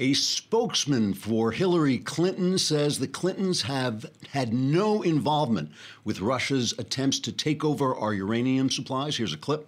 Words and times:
A 0.00 0.14
spokesman 0.14 1.12
for 1.12 1.52
Hillary 1.52 1.98
Clinton 1.98 2.56
says 2.56 2.98
the 2.98 3.06
Clintons 3.06 3.60
have 3.60 4.10
had 4.32 4.54
no 4.54 5.02
involvement 5.02 5.72
with 6.06 6.22
Russia's 6.22 6.72
attempts 6.78 7.18
to 7.20 7.30
take 7.30 7.62
over 7.66 7.94
our 7.94 8.14
uranium 8.14 8.70
supplies. 8.70 9.18
Here's 9.18 9.34
a 9.34 9.36
clip. 9.36 9.66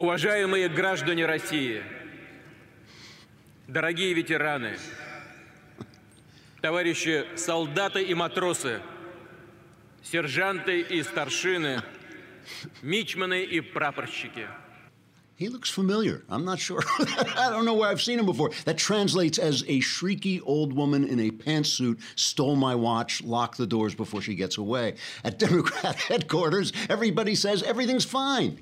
Уважаемые 0.00 0.70
граждане 0.70 1.26
России, 1.26 1.82
дорогие 3.68 4.14
ветераны, 4.14 4.78
товарищи 6.62 7.26
солдаты 7.36 8.02
и 8.04 8.14
матросы, 8.14 8.80
сержанты 10.02 10.80
и 10.80 11.02
старшины, 11.02 11.82
мичманы 12.80 13.44
и 13.44 13.60
прапорщики – 13.60 14.58
he 15.39 15.47
looks 15.47 15.69
familiar. 15.69 16.25
I'm 16.27 16.43
not 16.43 16.59
sure. 16.59 16.83
I 16.99 17.49
don't 17.49 17.63
know 17.63 17.73
where 17.73 17.87
I've 17.87 18.01
seen 18.01 18.19
him 18.19 18.25
before. 18.25 18.51
That 18.65 18.77
translates 18.77 19.37
as 19.37 19.61
a 19.69 19.79
shrieky 19.79 20.41
old 20.43 20.73
woman 20.73 21.05
in 21.05 21.17
a 21.17 21.31
pantsuit 21.31 22.01
stole 22.17 22.57
my 22.57 22.75
watch, 22.75 23.23
locked 23.23 23.57
the 23.57 23.65
doors 23.65 23.95
before 23.95 24.21
she 24.21 24.35
gets 24.35 24.57
away. 24.57 24.95
At 25.23 25.39
Democrat 25.47 25.95
headquarters, 25.95 26.73
everybody 26.89 27.35
says 27.35 27.63
everything's 27.63 28.03
fine. 28.03 28.59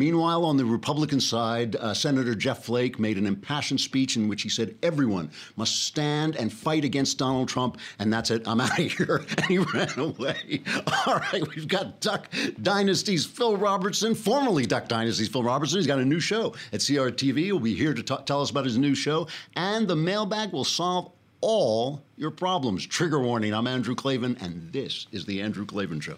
Meanwhile, 0.00 0.46
on 0.46 0.56
the 0.56 0.64
Republican 0.64 1.20
side, 1.20 1.76
uh, 1.76 1.92
Senator 1.92 2.34
Jeff 2.34 2.64
Flake 2.64 2.98
made 2.98 3.18
an 3.18 3.26
impassioned 3.26 3.82
speech 3.82 4.16
in 4.16 4.28
which 4.28 4.40
he 4.40 4.48
said 4.48 4.74
everyone 4.82 5.30
must 5.56 5.84
stand 5.84 6.36
and 6.36 6.50
fight 6.50 6.86
against 6.86 7.18
Donald 7.18 7.50
Trump, 7.50 7.76
and 7.98 8.10
that's 8.10 8.30
it. 8.30 8.48
I'm 8.48 8.62
out 8.62 8.78
of 8.78 8.90
here. 8.96 9.26
And 9.36 9.44
he 9.44 9.58
ran 9.58 9.98
away. 9.98 10.62
All 11.06 11.16
right, 11.16 11.46
we've 11.54 11.68
got 11.68 12.00
Duck 12.00 12.30
Dynasty's 12.62 13.26
Phil 13.26 13.58
Robertson, 13.58 14.14
formerly 14.14 14.64
Duck 14.64 14.88
Dynasty's 14.88 15.28
Phil 15.28 15.42
Robertson. 15.42 15.78
He's 15.78 15.86
got 15.86 15.98
a 15.98 16.04
new 16.06 16.18
show 16.18 16.54
at 16.72 16.80
CRTV. 16.80 17.36
He'll 17.36 17.58
be 17.58 17.74
here 17.74 17.92
to 17.92 18.02
tell 18.02 18.40
us 18.40 18.48
about 18.48 18.64
his 18.64 18.78
new 18.78 18.94
show, 18.94 19.28
and 19.54 19.86
the 19.86 19.96
mailbag 19.96 20.50
will 20.52 20.64
solve 20.64 21.12
all 21.42 22.02
your 22.16 22.30
problems. 22.30 22.86
Trigger 22.86 23.20
warning. 23.20 23.52
I'm 23.52 23.66
Andrew 23.66 23.94
Klavan, 23.94 24.38
and 24.40 24.72
this 24.72 25.08
is 25.12 25.26
the 25.26 25.42
Andrew 25.42 25.66
Klavan 25.66 26.00
Show. 26.00 26.16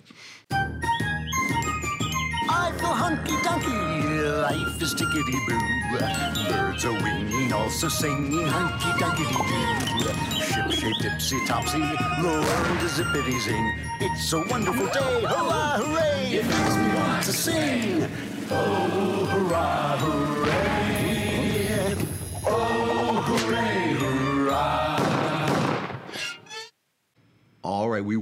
I 2.62 2.70
feel 2.78 2.94
hunky 2.94 3.32
dunky, 3.42 4.42
life 4.42 4.80
is 4.80 4.94
tickety 4.94 5.38
boo. 5.48 5.58
Birds 6.48 6.84
are 6.84 6.92
winging, 6.92 7.52
also 7.52 7.88
singing 7.88 8.46
hunky 8.46 8.90
dunky 9.02 9.26
doo. 9.26 10.12
Ship 10.40 10.70
shape 10.70 10.94
tipsy 11.00 11.44
topsy, 11.46 11.80
world 12.22 12.46
is 12.86 12.92
zippity 12.92 13.40
zing. 13.40 13.78
It's 14.00 14.32
a 14.32 14.44
wonderful 14.48 14.86
day, 14.86 15.22
hurrah, 15.22 15.78
hooray! 15.78 16.38
It 16.38 16.46
makes 16.46 16.76
me 16.76 16.94
want 16.94 17.24
to 17.24 17.32
sing. 17.32 18.31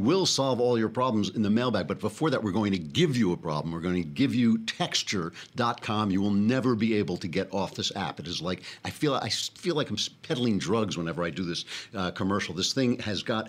Will 0.01 0.25
solve 0.27 0.61
all 0.61 0.79
your 0.79 0.89
problems 0.89 1.29
in 1.31 1.43
the 1.43 1.51
mailbag, 1.51 1.87
but 1.87 2.01
before 2.01 2.31
that, 2.31 2.43
we're 2.43 2.53
going 2.53 2.73
to 2.73 2.79
give 2.79 3.17
you 3.17 3.33
a 3.33 3.37
problem. 3.37 3.73
We're 3.73 3.81
going 3.81 4.03
to 4.03 4.09
give 4.09 4.35
you 4.35 4.59
texture.com. 4.65 6.11
You 6.11 6.23
will 6.23 6.31
never 6.31 6.75
be 6.75 6.95
able 6.95 7.17
to 7.19 7.29
get 7.29 7.53
off 7.53 7.75
this 7.75 7.95
app. 7.95 8.19
It 8.19 8.27
is 8.27 8.41
like 8.41 8.63
I 8.85 8.91
feel 8.91 9.15
I 9.15 9.29
feel 9.29 9.75
like 9.75 9.91
I'm 9.91 9.99
peddling 10.23 10.59
drugs 10.59 10.97
whenever 10.97 11.23
I 11.23 11.31
do 11.31 11.45
this 11.45 11.65
uh, 11.95 12.11
commercial. 12.13 12.55
This 12.55 12.73
thing 12.73 12.99
has 13.01 13.23
got 13.23 13.49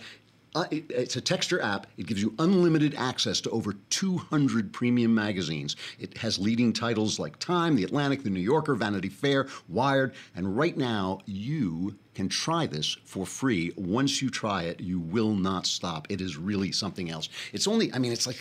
uh, 0.53 0.65
it, 0.71 0.85
it's 0.89 1.15
a 1.15 1.21
texture 1.21 1.61
app. 1.61 1.87
It 1.97 2.07
gives 2.07 2.21
you 2.21 2.33
unlimited 2.39 2.93
access 2.95 3.39
to 3.41 3.49
over 3.51 3.73
200 3.89 4.73
premium 4.73 5.15
magazines. 5.15 5.75
It 5.99 6.17
has 6.17 6.37
leading 6.37 6.73
titles 6.73 7.19
like 7.19 7.39
Time, 7.39 7.75
The 7.75 7.83
Atlantic, 7.83 8.23
The 8.23 8.29
New 8.29 8.41
Yorker, 8.41 8.75
Vanity 8.75 9.09
Fair, 9.09 9.47
Wired, 9.69 10.13
and 10.35 10.57
right 10.57 10.75
now 10.75 11.19
you 11.25 11.95
can 12.13 12.27
try 12.27 12.65
this 12.67 12.97
for 13.05 13.25
free. 13.25 13.71
Once 13.77 14.21
you 14.21 14.29
try 14.29 14.63
it, 14.63 14.81
you 14.81 14.99
will 14.99 15.33
not 15.33 15.65
stop. 15.65 16.07
It 16.09 16.19
is 16.19 16.35
really 16.35 16.73
something 16.73 17.09
else. 17.09 17.29
It's 17.53 17.67
only, 17.67 17.93
I 17.93 17.99
mean, 17.99 18.11
it's 18.11 18.27
like, 18.27 18.35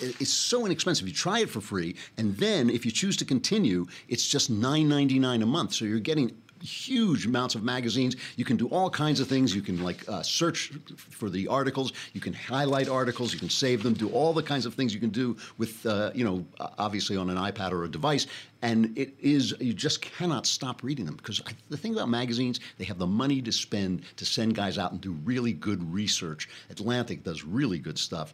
it's 0.00 0.32
so 0.32 0.66
inexpensive. 0.66 1.08
You 1.08 1.14
try 1.14 1.40
it 1.40 1.48
for 1.48 1.62
free, 1.62 1.96
and 2.18 2.36
then 2.36 2.68
if 2.68 2.84
you 2.84 2.92
choose 2.92 3.16
to 3.18 3.24
continue, 3.24 3.86
it's 4.08 4.28
just 4.28 4.52
$9.99 4.52 5.42
a 5.42 5.46
month. 5.46 5.72
So 5.72 5.86
you're 5.86 6.00
getting 6.00 6.36
huge 6.64 7.26
amounts 7.26 7.54
of 7.54 7.62
magazines. 7.62 8.16
You 8.36 8.44
can 8.44 8.56
do 8.56 8.68
all 8.68 8.90
kinds 8.90 9.20
of 9.20 9.28
things. 9.28 9.54
You 9.54 9.62
can 9.62 9.82
like 9.82 10.08
uh, 10.08 10.22
search 10.22 10.72
for 10.96 11.30
the 11.30 11.46
articles. 11.48 11.92
You 12.12 12.20
can 12.20 12.32
highlight 12.32 12.88
articles. 12.88 13.32
You 13.32 13.38
can 13.38 13.50
save 13.50 13.82
them. 13.82 13.94
Do 13.94 14.08
all 14.10 14.32
the 14.32 14.42
kinds 14.42 14.66
of 14.66 14.74
things 14.74 14.94
you 14.94 15.00
can 15.00 15.10
do 15.10 15.36
with, 15.58 15.84
uh, 15.86 16.10
you 16.14 16.24
know, 16.24 16.44
obviously 16.78 17.16
on 17.16 17.30
an 17.30 17.36
iPad 17.36 17.72
or 17.72 17.84
a 17.84 17.88
device. 17.88 18.26
And 18.62 18.96
it 18.96 19.14
is 19.20 19.54
you 19.60 19.74
just 19.74 20.00
cannot 20.00 20.46
stop 20.46 20.82
reading 20.82 21.04
them 21.04 21.16
because 21.16 21.42
the 21.68 21.76
thing 21.76 21.92
about 21.92 22.08
magazines, 22.08 22.60
they 22.78 22.84
have 22.84 22.98
the 22.98 23.06
money 23.06 23.42
to 23.42 23.52
spend 23.52 24.02
to 24.16 24.24
send 24.24 24.54
guys 24.54 24.78
out 24.78 24.92
and 24.92 25.00
do 25.00 25.12
really 25.24 25.52
good 25.52 25.92
research. 25.92 26.48
Atlantic 26.70 27.22
does 27.24 27.44
really 27.44 27.78
good 27.78 27.98
stuff 27.98 28.32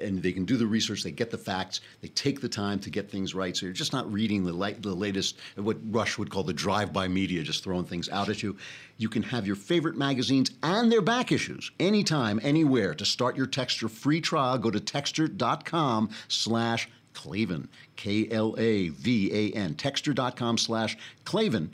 and 0.00 0.22
they 0.22 0.32
can 0.32 0.44
do 0.44 0.56
the 0.56 0.66
research, 0.66 1.02
they 1.02 1.10
get 1.10 1.30
the 1.30 1.38
facts, 1.38 1.80
they 2.00 2.08
take 2.08 2.40
the 2.40 2.48
time 2.48 2.78
to 2.80 2.90
get 2.90 3.10
things 3.10 3.34
right. 3.34 3.56
So 3.56 3.66
you're 3.66 3.72
just 3.72 3.92
not 3.92 4.10
reading 4.10 4.44
the, 4.44 4.76
the 4.80 4.94
latest, 4.94 5.38
what 5.56 5.76
Rush 5.90 6.18
would 6.18 6.30
call 6.30 6.42
the 6.42 6.52
drive-by 6.52 7.08
media, 7.08 7.42
just 7.42 7.62
throwing 7.62 7.84
things 7.84 8.08
out 8.08 8.28
at 8.28 8.42
you. 8.42 8.56
You 8.96 9.08
can 9.08 9.22
have 9.24 9.46
your 9.46 9.56
favorite 9.56 9.96
magazines 9.96 10.50
and 10.62 10.90
their 10.90 11.02
back 11.02 11.32
issues 11.32 11.70
anytime, 11.78 12.40
anywhere. 12.42 12.94
To 12.94 13.04
start 13.04 13.36
your 13.36 13.46
Texture 13.46 13.88
free 13.88 14.20
trial, 14.20 14.58
go 14.58 14.70
to 14.70 14.80
texture.com 14.80 16.10
slash 16.28 16.88
Klavan, 17.12 17.68
K-L-A-V-A-N, 17.96 19.74
texture.com 19.74 20.58
slash 20.58 20.96
Klavan. 21.24 21.70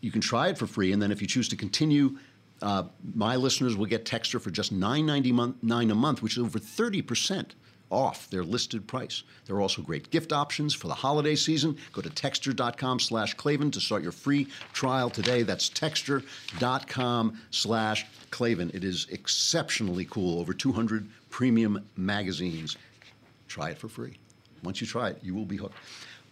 You 0.00 0.10
can 0.10 0.20
try 0.20 0.48
it 0.48 0.58
for 0.58 0.66
free, 0.66 0.92
and 0.92 1.02
then 1.02 1.12
if 1.12 1.20
you 1.20 1.28
choose 1.28 1.48
to 1.48 1.56
continue– 1.56 2.18
uh, 2.62 2.84
my 3.14 3.36
listeners 3.36 3.76
will 3.76 3.86
get 3.86 4.04
Texture 4.04 4.38
for 4.38 4.50
just 4.50 4.74
$9.99 4.74 5.90
a 5.90 5.94
month, 5.94 6.22
which 6.22 6.36
is 6.36 6.42
over 6.42 6.58
30% 6.58 7.52
off 7.90 8.30
their 8.30 8.44
listed 8.44 8.86
price. 8.86 9.24
There 9.46 9.56
are 9.56 9.60
also 9.60 9.82
great 9.82 10.10
gift 10.10 10.32
options 10.32 10.74
for 10.74 10.86
the 10.86 10.94
holiday 10.94 11.34
season. 11.34 11.76
Go 11.92 12.00
to 12.00 12.10
texture.com 12.10 13.00
slash 13.00 13.34
Klavan 13.34 13.70
to 13.72 13.80
start 13.80 14.02
your 14.02 14.12
free 14.12 14.46
trial 14.72 15.10
today. 15.10 15.42
That's 15.42 15.68
texture.com 15.68 17.40
slash 17.50 18.06
Klavan. 18.30 18.70
It 18.74 18.84
is 18.84 19.06
exceptionally 19.10 20.04
cool. 20.04 20.38
Over 20.40 20.54
200 20.54 21.08
premium 21.30 21.84
magazines. 21.96 22.76
Try 23.48 23.70
it 23.70 23.78
for 23.78 23.88
free. 23.88 24.18
Once 24.62 24.80
you 24.80 24.86
try 24.86 25.08
it, 25.08 25.18
you 25.22 25.34
will 25.34 25.46
be 25.46 25.56
hooked. 25.56 25.76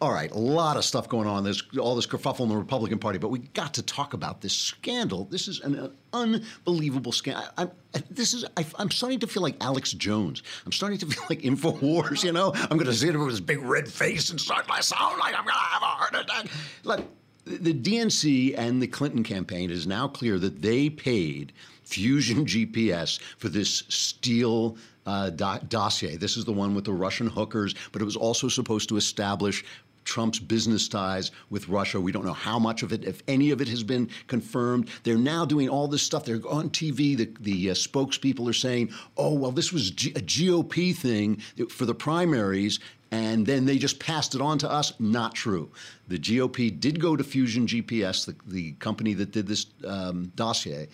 All 0.00 0.12
right, 0.12 0.30
a 0.30 0.38
lot 0.38 0.76
of 0.76 0.84
stuff 0.84 1.08
going 1.08 1.26
on. 1.26 1.42
There's 1.42 1.64
all 1.76 1.96
this 1.96 2.06
kerfuffle 2.06 2.40
in 2.40 2.48
the 2.48 2.56
Republican 2.56 3.00
Party, 3.00 3.18
but 3.18 3.30
we 3.30 3.40
got 3.40 3.74
to 3.74 3.82
talk 3.82 4.14
about 4.14 4.40
this 4.40 4.52
scandal. 4.52 5.24
This 5.24 5.48
is 5.48 5.58
an, 5.60 5.90
unbelievable 6.12 7.10
scandal. 7.10 7.42
I, 7.58 7.64
I, 7.64 8.02
this 8.08 8.32
is. 8.32 8.44
I, 8.56 8.64
am 8.78 8.92
starting 8.92 9.18
to 9.18 9.26
feel 9.26 9.42
like 9.42 9.56
Alex 9.60 9.92
Jones. 9.92 10.44
I'm 10.64 10.70
starting 10.70 10.98
to 10.98 11.06
feel 11.10 11.24
like 11.28 11.40
Infowars. 11.40 12.22
You 12.22 12.30
know, 12.30 12.52
I'm 12.54 12.76
going 12.76 12.86
to 12.86 12.94
sit 12.94 13.10
here 13.10 13.18
with 13.18 13.30
this 13.30 13.40
big 13.40 13.60
red 13.60 13.88
face 13.88 14.30
and 14.30 14.40
start 14.40 14.68
my 14.68 14.80
sound 14.80 15.18
like 15.18 15.34
I'm 15.34 15.44
going 15.44 15.54
to 15.54 15.60
have 15.60 15.82
a 15.82 15.86
heart 15.86 16.14
attack. 16.14 16.46
Look, 16.84 17.04
the 17.44 17.74
DNC 17.74 18.56
and 18.56 18.80
the 18.80 18.86
Clinton 18.86 19.24
campaign 19.24 19.68
is 19.68 19.84
now 19.84 20.06
clear 20.06 20.38
that 20.38 20.62
they 20.62 20.90
paid 20.90 21.52
Fusion 21.82 22.44
GPS 22.44 23.18
for 23.38 23.48
this 23.48 23.82
Steele 23.88 24.76
uh, 25.06 25.30
do- 25.30 25.66
dossier. 25.68 26.16
This 26.16 26.36
is 26.36 26.44
the 26.44 26.52
one 26.52 26.74
with 26.74 26.84
the 26.84 26.92
Russian 26.92 27.26
hookers, 27.26 27.74
but 27.92 28.02
it 28.02 28.04
was 28.04 28.16
also 28.16 28.48
supposed 28.48 28.90
to 28.90 28.98
establish 28.98 29.64
Trump's 30.08 30.38
business 30.38 30.88
ties 30.88 31.30
with 31.50 31.68
Russia. 31.68 32.00
We 32.00 32.12
don't 32.12 32.24
know 32.24 32.32
how 32.32 32.58
much 32.58 32.82
of 32.82 32.92
it, 32.92 33.04
if 33.04 33.22
any 33.28 33.50
of 33.50 33.60
it, 33.60 33.68
has 33.68 33.82
been 33.82 34.08
confirmed. 34.26 34.88
They're 35.02 35.18
now 35.18 35.44
doing 35.44 35.68
all 35.68 35.86
this 35.86 36.02
stuff. 36.02 36.24
They're 36.24 36.40
on 36.48 36.70
TV. 36.70 37.16
The, 37.16 37.30
the 37.40 37.70
uh, 37.70 37.74
spokespeople 37.74 38.48
are 38.48 38.54
saying, 38.54 38.90
oh, 39.18 39.34
well, 39.34 39.52
this 39.52 39.70
was 39.70 39.90
G- 39.90 40.12
a 40.16 40.20
GOP 40.20 40.96
thing 40.96 41.36
for 41.68 41.84
the 41.84 41.94
primaries. 41.94 42.80
And 43.10 43.46
then 43.46 43.66
they 43.66 43.78
just 43.78 44.00
passed 44.00 44.34
it 44.34 44.40
on 44.40 44.58
to 44.58 44.70
us. 44.70 44.92
Not 44.98 45.34
true. 45.34 45.70
The 46.08 46.18
GOP 46.18 46.78
did 46.80 47.00
go 47.00 47.14
to 47.14 47.22
Fusion 47.22 47.66
GPS, 47.66 48.24
the, 48.24 48.34
the 48.46 48.72
company 48.72 49.12
that 49.14 49.30
did 49.30 49.46
this 49.46 49.66
um, 49.86 50.32
dossier. 50.36 50.88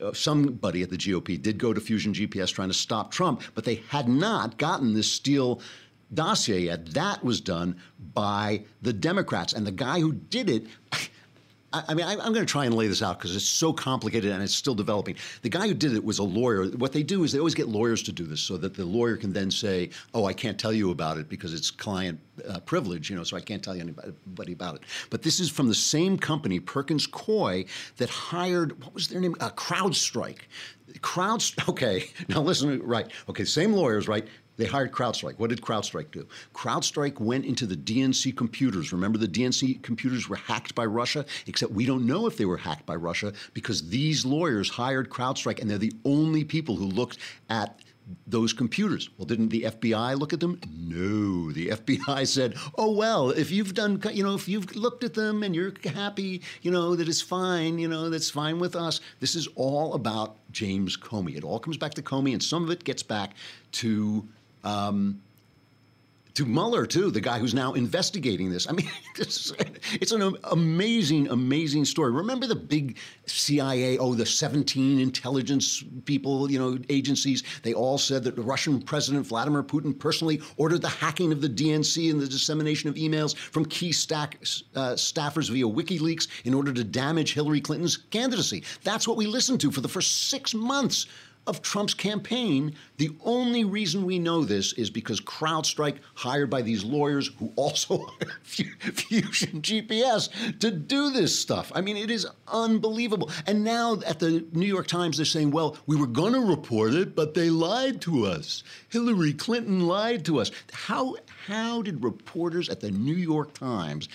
Uh, 0.00 0.12
somebody 0.12 0.82
at 0.82 0.90
the 0.90 0.96
GOP 0.96 1.40
did 1.40 1.56
go 1.58 1.72
to 1.72 1.80
Fusion 1.80 2.12
GPS 2.12 2.52
trying 2.52 2.68
to 2.68 2.74
stop 2.74 3.10
Trump, 3.10 3.42
but 3.54 3.64
they 3.64 3.76
had 3.88 4.08
not 4.08 4.58
gotten 4.58 4.92
this 4.92 5.10
Steele 5.10 5.60
dossier 6.14 6.60
yet. 6.60 6.86
That 6.94 7.24
was 7.24 7.40
done 7.40 7.76
by 8.14 8.64
the 8.82 8.92
Democrats. 8.92 9.52
And 9.52 9.66
the 9.66 9.72
guy 9.72 10.00
who 10.00 10.12
did 10.12 10.50
it, 10.50 10.66
I, 11.72 11.94
mean, 11.94 12.06
I, 12.06 12.12
am 12.12 12.32
going 12.32 12.34
to 12.34 12.46
try 12.46 12.64
and 12.64 12.74
lay 12.74 12.86
this 12.86 13.02
out 13.02 13.18
because 13.18 13.34
it's 13.34 13.44
so 13.44 13.72
complicated 13.72 14.30
and 14.30 14.42
it's 14.42 14.54
still 14.54 14.74
developing. 14.74 15.16
The 15.42 15.48
guy 15.48 15.66
who 15.66 15.74
did 15.74 15.94
it 15.94 16.04
was 16.04 16.18
a 16.18 16.22
lawyer. 16.22 16.66
What 16.68 16.92
they 16.92 17.02
do 17.02 17.24
is 17.24 17.32
they 17.32 17.38
always 17.38 17.54
get 17.54 17.68
lawyers 17.68 18.02
to 18.04 18.12
do 18.12 18.24
this 18.24 18.40
so 18.40 18.56
that 18.58 18.74
the 18.74 18.84
lawyer 18.84 19.16
can 19.16 19.32
then 19.32 19.50
say, 19.50 19.90
"Oh, 20.14 20.24
I 20.24 20.32
can't 20.32 20.58
tell 20.58 20.72
you 20.72 20.90
about 20.90 21.18
it 21.18 21.28
because 21.28 21.52
it's 21.52 21.70
client 21.70 22.18
uh, 22.48 22.60
privilege, 22.60 23.10
you 23.10 23.16
know, 23.16 23.24
so 23.24 23.36
I 23.36 23.40
can't 23.40 23.62
tell 23.62 23.74
you 23.74 23.82
anybody 23.82 24.52
about 24.52 24.76
it." 24.76 24.82
But 25.10 25.22
this 25.22 25.40
is 25.40 25.50
from 25.50 25.68
the 25.68 25.74
same 25.74 26.18
company, 26.18 26.60
Perkins 26.60 27.06
Coie, 27.06 27.66
that 27.96 28.08
hired 28.08 28.82
what 28.82 28.94
was 28.94 29.08
their 29.08 29.20
name? 29.20 29.34
Uh, 29.40 29.50
CrowdStrike. 29.50 30.38
Crowd. 31.02 31.42
Okay, 31.68 32.08
now 32.28 32.40
listen. 32.40 32.80
Right. 32.82 33.10
Okay, 33.28 33.44
same 33.44 33.72
lawyers. 33.72 34.08
Right. 34.08 34.26
They 34.56 34.64
hired 34.64 34.92
CrowdStrike. 34.92 35.38
What 35.38 35.50
did 35.50 35.60
CrowdStrike 35.60 36.10
do? 36.10 36.26
CrowdStrike 36.54 37.20
went 37.20 37.44
into 37.44 37.66
the 37.66 37.76
DNC 37.76 38.36
computers. 38.36 38.92
Remember, 38.92 39.18
the 39.18 39.28
DNC 39.28 39.82
computers 39.82 40.28
were 40.28 40.36
hacked 40.36 40.74
by 40.74 40.86
Russia, 40.86 41.24
except 41.46 41.72
we 41.72 41.86
don't 41.86 42.06
know 42.06 42.26
if 42.26 42.36
they 42.36 42.46
were 42.46 42.56
hacked 42.56 42.86
by 42.86 42.96
Russia 42.96 43.32
because 43.52 43.88
these 43.88 44.24
lawyers 44.24 44.70
hired 44.70 45.10
CrowdStrike, 45.10 45.60
and 45.60 45.70
they're 45.70 45.78
the 45.78 45.92
only 46.04 46.44
people 46.44 46.76
who 46.76 46.86
looked 46.86 47.18
at 47.50 47.80
those 48.26 48.52
computers. 48.52 49.10
Well, 49.18 49.26
didn't 49.26 49.48
the 49.48 49.62
FBI 49.62 50.18
look 50.18 50.32
at 50.32 50.40
them? 50.40 50.60
No. 50.70 51.50
The 51.52 51.68
FBI 51.68 52.26
said, 52.32 52.54
"Oh 52.76 52.92
well, 52.92 53.30
if 53.30 53.50
you've 53.50 53.74
done, 53.74 54.00
you 54.12 54.22
know, 54.22 54.34
if 54.34 54.48
you've 54.48 54.74
looked 54.76 55.04
at 55.04 55.14
them 55.14 55.42
and 55.42 55.54
you're 55.54 55.72
happy, 55.84 56.42
you 56.62 56.70
know, 56.70 56.94
that 56.94 57.08
it's 57.08 57.20
fine, 57.20 57.78
you 57.78 57.88
know, 57.88 58.08
that's 58.08 58.30
fine 58.30 58.58
with 58.58 58.76
us." 58.76 59.00
This 59.20 59.34
is 59.34 59.48
all 59.56 59.94
about 59.94 60.36
James 60.52 60.96
Comey. 60.96 61.36
It 61.36 61.44
all 61.44 61.58
comes 61.58 61.76
back 61.76 61.94
to 61.94 62.02
Comey, 62.02 62.32
and 62.32 62.42
some 62.42 62.62
of 62.64 62.70
it 62.70 62.84
gets 62.84 63.02
back 63.02 63.34
to 63.72 64.28
um, 64.66 65.20
to 66.34 66.44
Mueller 66.44 66.84
too, 66.84 67.10
the 67.10 67.20
guy 67.20 67.38
who's 67.38 67.54
now 67.54 67.72
investigating 67.72 68.50
this. 68.50 68.68
I 68.68 68.72
mean, 68.72 68.90
this, 69.16 69.52
it's 69.92 70.12
an 70.12 70.36
amazing, 70.44 71.28
amazing 71.28 71.86
story. 71.86 72.12
Remember 72.12 72.46
the 72.46 72.54
big 72.54 72.98
CIA? 73.24 73.96
Oh, 73.96 74.14
the 74.14 74.26
17 74.26 75.00
intelligence 75.00 75.82
people, 76.04 76.50
you 76.50 76.58
know, 76.58 76.78
agencies. 76.90 77.42
They 77.62 77.72
all 77.72 77.96
said 77.96 78.22
that 78.24 78.36
the 78.36 78.42
Russian 78.42 78.82
President 78.82 79.26
Vladimir 79.26 79.62
Putin 79.62 79.98
personally 79.98 80.42
ordered 80.58 80.82
the 80.82 80.88
hacking 80.88 81.32
of 81.32 81.40
the 81.40 81.48
DNC 81.48 82.10
and 82.10 82.20
the 82.20 82.28
dissemination 82.28 82.90
of 82.90 82.96
emails 82.96 83.34
from 83.34 83.64
key 83.64 83.92
stack, 83.92 84.36
uh, 84.74 84.92
staffers 84.92 85.48
via 85.48 85.64
WikiLeaks 85.64 86.28
in 86.44 86.52
order 86.52 86.72
to 86.74 86.84
damage 86.84 87.32
Hillary 87.32 87.62
Clinton's 87.62 87.96
candidacy. 87.96 88.62
That's 88.82 89.08
what 89.08 89.16
we 89.16 89.26
listened 89.26 89.62
to 89.62 89.70
for 89.70 89.80
the 89.80 89.88
first 89.88 90.28
six 90.28 90.52
months 90.52 91.06
of 91.46 91.62
Trump's 91.62 91.94
campaign. 91.94 92.74
The 92.98 93.10
only 93.24 93.64
reason 93.64 94.04
we 94.04 94.18
know 94.18 94.44
this 94.44 94.72
is 94.74 94.90
because 94.90 95.20
CrowdStrike 95.20 95.98
hired 96.14 96.50
by 96.50 96.62
these 96.62 96.84
lawyers 96.84 97.30
who 97.38 97.52
also 97.56 98.06
Fusion 98.42 99.62
GPS 99.62 100.58
to 100.60 100.70
do 100.70 101.10
this 101.10 101.38
stuff. 101.38 101.70
I 101.74 101.80
mean, 101.80 101.96
it 101.96 102.10
is 102.10 102.26
unbelievable. 102.48 103.30
And 103.46 103.64
now 103.64 104.00
at 104.06 104.18
the 104.18 104.44
New 104.52 104.66
York 104.66 104.86
Times, 104.86 105.16
they're 105.18 105.26
saying, 105.26 105.50
well, 105.50 105.76
we 105.86 105.96
were 105.96 106.06
going 106.06 106.32
to 106.32 106.40
report 106.40 106.94
it, 106.94 107.14
but 107.14 107.34
they 107.34 107.50
lied 107.50 108.00
to 108.02 108.26
us. 108.26 108.64
Hillary 108.88 109.32
Clinton 109.32 109.86
lied 109.86 110.24
to 110.26 110.40
us. 110.40 110.50
How, 110.72 111.16
how 111.46 111.82
did 111.82 112.02
reporters 112.02 112.68
at 112.68 112.80
the 112.80 112.90
New 112.90 113.14
York 113.14 113.52
Times 113.54 114.08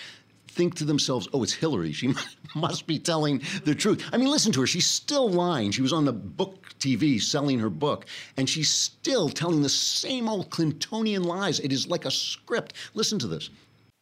think 0.52 0.76
to 0.76 0.86
themselves, 0.86 1.28
oh, 1.34 1.44
it's 1.44 1.54
Hillary. 1.54 1.94
She 1.94 2.14
must 2.56 2.88
be 2.88 3.00
telling 3.00 3.42
the 3.64 3.76
truth. 3.76 4.08
I 4.12 4.18
mean, 4.18 4.30
listen 4.30 4.52
to 4.54 4.62
her. 4.62 4.68
She's 4.68 4.88
still 4.88 5.30
lying. 5.30 5.72
She 5.72 5.82
was 5.82 5.94
on 5.94 6.06
the 6.06 6.14
book 6.14 6.68
TV 6.80 7.22
selling 7.22 7.60
her 7.60 7.70
book, 7.70 8.06
and 8.38 8.50
she's 8.50 8.70
still 8.70 9.30
telling 9.30 9.62
the 9.62 9.70
same 9.70 10.28
old 10.28 10.50
Clintonian 10.50 11.26
lies. 11.26 11.60
It 11.60 11.72
is 11.72 11.88
like 11.88 12.06
a 12.06 12.12
script. 12.12 12.74
Listen 12.94 13.20
to 13.20 13.28
this. 13.28 13.50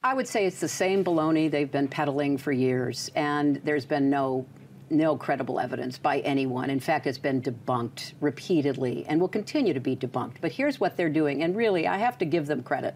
I 0.01 0.13
would 0.13 0.27
say 0.27 0.45
it's 0.45 0.61
the 0.61 0.69
same 0.69 1.03
baloney 1.03 1.51
they've 1.51 1.71
been 1.71 1.89
peddling 1.89 2.37
for 2.37 2.53
years, 2.53 3.11
and 3.15 3.57
there's 3.65 3.85
been 3.85 4.09
no 4.09 4.45
no 4.91 5.15
credible 5.15 5.59
evidence 5.59 5.97
by 5.97 6.19
anyone. 6.19 6.69
In 6.69 6.79
fact, 6.79 7.05
it's 7.05 7.17
been 7.17 7.41
debunked 7.41 8.13
repeatedly 8.21 9.05
and 9.07 9.21
will 9.21 9.27
continue 9.27 9.73
to 9.73 9.79
be 9.79 9.95
debunked. 9.95 10.37
But 10.41 10.51
here's 10.51 10.79
what 10.79 10.97
they're 10.97 11.09
doing, 11.09 11.43
and 11.43 11.55
really, 11.55 11.87
I 11.87 11.97
have 11.97 12.17
to 12.19 12.25
give 12.25 12.47
them 12.47 12.63
credit. 12.63 12.95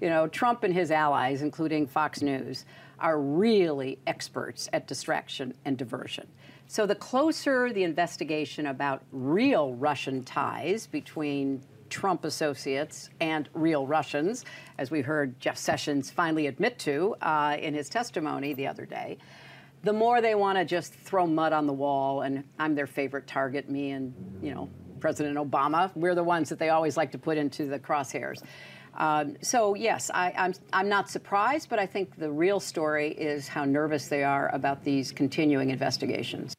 You 0.00 0.08
know, 0.08 0.28
Trump 0.28 0.62
and 0.62 0.72
his 0.72 0.90
allies, 0.90 1.42
including 1.42 1.86
Fox 1.86 2.22
News, 2.22 2.64
are 3.00 3.20
really 3.20 3.98
experts 4.06 4.68
at 4.72 4.86
distraction 4.86 5.54
and 5.64 5.76
diversion. 5.76 6.26
So 6.68 6.86
the 6.86 6.94
closer 6.94 7.72
the 7.72 7.84
investigation 7.84 8.66
about 8.66 9.02
real 9.12 9.74
Russian 9.74 10.24
ties 10.24 10.86
between 10.86 11.62
Trump 11.90 12.24
associates 12.24 13.10
and 13.20 13.48
real 13.54 13.86
Russians, 13.86 14.44
as 14.78 14.90
we 14.90 15.00
heard 15.00 15.38
Jeff 15.38 15.56
Sessions 15.56 16.10
finally 16.10 16.48
admit 16.48 16.78
to 16.80 17.14
uh, 17.22 17.56
in 17.60 17.74
his 17.74 17.88
testimony 17.88 18.54
the 18.54 18.66
other 18.66 18.84
day, 18.84 19.18
the 19.84 19.92
more 19.92 20.20
they 20.20 20.34
want 20.34 20.58
to 20.58 20.64
just 20.64 20.92
throw 20.94 21.26
mud 21.26 21.52
on 21.52 21.66
the 21.66 21.72
wall. 21.72 22.22
And 22.22 22.42
I'm 22.58 22.74
their 22.74 22.88
favorite 22.88 23.28
target, 23.28 23.70
me 23.70 23.92
and, 23.92 24.12
you 24.42 24.52
know, 24.52 24.68
President 24.98 25.36
Obama. 25.36 25.92
We're 25.94 26.16
the 26.16 26.24
ones 26.24 26.48
that 26.48 26.58
they 26.58 26.70
always 26.70 26.96
like 26.96 27.12
to 27.12 27.18
put 27.18 27.38
into 27.38 27.66
the 27.66 27.78
crosshairs. 27.78 28.42
Um, 28.96 29.36
so 29.42 29.74
yes, 29.74 30.10
I, 30.14 30.32
I'm 30.36 30.54
I'm 30.72 30.88
not 30.88 31.10
surprised, 31.10 31.68
but 31.68 31.78
I 31.78 31.84
think 31.86 32.16
the 32.16 32.30
real 32.30 32.60
story 32.60 33.10
is 33.12 33.46
how 33.48 33.64
nervous 33.64 34.08
they 34.08 34.24
are 34.24 34.48
about 34.54 34.84
these 34.84 35.12
continuing 35.12 35.70
investigations. 35.70 36.54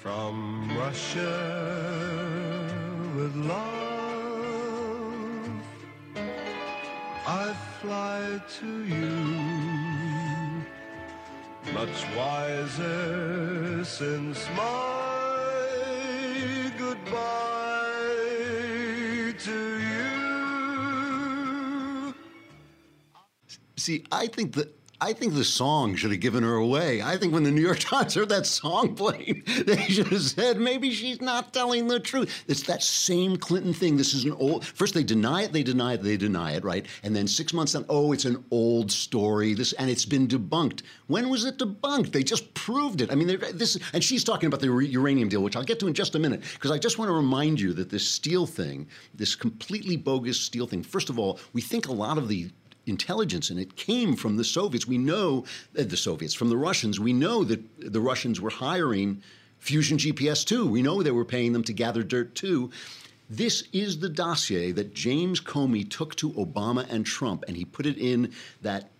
From 0.00 0.76
Russia 0.76 1.32
with 3.16 3.34
love, 3.36 3.56
I 7.26 7.54
fly 7.80 8.40
to 8.60 8.84
you, 8.84 9.10
much 11.72 12.04
wiser 12.16 13.84
since 13.84 14.48
my 14.56 15.32
goodbye. 16.78 17.46
See, 23.86 24.02
I 24.10 24.26
think 24.26 24.54
that 24.54 24.74
I 25.00 25.12
think 25.12 25.34
the 25.34 25.44
song 25.44 25.94
should 25.94 26.10
have 26.10 26.18
given 26.18 26.42
her 26.42 26.56
away. 26.56 27.02
I 27.02 27.16
think 27.16 27.32
when 27.32 27.44
the 27.44 27.52
New 27.52 27.60
York 27.60 27.78
Times 27.80 28.14
heard 28.14 28.30
that 28.30 28.44
song 28.44 28.96
playing, 28.96 29.44
they 29.64 29.76
should 29.82 30.08
have 30.08 30.22
said 30.22 30.58
maybe 30.58 30.90
she's 30.90 31.20
not 31.20 31.54
telling 31.54 31.86
the 31.86 32.00
truth. 32.00 32.42
It's 32.48 32.64
that 32.64 32.82
same 32.82 33.36
Clinton 33.36 33.72
thing. 33.72 33.96
This 33.96 34.12
is 34.12 34.24
an 34.24 34.32
old. 34.32 34.64
First 34.64 34.92
they 34.92 35.04
deny 35.04 35.42
it, 35.44 35.52
they 35.52 35.62
deny 35.62 35.92
it, 35.92 36.02
they 36.02 36.16
deny 36.16 36.54
it, 36.54 36.64
right? 36.64 36.84
And 37.04 37.14
then 37.14 37.28
six 37.28 37.52
months 37.52 37.74
down, 37.74 37.86
oh, 37.88 38.10
it's 38.10 38.24
an 38.24 38.44
old 38.50 38.90
story. 38.90 39.54
This 39.54 39.72
and 39.74 39.88
it's 39.88 40.04
been 40.04 40.26
debunked. 40.26 40.82
When 41.06 41.28
was 41.28 41.44
it 41.44 41.58
debunked? 41.58 42.10
They 42.10 42.24
just 42.24 42.52
proved 42.54 43.02
it. 43.02 43.12
I 43.12 43.14
mean, 43.14 43.28
this 43.54 43.78
and 43.92 44.02
she's 44.02 44.24
talking 44.24 44.48
about 44.48 44.58
the 44.58 44.66
uranium 44.66 45.28
deal, 45.28 45.44
which 45.44 45.54
I'll 45.54 45.62
get 45.62 45.78
to 45.78 45.86
in 45.86 45.94
just 45.94 46.16
a 46.16 46.18
minute, 46.18 46.42
because 46.54 46.72
I 46.72 46.78
just 46.78 46.98
want 46.98 47.08
to 47.08 47.14
remind 47.14 47.60
you 47.60 47.72
that 47.74 47.88
this 47.88 48.04
Steele 48.04 48.48
thing, 48.48 48.88
this 49.14 49.36
completely 49.36 49.96
bogus 49.96 50.40
Steele 50.40 50.66
thing. 50.66 50.82
First 50.82 51.08
of 51.08 51.20
all, 51.20 51.38
we 51.52 51.60
think 51.60 51.86
a 51.86 51.92
lot 51.92 52.18
of 52.18 52.26
the 52.26 52.50
intelligence 52.86 53.50
and 53.50 53.58
it 53.58 53.76
came 53.76 54.16
from 54.16 54.36
the 54.36 54.44
Soviets. 54.44 54.86
We 54.86 54.98
know 54.98 55.44
uh, 55.78 55.82
the 55.84 55.96
Soviets, 55.96 56.34
from 56.34 56.48
the 56.48 56.56
Russians. 56.56 56.98
We 56.98 57.12
know 57.12 57.44
that 57.44 57.60
the 57.78 58.00
Russians 58.00 58.40
were 58.40 58.50
hiring 58.50 59.22
Fusion 59.58 59.98
GPS 59.98 60.46
too. 60.46 60.66
We 60.66 60.82
know 60.82 61.02
they 61.02 61.10
were 61.10 61.24
paying 61.24 61.52
them 61.52 61.64
to 61.64 61.72
gather 61.72 62.02
dirt 62.02 62.34
too. 62.34 62.70
This 63.28 63.64
is 63.72 63.98
the 63.98 64.08
dossier 64.08 64.70
that 64.72 64.94
James 64.94 65.40
Comey 65.40 65.88
took 65.88 66.14
to 66.16 66.30
Obama 66.32 66.86
and 66.88 67.04
Trump, 67.04 67.44
and 67.48 67.56
he 67.56 67.64
put 67.64 67.84
it 67.84 67.98
in 67.98 68.32
that 68.62 68.90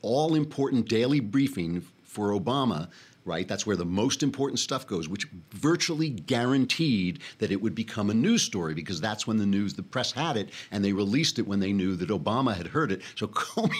all 0.00 0.34
important 0.34 0.88
daily 0.88 1.20
briefing 1.20 1.84
for 2.02 2.30
Obama 2.30 2.88
right? 3.28 3.46
That's 3.46 3.66
where 3.66 3.76
the 3.76 3.84
most 3.84 4.22
important 4.22 4.58
stuff 4.58 4.86
goes, 4.86 5.08
which 5.08 5.28
virtually 5.52 6.08
guaranteed 6.08 7.20
that 7.38 7.52
it 7.52 7.62
would 7.62 7.74
become 7.74 8.10
a 8.10 8.14
news 8.14 8.42
story 8.42 8.74
because 8.74 9.00
that's 9.00 9.26
when 9.26 9.36
the 9.36 9.46
news, 9.46 9.74
the 9.74 9.82
press 9.82 10.10
had 10.10 10.36
it, 10.36 10.50
and 10.72 10.84
they 10.84 10.92
released 10.92 11.38
it 11.38 11.46
when 11.46 11.60
they 11.60 11.72
knew 11.72 11.94
that 11.94 12.08
Obama 12.08 12.56
had 12.56 12.66
heard 12.68 12.90
it. 12.90 13.02
So 13.14 13.26
Comey. 13.28 13.76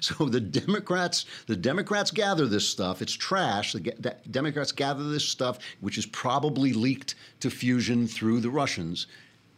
So 0.00 0.24
the 0.24 0.40
Democrats, 0.40 1.26
the 1.46 1.54
Democrats 1.54 2.10
gather 2.10 2.46
this 2.46 2.68
stuff. 2.68 3.00
It's 3.00 3.12
trash. 3.12 3.72
The 3.72 3.80
de- 3.80 4.16
Democrats 4.28 4.72
gather 4.72 5.04
this 5.04 5.28
stuff, 5.28 5.60
which 5.80 5.96
is 5.96 6.06
probably 6.06 6.72
leaked 6.72 7.14
to 7.38 7.50
Fusion 7.50 8.08
through 8.08 8.40
the 8.40 8.50
Russians. 8.50 9.06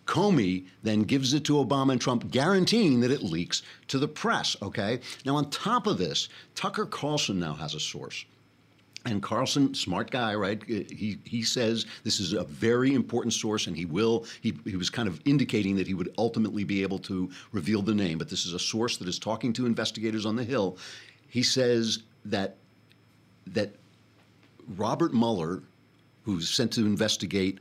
Comey 0.09 0.67
then 0.83 1.03
gives 1.03 1.35
it 1.35 1.45
to 1.45 1.55
Obama 1.55 1.93
and 1.93 2.01
Trump, 2.01 2.31
guaranteeing 2.31 3.01
that 3.01 3.11
it 3.11 3.23
leaks 3.23 3.63
to 3.89 3.99
the 3.99 4.09
press. 4.09 4.57
Okay. 4.63 5.01
Now, 5.25 5.37
on 5.37 5.51
top 5.51 5.87
of 5.87 5.99
this, 5.99 6.29
Tucker 6.55 6.87
Carlson 6.87 7.39
now 7.39 7.55
has 7.55 7.75
a 7.75 7.81
source. 7.81 8.25
And 9.09 9.23
Carlson, 9.23 9.73
smart 9.73 10.11
guy, 10.11 10.35
right? 10.35 10.63
He 10.65 11.19
he 11.25 11.43
says 11.43 11.87
this 12.05 12.21
is 12.21 12.35
a 12.35 12.45
very 12.45 12.93
important 12.95 13.33
source, 13.33 13.67
and 13.67 13.75
he 13.75 13.87
will. 13.87 14.27
He 14.43 14.55
he 14.65 14.77
was 14.77 14.91
kind 14.91 15.09
of 15.09 15.19
indicating 15.25 15.77
that 15.77 15.87
he 15.87 15.95
would 15.95 16.13
ultimately 16.19 16.63
be 16.63 16.83
able 16.83 16.99
to 17.01 17.31
reveal 17.53 17.81
the 17.81 17.95
name, 17.95 18.19
but 18.19 18.29
this 18.29 18.45
is 18.45 18.53
a 18.53 18.59
source 18.59 18.99
that 18.99 19.09
is 19.09 19.19
talking 19.19 19.55
to 19.55 19.65
investigators 19.65 20.27
on 20.27 20.37
the 20.37 20.45
Hill. 20.45 20.77
He 21.29 21.43
says 21.43 22.01
that 22.27 22.59
that 23.47 23.77
Robert 24.77 25.15
Mueller, 25.15 25.63
who's 26.25 26.51
sent 26.51 26.71
to 26.73 26.85
investigate 26.85 27.61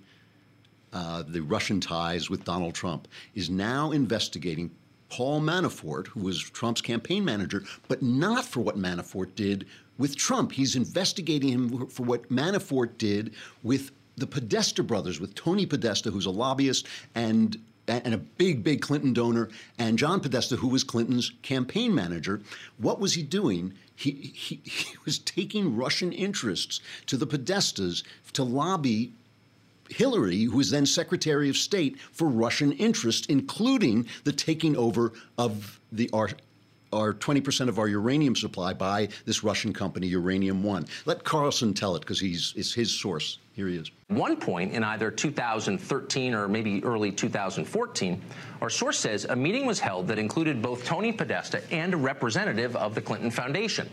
uh, 0.91 1.23
the 1.25 1.41
Russian 1.41 1.79
ties 1.79 2.29
with 2.29 2.43
Donald 2.43 2.75
Trump, 2.75 3.07
is 3.35 3.49
now 3.49 3.91
investigating 3.91 4.69
Paul 5.09 5.41
Manafort, 5.41 6.07
who 6.07 6.21
was 6.21 6.39
Trump's 6.39 6.81
campaign 6.81 7.23
manager, 7.23 7.63
but 7.87 8.01
not 8.01 8.45
for 8.45 8.61
what 8.61 8.77
Manafort 8.77 9.35
did 9.35 9.65
with 9.97 10.15
Trump. 10.15 10.51
He's 10.51 10.75
investigating 10.75 11.49
him 11.49 11.87
for 11.87 12.03
what 12.03 12.29
Manafort 12.29 12.97
did 12.97 13.33
with 13.63 13.91
the 14.15 14.27
Podesta 14.27 14.83
brothers, 14.83 15.19
with 15.19 15.35
Tony 15.35 15.65
Podesta, 15.65 16.11
who's 16.11 16.25
a 16.25 16.31
lobbyist 16.31 16.87
and 17.15 17.57
and 17.89 18.13
a 18.13 18.17
big, 18.17 18.65
big 18.65 18.81
Clinton 18.81 19.13
donor, 19.13 19.47
and 19.79 19.97
John 19.97 20.19
Podesta, 20.19 20.57
who 20.57 20.67
was 20.67 20.83
Clinton's 20.83 21.31
campaign 21.41 21.95
manager. 21.95 22.41
What 22.77 22.99
was 22.99 23.13
he 23.13 23.23
doing? 23.23 23.73
He, 23.95 24.11
he, 24.11 24.59
he 24.65 24.97
was 25.05 25.19
taking 25.19 25.75
Russian 25.75 26.11
interests 26.11 26.81
to 27.05 27.15
the 27.15 27.27
Podestas 27.27 28.03
to 28.33 28.43
lobby 28.43 29.13
Hillary, 29.89 30.43
who 30.43 30.57
was 30.57 30.69
then 30.69 30.85
Secretary 30.85 31.49
of 31.49 31.57
State 31.57 31.99
for 31.99 32.27
Russian 32.27 32.71
interests, 32.73 33.27
including 33.27 34.07
the 34.23 34.31
taking 34.31 34.75
over 34.77 35.13
of 35.37 35.79
the 35.91 36.09
our, 36.13 36.29
our 36.93 37.13
20% 37.13 37.67
of 37.67 37.79
our 37.79 37.87
uranium 37.87 38.35
supply 38.35 38.73
by 38.73 39.09
this 39.25 39.43
Russian 39.43 39.73
company, 39.73 40.07
Uranium 40.07 40.63
One. 40.63 40.85
Let 41.05 41.23
Carlson 41.23 41.73
tell 41.73 41.95
it 41.95 41.99
because 41.99 42.19
he's 42.19 42.53
it's 42.55 42.73
his 42.73 42.91
source. 42.91 43.39
Here 43.53 43.67
he 43.67 43.75
is. 43.75 43.89
One 44.09 44.37
point 44.37 44.73
in 44.73 44.83
either 44.83 45.09
2013 45.09 46.35
or 46.35 46.47
maybe 46.47 46.83
early 46.83 47.11
2014, 47.11 48.21
our 48.61 48.69
source 48.69 48.99
says 48.99 49.25
a 49.25 49.35
meeting 49.35 49.65
was 49.65 49.79
held 49.79 50.07
that 50.09 50.19
included 50.19 50.61
both 50.61 50.85
Tony 50.85 51.11
Podesta 51.11 51.61
and 51.71 51.95
a 51.95 51.97
representative 51.97 52.75
of 52.75 52.93
the 52.93 53.01
Clinton 53.01 53.31
Foundation. 53.31 53.89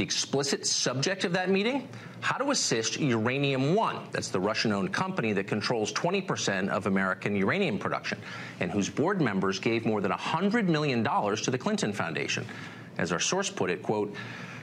The 0.00 0.04
explicit 0.04 0.66
subject 0.66 1.24
of 1.24 1.34
that 1.34 1.50
meeting? 1.50 1.86
How 2.22 2.38
to 2.38 2.52
assist 2.52 2.98
Uranium 2.98 3.74
One. 3.74 3.98
That's 4.12 4.28
the 4.28 4.40
Russian 4.40 4.72
owned 4.72 4.94
company 4.94 5.34
that 5.34 5.46
controls 5.46 5.92
20% 5.92 6.70
of 6.70 6.86
American 6.86 7.36
uranium 7.36 7.78
production 7.78 8.18
and 8.60 8.70
whose 8.70 8.88
board 8.88 9.20
members 9.20 9.58
gave 9.58 9.84
more 9.84 10.00
than 10.00 10.10
$100 10.10 10.68
million 10.68 11.04
to 11.04 11.50
the 11.50 11.58
Clinton 11.58 11.92
Foundation. 11.92 12.46
As 12.96 13.12
our 13.12 13.20
source 13.20 13.50
put 13.50 13.68
it, 13.68 13.82
quote, 13.82 14.14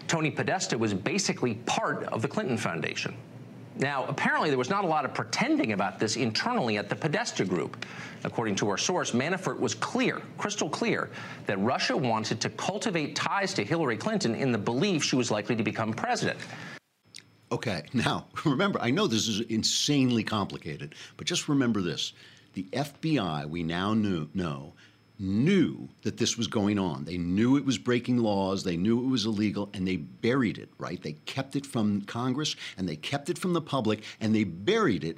Tony 0.08 0.32
Podesta 0.32 0.76
was 0.76 0.96
basically 0.96 1.54
part 1.68 2.06
of 2.06 2.24
the 2.24 2.28
Clinton 2.28 2.58
Foundation. 2.58 3.16
Now, 3.80 4.06
apparently, 4.06 4.50
there 4.50 4.58
was 4.58 4.70
not 4.70 4.84
a 4.84 4.88
lot 4.88 5.06
of 5.06 5.14
pretending 5.14 5.74
about 5.74 6.00
this 6.00 6.16
internally 6.16 6.78
at 6.78 6.90
the 6.90 6.96
Podesta 6.96 7.46
Group. 7.46 7.86
According 8.24 8.56
to 8.56 8.70
our 8.70 8.78
source, 8.78 9.12
Manafort 9.12 9.60
was 9.60 9.76
clear, 9.76 10.22
crystal 10.38 10.70
clear, 10.70 11.10
that 11.46 11.60
Russia 11.60 11.96
wanted 11.96 12.42
to 12.42 12.50
cultivate 12.50 13.16
ties 13.16 13.54
to 13.54 13.64
Hillary 13.64 13.98
Clinton 13.98 14.34
in 14.34 14.52
the 14.52 14.58
belief 14.58 15.04
she 15.04 15.16
was 15.16 15.30
likely 15.30 15.56
to 15.56 15.64
become 15.64 15.94
president. 15.94 16.40
Okay, 17.52 17.84
now 17.94 18.26
remember, 18.46 18.80
I 18.82 18.90
know 18.90 19.08
this 19.08 19.28
is 19.28 19.42
insanely 19.42 20.24
complicated, 20.24 20.96
but 21.16 21.28
just 21.28 21.48
remember 21.48 21.82
this. 21.82 22.14
The 22.54 22.64
FBI, 22.74 23.48
we 23.48 23.62
now 23.62 23.94
knew, 23.94 24.28
know, 24.34 24.74
knew 25.20 25.90
that 26.04 26.18
this 26.18 26.38
was 26.38 26.48
going 26.48 26.78
on. 26.78 27.06
They 27.06 27.18
knew 27.18 27.58
it 27.58 27.66
was 27.66 27.78
breaking 27.78 28.18
laws, 28.18 28.64
they 28.64 28.78
knew 28.78 29.00
it 29.00 29.08
was 29.08 29.26
illegal, 29.26 29.70
and 29.74 29.88
they 29.88 29.98
buried 29.98 30.58
it, 30.58 30.70
right? 30.78 31.02
They 31.02 31.14
kept 31.26 31.56
it 31.56 31.66
from 31.66 32.02
Congress 32.02 32.56
and 32.78 32.88
they 32.88 32.96
kept 32.96 33.30
it 33.30 33.38
from 33.38 33.54
the 33.54 33.62
public 33.62 34.04
and 34.20 34.36
they 34.36 34.44
buried 34.44 35.04
it. 35.04 35.18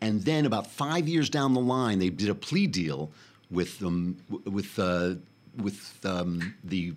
And 0.00 0.22
then 0.22 0.46
about 0.46 0.66
five 0.66 1.08
years 1.08 1.28
down 1.28 1.54
the 1.54 1.60
line, 1.60 1.98
they 1.98 2.10
did 2.10 2.28
a 2.28 2.34
plea 2.34 2.66
deal 2.66 3.10
with 3.50 3.78
them, 3.78 4.18
with, 4.44 4.78
uh, 4.78 5.14
with 5.56 5.98
um, 6.04 6.54
the 6.62 6.94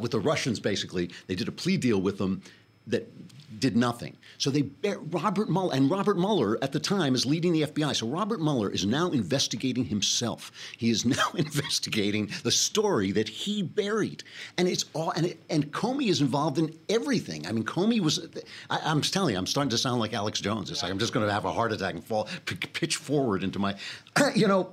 with 0.00 0.10
the 0.10 0.20
Russians, 0.20 0.60
basically. 0.60 1.10
They 1.26 1.34
did 1.34 1.48
a 1.48 1.52
plea 1.52 1.76
deal 1.76 2.00
with 2.00 2.18
them 2.18 2.42
that 2.86 3.10
did 3.58 3.76
nothing. 3.76 4.16
So 4.38 4.50
they 4.50 4.68
Robert 5.10 5.48
Mueller 5.48 5.74
and 5.74 5.90
Robert 5.90 6.18
Mueller 6.18 6.58
at 6.62 6.72
the 6.72 6.80
time 6.80 7.14
is 7.14 7.24
leading 7.24 7.52
the 7.52 7.62
FBI. 7.62 7.94
So 7.96 8.06
Robert 8.06 8.40
Mueller 8.40 8.70
is 8.70 8.84
now 8.84 9.10
investigating 9.10 9.84
himself. 9.84 10.50
He 10.76 10.90
is 10.90 11.04
now 11.04 11.28
investigating 11.34 12.30
the 12.42 12.50
story 12.50 13.12
that 13.12 13.28
he 13.28 13.62
buried, 13.62 14.24
and 14.58 14.68
it's 14.68 14.84
all 14.94 15.10
and 15.12 15.34
and 15.48 15.72
Comey 15.72 16.08
is 16.08 16.20
involved 16.20 16.58
in 16.58 16.76
everything. 16.88 17.46
I 17.46 17.52
mean, 17.52 17.64
Comey 17.64 18.00
was. 18.00 18.26
I, 18.70 18.90
am 18.90 19.00
telling 19.00 19.34
you, 19.34 19.38
I'm 19.38 19.46
starting 19.46 19.70
to 19.70 19.78
sound 19.78 20.00
like 20.00 20.12
Alex 20.12 20.40
Jones. 20.40 20.70
It's 20.70 20.82
like 20.82 20.90
I'm 20.90 20.98
just 20.98 21.12
going 21.12 21.26
to 21.26 21.32
have 21.32 21.44
a 21.44 21.52
heart 21.52 21.72
attack 21.72 21.94
and 21.94 22.04
fall 22.04 22.28
pitch 22.44 22.96
forward 22.96 23.42
into 23.42 23.58
my, 23.58 23.76
you 24.34 24.48
know. 24.48 24.72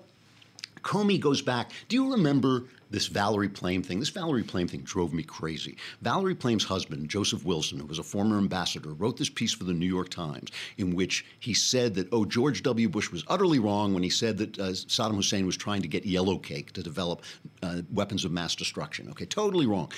Comey 0.83 1.19
goes 1.19 1.41
back. 1.41 1.71
Do 1.87 1.95
you 1.95 2.11
remember 2.11 2.65
this 2.93 3.07
Valerie 3.07 3.49
Plame 3.49 3.81
thing. 3.81 3.99
This 3.99 4.09
Valerie 4.09 4.43
Plame 4.43 4.67
thing 4.67 4.81
drove 4.81 5.13
me 5.13 5.23
crazy. 5.23 5.77
Valerie 6.03 6.35
Plame's 6.35 6.63
husband, 6.63 7.09
Joseph 7.09 7.43
Wilson, 7.43 7.79
who 7.79 7.87
was 7.87 7.97
a 7.97 8.03
former 8.03 8.37
ambassador, 8.37 8.93
wrote 8.93 9.17
this 9.17 9.29
piece 9.29 9.51
for 9.51 9.63
the 9.63 9.73
New 9.73 9.87
York 9.87 10.09
Times 10.09 10.51
in 10.77 10.95
which 10.95 11.25
he 11.39 11.55
said 11.55 11.95
that, 11.95 12.07
oh, 12.11 12.23
George 12.23 12.61
W. 12.61 12.87
Bush 12.87 13.11
was 13.11 13.23
utterly 13.27 13.57
wrong 13.57 13.95
when 13.95 14.03
he 14.03 14.11
said 14.11 14.37
that 14.37 14.59
uh, 14.59 14.69
Saddam 14.73 15.15
Hussein 15.15 15.47
was 15.47 15.57
trying 15.57 15.81
to 15.81 15.87
get 15.87 16.05
yellow 16.05 16.37
cake 16.37 16.71
to 16.73 16.83
develop 16.83 17.23
uh, 17.63 17.81
weapons 17.91 18.25
of 18.25 18.31
mass 18.31 18.55
destruction. 18.55 19.09
Okay, 19.09 19.25
totally 19.25 19.65
wrong. 19.65 19.91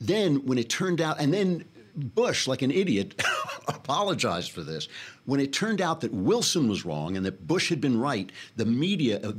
Then, 0.00 0.46
when 0.46 0.56
it 0.56 0.68
turned 0.68 1.00
out, 1.00 1.18
and 1.18 1.34
then 1.34 1.64
Bush, 1.96 2.46
like 2.46 2.62
an 2.62 2.70
idiot, 2.70 3.20
apologized 3.68 4.52
for 4.52 4.62
this. 4.62 4.86
When 5.24 5.40
it 5.40 5.52
turned 5.52 5.80
out 5.80 6.02
that 6.02 6.12
Wilson 6.12 6.68
was 6.68 6.84
wrong 6.84 7.16
and 7.16 7.26
that 7.26 7.46
Bush 7.46 7.70
had 7.70 7.80
been 7.80 7.98
right, 7.98 8.30
the 8.56 8.66
media 8.66 9.20
uh, 9.26 9.32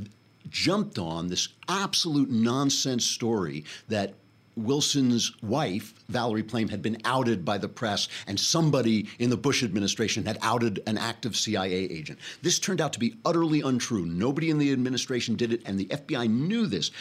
jumped 0.50 0.98
on 0.98 1.28
this 1.28 1.50
absolute 1.68 2.30
nonsense 2.30 3.06
story 3.06 3.66
that 3.88 4.14
Wilson's 4.58 5.32
wife, 5.44 5.94
Valerie 6.10 6.44
Plame, 6.44 6.68
had 6.70 6.82
been 6.82 6.98
outed 7.06 7.46
by 7.46 7.58
the 7.58 7.70
press, 7.70 8.08
and 8.26 8.40
somebody 8.40 9.08
in 9.20 9.30
the 9.30 9.38
Bush 9.38 9.64
administration 9.64 10.26
had 10.26 10.38
outed 10.42 10.82
an 10.88 10.98
active 10.98 11.36
CIA 11.36 11.72
agent. 11.72 12.20
This 12.42 12.60
turned 12.60 12.82
out 12.82 12.94
to 12.94 13.00
be 13.00 13.16
utterly 13.24 13.62
untrue. 13.62 14.06
Nobody 14.06 14.50
in 14.50 14.58
the 14.58 14.74
administration 14.74 15.36
did 15.36 15.54
it, 15.54 15.62
and 15.66 15.80
the 15.80 15.86
FBI 15.86 16.30
knew 16.30 16.66
this. 16.66 16.92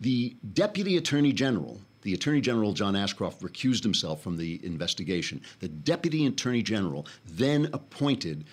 The 0.00 0.34
Deputy 0.54 0.96
Attorney 0.96 1.34
General, 1.34 1.78
the 2.02 2.14
Attorney 2.14 2.40
General 2.40 2.72
John 2.72 2.96
Ashcroft, 2.96 3.42
recused 3.42 3.82
himself 3.82 4.22
from 4.22 4.38
the 4.38 4.58
investigation. 4.64 5.42
The 5.60 5.68
Deputy 5.68 6.26
Attorney 6.26 6.62
General 6.62 7.06
then 7.26 7.68
appointed 7.74 8.46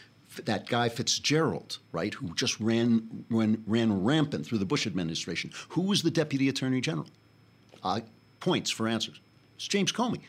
that 0.46 0.68
guy 0.68 0.90
Fitzgerald, 0.90 1.80
right, 1.92 2.14
who 2.14 2.34
just 2.36 2.60
ran, 2.60 3.26
ran, 3.30 3.64
ran 3.66 4.04
rampant 4.04 4.46
through 4.46 4.60
the 4.60 4.66
Bush 4.66 4.88
administration. 4.88 5.52
Who 5.70 5.82
was 5.82 6.04
the 6.04 6.12
deputy 6.12 6.50
attorney 6.50 6.82
general? 6.82 7.08
Uh, 7.84 8.02
points 8.40 8.70
for 8.70 8.88
answers. 8.88 9.20
It's 9.56 9.68
James 9.68 9.92
Comey. 9.92 10.22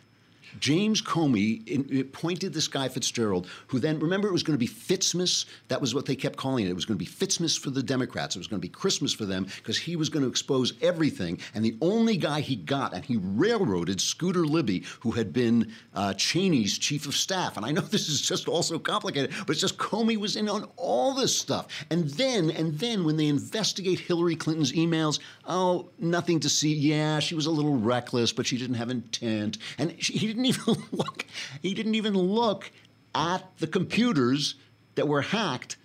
James 0.59 1.03
Comey 1.03 2.01
appointed 2.01 2.53
this 2.53 2.69
guy 2.69 2.89
Fitzgerald, 2.89 3.47
who 3.67 3.79
then 3.79 3.99
remember 3.99 4.29
it 4.29 4.33
was 4.33 4.43
going 4.43 4.55
to 4.55 4.59
be 4.59 4.69
Fitzmas. 4.69 5.45
That 5.69 5.81
was 5.81 5.95
what 5.95 6.07
they 6.07 6.17
kept 6.17 6.37
calling 6.37 6.67
it. 6.67 6.71
It 6.71 6.75
was 6.75 6.85
going 6.85 6.99
to 6.99 7.05
be 7.05 7.11
Fitzmas 7.11 7.59
for 7.59 7.71
the 7.71 7.83
Democrats. 7.83 8.37
It 8.37 8.39
was 8.39 8.47
going 8.47 8.61
to 8.61 8.67
be 8.67 8.73
Christmas 8.73 9.13
for 9.13 9.25
them 9.25 9.47
because 9.57 9.79
he 9.79 9.97
was 9.97 10.09
going 10.09 10.23
to 10.23 10.29
expose 10.29 10.73
everything. 10.81 11.39
And 11.55 11.65
the 11.65 11.77
only 11.81 12.17
guy 12.17 12.41
he 12.41 12.57
got, 12.57 12.95
and 12.95 13.05
he 13.05 13.17
railroaded 13.17 14.01
Scooter 14.01 14.47
Libby, 14.47 14.85
who 15.01 15.13
had 15.13 15.33
been 15.33 15.73
uh, 15.95 16.15
Cheney's 16.17 16.79
chief 16.79 17.07
of 17.07 17.15
staff. 17.15 17.57
And 17.57 17.67
I 17.67 17.71
know 17.71 17.81
this 17.83 18.09
is 18.09 18.21
just 18.21 18.49
also 18.49 18.79
complicated, 18.79 19.33
but 19.47 19.51
it's 19.51 19.61
just 19.61 19.79
Comey 19.79 20.17
was 20.17 20.37
in 20.37 20.49
on 20.49 20.69
all 20.77 21.15
this 21.15 21.37
stuff. 21.37 21.67
And 21.91 22.09
then, 22.11 22.51
and 22.51 22.79
then 22.79 23.05
when 23.05 23.17
they 23.17 23.27
investigate 23.27 24.01
Hillary 24.01 24.37
Clinton's 24.37 24.73
emails, 24.73 25.21
oh, 25.47 25.89
nothing 25.99 26.41
to 26.41 26.49
see. 26.49 26.73
Yeah, 26.75 27.19
she 27.19 27.35
was 27.35 27.47
a 27.47 27.51
little 27.51 27.77
reckless, 27.77 28.33
but 28.33 28.47
she 28.47 28.57
didn't 28.57 28.77
have 28.77 28.91
intent, 28.91 29.59
and 29.79 29.95
she, 30.03 30.15
he 30.15 30.28
didn't 30.29 30.47
even 30.47 30.77
look. 30.93 31.27
He 31.63 31.75
didn't 31.75 31.95
even 31.95 32.17
look 32.17 32.71
at 33.15 33.45
the 33.59 33.67
computers 33.67 34.55
that 34.95 35.09
were 35.09 35.23
hacked. 35.23 35.77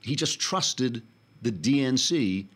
He 0.00 0.16
just 0.16 0.40
trusted 0.40 1.02
the 1.42 1.52
DNC, 1.52 2.46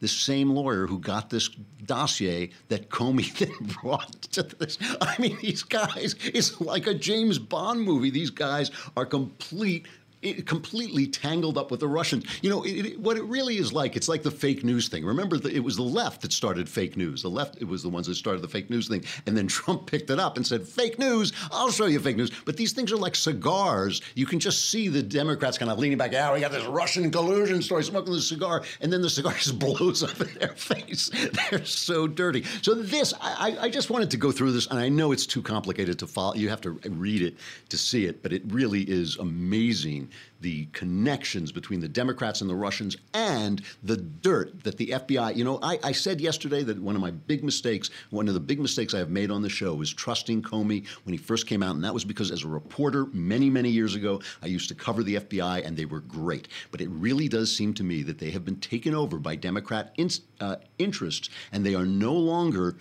the 0.00 0.08
same 0.08 0.50
lawyer 0.50 0.86
who 0.86 0.98
got 0.98 1.30
this 1.30 1.48
dossier 1.84 2.50
that 2.68 2.90
Comey 2.90 3.32
then 3.38 3.52
brought 3.82 4.22
to 4.32 4.42
this. 4.42 4.78
I 5.00 5.14
mean, 5.18 5.38
these 5.40 5.62
guys, 5.62 6.14
it's 6.22 6.60
like 6.60 6.86
a 6.86 6.94
James 6.94 7.38
Bond 7.38 7.80
movie. 7.80 8.10
These 8.10 8.30
guys 8.30 8.70
are 8.96 9.06
complete 9.06 9.86
it, 10.24 10.46
completely 10.46 11.06
tangled 11.06 11.58
up 11.58 11.70
with 11.70 11.80
the 11.80 11.88
Russians. 11.88 12.24
You 12.42 12.50
know, 12.50 12.62
it, 12.62 12.86
it, 12.86 13.00
what 13.00 13.16
it 13.16 13.24
really 13.24 13.58
is 13.58 13.72
like, 13.72 13.96
it's 13.96 14.08
like 14.08 14.22
the 14.22 14.30
fake 14.30 14.64
news 14.64 14.88
thing. 14.88 15.04
Remember, 15.04 15.36
it 15.48 15.62
was 15.62 15.76
the 15.76 15.82
left 15.82 16.22
that 16.22 16.32
started 16.32 16.68
fake 16.68 16.96
news. 16.96 17.22
The 17.22 17.30
left, 17.30 17.60
it 17.60 17.64
was 17.64 17.82
the 17.82 17.88
ones 17.88 18.06
that 18.06 18.14
started 18.14 18.42
the 18.42 18.48
fake 18.48 18.70
news 18.70 18.88
thing. 18.88 19.04
And 19.26 19.36
then 19.36 19.46
Trump 19.54 19.86
picked 19.86 20.10
it 20.10 20.18
up 20.18 20.36
and 20.36 20.46
said, 20.46 20.66
fake 20.66 20.98
news, 20.98 21.32
I'll 21.52 21.70
show 21.70 21.86
you 21.86 22.00
fake 22.00 22.16
news. 22.16 22.30
But 22.44 22.56
these 22.56 22.72
things 22.72 22.92
are 22.92 22.96
like 22.96 23.14
cigars. 23.14 24.00
You 24.14 24.26
can 24.26 24.40
just 24.40 24.70
see 24.70 24.88
the 24.88 25.02
Democrats 25.02 25.58
kind 25.58 25.70
of 25.70 25.78
leaning 25.78 25.98
back, 25.98 26.12
yeah, 26.12 26.32
we 26.32 26.40
got 26.40 26.52
this 26.52 26.64
Russian 26.66 27.10
collusion 27.10 27.62
story, 27.62 27.84
smoking 27.84 28.14
the 28.14 28.20
cigar. 28.20 28.64
And 28.80 28.92
then 28.92 29.02
the 29.02 29.10
cigar 29.14 29.34
just 29.34 29.58
blows 29.58 30.02
up 30.02 30.20
in 30.20 30.38
their 30.38 30.54
face. 30.54 31.10
They're 31.50 31.64
so 31.64 32.06
dirty. 32.06 32.44
So 32.62 32.74
this, 32.74 33.12
I, 33.20 33.56
I 33.60 33.68
just 33.68 33.90
wanted 33.90 34.10
to 34.12 34.16
go 34.16 34.32
through 34.32 34.52
this, 34.52 34.66
and 34.66 34.78
I 34.78 34.88
know 34.88 35.12
it's 35.12 35.26
too 35.26 35.42
complicated 35.42 35.98
to 36.00 36.06
follow. 36.06 36.34
You 36.34 36.48
have 36.48 36.60
to 36.62 36.70
read 36.70 37.22
it 37.22 37.36
to 37.68 37.78
see 37.78 38.06
it, 38.06 38.22
but 38.22 38.32
it 38.32 38.42
really 38.46 38.82
is 38.82 39.16
amazing 39.16 40.10
the 40.40 40.66
connections 40.72 41.52
between 41.52 41.80
the 41.80 41.88
Democrats 41.88 42.42
and 42.42 42.50
the 42.50 42.54
Russians 42.54 42.96
and 43.14 43.62
the 43.82 43.96
dirt 43.96 44.62
that 44.64 44.76
the 44.76 44.88
FBI. 44.88 45.34
You 45.36 45.44
know, 45.44 45.58
I, 45.62 45.78
I 45.82 45.92
said 45.92 46.20
yesterday 46.20 46.62
that 46.64 46.78
one 46.78 46.94
of 46.94 47.00
my 47.00 47.12
big 47.12 47.42
mistakes, 47.42 47.90
one 48.10 48.28
of 48.28 48.34
the 48.34 48.40
big 48.40 48.60
mistakes 48.60 48.92
I 48.92 48.98
have 48.98 49.08
made 49.10 49.30
on 49.30 49.40
the 49.40 49.48
show, 49.48 49.80
is 49.80 49.92
trusting 49.92 50.42
Comey 50.42 50.86
when 51.04 51.12
he 51.12 51.16
first 51.16 51.46
came 51.46 51.62
out, 51.62 51.74
and 51.74 51.84
that 51.84 51.94
was 51.94 52.04
because 52.04 52.30
as 52.30 52.44
a 52.44 52.48
reporter 52.48 53.06
many 53.12 53.48
many 53.48 53.70
years 53.70 53.94
ago, 53.94 54.20
I 54.42 54.46
used 54.46 54.68
to 54.68 54.74
cover 54.74 55.02
the 55.02 55.16
FBI, 55.16 55.64
and 55.66 55.76
they 55.76 55.86
were 55.86 56.00
great. 56.00 56.48
But 56.70 56.80
it 56.80 56.90
really 56.90 57.28
does 57.28 57.54
seem 57.54 57.72
to 57.74 57.84
me 57.84 58.02
that 58.02 58.18
they 58.18 58.30
have 58.30 58.44
been 58.44 58.60
taken 58.60 58.94
over 58.94 59.18
by 59.18 59.36
Democrat 59.36 59.94
in, 59.96 60.10
uh, 60.40 60.56
interests, 60.78 61.30
and 61.52 61.64
they 61.64 61.74
are 61.74 61.86
no 61.86 62.12
longer 62.12 62.76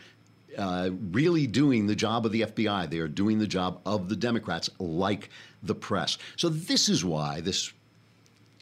uh, 0.57 0.89
really 1.11 1.47
doing 1.47 1.87
the 1.87 1.95
job 1.95 2.25
of 2.25 2.31
the 2.31 2.41
FBI. 2.41 2.89
They 2.89 2.99
are 2.99 3.07
doing 3.07 3.39
the 3.39 3.47
job 3.47 3.81
of 3.85 4.09
the 4.09 4.15
Democrats, 4.15 4.69
like 4.79 5.29
the 5.61 5.75
press. 5.75 6.17
So 6.35 6.49
this 6.49 6.89
is 6.89 7.03
why 7.03 7.41
this 7.41 7.71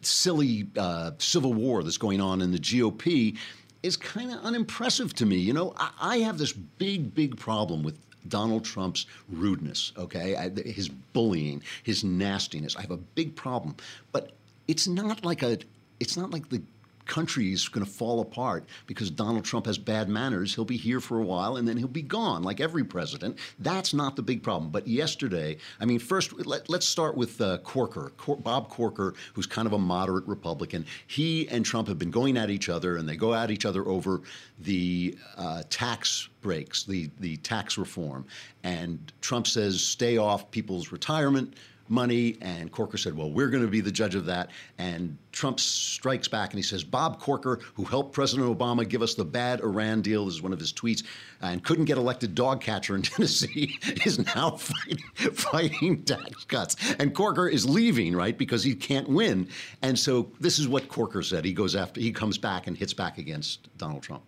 silly 0.02 0.68
uh, 0.78 1.12
civil 1.18 1.54
war 1.54 1.84
that's 1.84 1.98
going 1.98 2.22
on 2.22 2.42
in 2.42 2.52
the 2.52 2.60
GOP 2.60 3.38
is 3.84 3.98
kind 3.98 4.32
of 4.32 4.40
unimpressive 4.42 5.14
to 5.16 5.26
me. 5.26 5.38
You 5.38 5.54
know, 5.54 5.74
I, 5.78 5.92
I, 6.00 6.18
have 6.20 6.38
this 6.38 6.54
big, 6.54 7.14
big 7.16 7.38
problem 7.38 7.84
with 7.84 7.98
Donald 8.28 8.64
Trump's 8.64 9.06
rudeness. 9.30 9.92
Okay, 9.98 10.36
his 10.66 10.90
bullying, 10.90 11.64
his 11.84 12.04
nastiness. 12.04 12.76
I 12.76 12.82
have 12.82 12.92
a 12.92 12.98
big 12.98 13.36
problem, 13.36 13.76
but 14.12 14.32
it's 14.68 14.88
not 14.88 15.26
like 15.26 15.44
a. 15.44 15.58
It's 16.00 16.18
not 16.18 16.32
like 16.32 16.50
the 16.50 16.62
country 17.06 17.52
is 17.52 17.68
going 17.68 17.86
to 17.86 17.92
fall 17.92 18.22
apart 18.22 18.66
because 18.88 19.10
Donald 19.10 19.46
Trump 19.46 19.66
has 19.66 19.78
bad 19.78 20.10
manners. 20.10 20.56
He'll 20.56 20.66
be 20.66 20.78
here 20.78 21.00
for 21.00 21.20
a 21.20 21.24
while 21.24 21.58
and 21.58 21.68
then 21.68 21.78
he'll 21.78 21.88
be 21.88 22.02
gone, 22.02 22.44
like 22.44 22.60
every 22.60 22.84
president. 22.84 23.38
That's 23.60 23.94
not 23.94 24.16
the 24.16 24.22
big 24.22 24.44
problem. 24.44 24.72
But 24.72 24.88
yesterday, 24.88 25.58
I 25.80 25.86
mean, 25.86 26.00
first, 26.00 26.34
let, 26.46 26.70
us 26.70 26.86
start 26.86 27.16
with 27.16 27.40
uh, 27.42 27.60
Corker, 27.60 28.12
Cor- 28.18 28.38
Bob 28.38 28.70
Corker, 28.70 29.14
who's 29.34 29.48
kind 29.48 29.66
of 29.66 29.74
a 29.74 29.80
moderate 29.80 30.28
Republican. 30.28 30.86
He 31.08 31.48
and 31.50 31.66
Trump 31.66 31.88
have 31.88 32.00
been 32.00 32.12
going 32.12 32.38
at 32.38 32.50
each 32.50 32.70
other, 32.70 32.98
and 32.98 33.08
they 33.08 33.16
go 33.16 33.34
at 33.34 33.52
each 33.52 33.66
other 33.66 33.88
over 33.88 34.22
the 34.60 35.18
uh, 35.38 35.64
tax 35.70 36.30
breaks, 36.42 36.84
the, 36.84 37.10
the 37.20 37.38
tax 37.38 37.78
reform. 37.78 38.26
And 38.64 39.12
Trump 39.22 39.48
says, 39.48 39.82
stay 39.82 40.18
off 40.18 40.52
people's 40.52 40.92
retirement 40.92 41.56
money. 41.92 42.38
And 42.42 42.72
Corker 42.72 42.98
said, 42.98 43.16
well, 43.16 43.30
we're 43.30 43.50
going 43.50 43.64
to 43.64 43.70
be 43.70 43.82
the 43.82 43.92
judge 43.92 44.16
of 44.16 44.26
that. 44.26 44.50
And 44.78 45.18
Trump 45.32 45.60
strikes 45.60 46.28
back 46.28 46.52
and 46.52 46.58
he 46.58 46.64
says, 46.64 46.84
Bob 46.84 47.20
Corker, 47.20 47.60
who 47.76 47.84
helped 47.84 48.14
President 48.14 48.58
Obama 48.58 48.88
give 48.88 49.02
us 49.02 49.14
the 49.14 49.26
bad 49.26 49.62
Iran 49.62 50.02
deal, 50.02 50.26
this 50.26 50.36
is 50.36 50.42
one 50.42 50.54
of 50.54 50.60
his 50.60 50.74
tweets, 50.74 51.04
and 51.42 51.64
couldn't 51.64 51.86
get 51.86 51.98
elected 51.98 52.34
dog 52.34 52.62
catcher 52.62 52.96
in 52.96 53.02
Tennessee, 53.04 53.78
is 54.06 54.20
now 54.36 54.52
fighting, 54.58 54.98
fighting 55.34 56.04
tax 56.04 56.46
cuts. 56.46 56.94
And 57.00 57.14
Corker 57.14 57.48
is 57.48 57.70
leaving, 57.70 58.16
right, 58.16 58.38
because 58.38 58.64
he 58.64 58.74
can't 58.74 59.08
win. 59.08 59.48
And 59.82 59.98
so 59.98 60.32
this 60.40 60.58
is 60.58 60.68
what 60.68 60.88
Corker 60.88 61.22
said. 61.22 61.46
He 61.46 61.54
goes 61.54 61.76
after, 61.76 62.00
he 62.00 62.12
comes 62.12 62.38
back 62.38 62.68
and 62.68 62.78
hits 62.78 62.94
back 62.94 63.18
against 63.18 63.76
Donald 63.78 64.04
Trump. 64.04 64.24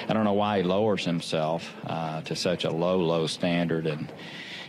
I 0.00 0.12
don't 0.12 0.24
know 0.24 0.32
why 0.32 0.58
he 0.58 0.62
lowers 0.64 1.04
himself 1.04 1.72
uh, 1.86 2.20
to 2.22 2.34
such 2.34 2.64
a 2.64 2.70
low, 2.70 2.98
low 2.98 3.26
standard 3.26 3.86
and 3.86 4.12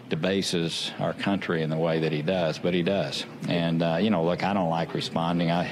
debases 0.10 0.92
our 1.00 1.14
country 1.14 1.62
in 1.62 1.70
the 1.70 1.78
way 1.78 2.00
that 2.00 2.12
he 2.12 2.22
does, 2.22 2.60
but 2.60 2.74
he 2.74 2.84
does. 2.84 3.26
And 3.48 3.82
uh, 3.82 3.98
you 4.00 4.10
know, 4.10 4.24
look, 4.24 4.44
I 4.44 4.54
don't 4.54 4.70
like 4.70 4.94
responding. 4.94 5.52
I, 5.52 5.72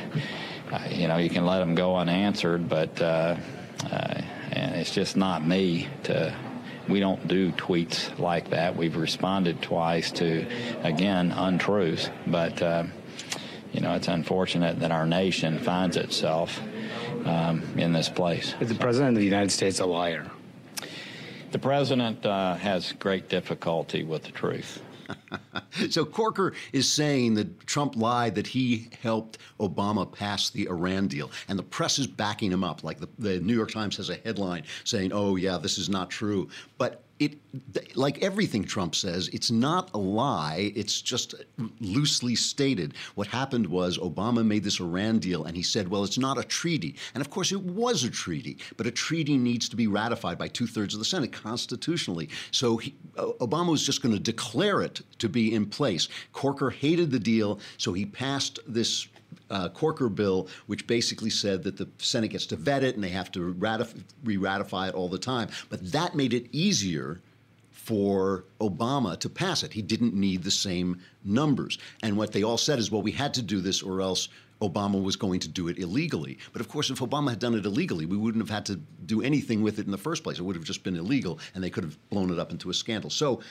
I, 0.71 0.89
you 0.89 1.07
know, 1.07 1.17
you 1.17 1.29
can 1.29 1.45
let 1.45 1.59
them 1.59 1.75
go 1.75 1.95
unanswered, 1.95 2.67
but 2.67 3.01
uh, 3.01 3.35
uh, 3.91 4.21
it's 4.51 4.91
just 4.91 5.15
not 5.15 5.45
me 5.45 5.87
to. 6.03 6.35
We 6.89 6.99
don't 6.99 7.25
do 7.29 7.53
tweets 7.53 8.19
like 8.19 8.49
that. 8.49 8.75
We've 8.75 8.97
responded 8.97 9.61
twice 9.61 10.11
to, 10.13 10.45
again, 10.81 11.31
untruths. 11.31 12.09
But 12.27 12.61
uh, 12.61 12.83
you 13.71 13.79
know, 13.79 13.93
it's 13.95 14.07
unfortunate 14.07 14.79
that 14.79 14.91
our 14.91 15.05
nation 15.05 15.59
finds 15.59 15.95
itself 15.95 16.59
um, 17.25 17.63
in 17.77 17.93
this 17.93 18.09
place. 18.09 18.53
Is 18.59 18.69
the 18.69 18.75
president 18.75 19.15
of 19.15 19.19
the 19.19 19.25
United 19.25 19.51
States 19.51 19.79
a 19.79 19.85
liar? 19.85 20.29
The 21.53 21.59
president 21.59 22.25
uh, 22.25 22.55
has 22.55 22.93
great 22.93 23.29
difficulty 23.29 24.03
with 24.03 24.23
the 24.23 24.31
truth. 24.31 24.81
so 25.91 26.03
Corker 26.03 26.53
is 26.71 26.91
saying 26.91 27.35
that 27.35 27.67
Trump 27.67 27.95
lied, 27.95 28.33
that 28.33 28.47
he 28.47 28.89
helped 29.03 29.37
Obama 29.59 30.11
pass 30.11 30.49
the 30.49 30.67
Iran 30.67 31.07
deal. 31.07 31.29
And 31.47 31.59
the 31.59 31.63
press 31.63 31.99
is 31.99 32.07
backing 32.07 32.51
him 32.51 32.63
up. 32.63 32.83
Like 32.83 32.99
the, 32.99 33.07
the 33.19 33.39
New 33.39 33.53
York 33.53 33.69
Times 33.69 33.97
has 33.97 34.09
a 34.09 34.15
headline 34.15 34.63
saying, 34.83 35.11
oh, 35.13 35.35
yeah, 35.35 35.59
this 35.59 35.77
is 35.77 35.89
not 35.89 36.09
true. 36.09 36.49
But 36.79 37.02
it, 37.19 37.37
like 37.95 38.21
everything 38.23 38.63
Trump 38.63 38.95
says, 38.95 39.29
it's 39.29 39.51
not 39.51 39.91
a 39.93 39.97
lie. 39.97 40.71
It's 40.75 41.01
just 41.01 41.35
loosely 41.79 42.35
stated. 42.35 42.95
What 43.15 43.27
happened 43.27 43.67
was 43.67 43.97
Obama 43.97 44.45
made 44.45 44.63
this 44.63 44.79
Iran 44.79 45.19
deal, 45.19 45.45
and 45.45 45.55
he 45.55 45.63
said, 45.63 45.87
"Well, 45.87 46.03
it's 46.03 46.17
not 46.17 46.37
a 46.37 46.43
treaty." 46.43 46.95
And 47.13 47.21
of 47.21 47.29
course, 47.29 47.51
it 47.51 47.61
was 47.61 48.03
a 48.03 48.09
treaty, 48.09 48.57
but 48.77 48.87
a 48.87 48.91
treaty 48.91 49.37
needs 49.37 49.69
to 49.69 49.75
be 49.75 49.87
ratified 49.87 50.37
by 50.37 50.47
two 50.47 50.67
thirds 50.67 50.93
of 50.93 50.99
the 50.99 51.05
Senate 51.05 51.31
constitutionally. 51.31 52.29
So 52.51 52.77
he, 52.77 52.95
Obama 53.15 53.69
was 53.71 53.85
just 53.85 54.01
going 54.01 54.15
to 54.15 54.21
declare 54.21 54.81
it 54.81 55.01
to 55.19 55.29
be 55.29 55.53
in 55.53 55.65
place. 55.67 56.09
Corker 56.31 56.71
hated 56.71 57.11
the 57.11 57.19
deal, 57.19 57.59
so 57.77 57.93
he 57.93 58.05
passed 58.05 58.59
this 58.67 59.07
uh, 59.49 59.69
Corker 59.69 60.09
bill, 60.09 60.47
which 60.67 60.87
basically 60.87 61.29
said 61.29 61.63
that 61.63 61.77
the 61.77 61.87
Senate 61.97 62.29
gets 62.29 62.45
to 62.47 62.55
vet 62.55 62.83
it 62.83 62.95
and 62.95 63.03
they 63.03 63.09
have 63.09 63.31
to 63.33 63.53
ratif- 63.55 64.03
re-ratify 64.23 64.89
it 64.89 64.95
all 64.95 65.09
the 65.09 65.17
time. 65.17 65.49
But 65.69 65.91
that 65.91 66.15
made 66.15 66.33
it 66.33 66.47
easier 66.51 67.21
for 67.71 68.45
Obama 68.61 69.19
to 69.19 69.29
pass 69.29 69.61
it. 69.61 69.73
He 69.73 69.81
didn't 69.81 70.13
need 70.13 70.43
the 70.43 70.51
same 70.51 71.01
numbers. 71.25 71.77
And 72.01 72.15
what 72.15 72.31
they 72.31 72.41
all 72.41 72.57
said 72.57 72.79
is, 72.79 72.89
well, 72.89 73.01
we 73.01 73.11
had 73.11 73.33
to 73.33 73.41
do 73.41 73.59
this 73.59 73.83
or 73.83 73.99
else 73.99 74.29
Obama 74.61 75.03
was 75.03 75.17
going 75.17 75.41
to 75.41 75.49
do 75.49 75.67
it 75.67 75.77
illegally. 75.77 76.37
But 76.53 76.61
of 76.61 76.69
course, 76.69 76.89
if 76.89 76.99
Obama 76.99 77.29
had 77.29 77.39
done 77.39 77.55
it 77.55 77.65
illegally, 77.65 78.05
we 78.05 78.15
wouldn't 78.15 78.41
have 78.41 78.53
had 78.53 78.65
to 78.67 78.79
do 79.05 79.21
anything 79.21 79.61
with 79.61 79.79
it 79.79 79.85
in 79.85 79.91
the 79.91 79.97
first 79.97 80.23
place. 80.23 80.39
It 80.39 80.43
would 80.43 80.55
have 80.55 80.63
just 80.63 80.83
been 80.83 80.95
illegal, 80.95 81.39
and 81.53 81.63
they 81.63 81.69
could 81.69 81.83
have 81.83 81.97
blown 82.09 82.31
it 82.31 82.39
up 82.39 82.51
into 82.51 82.69
a 82.69 82.73
scandal. 82.73 83.09
So 83.09 83.41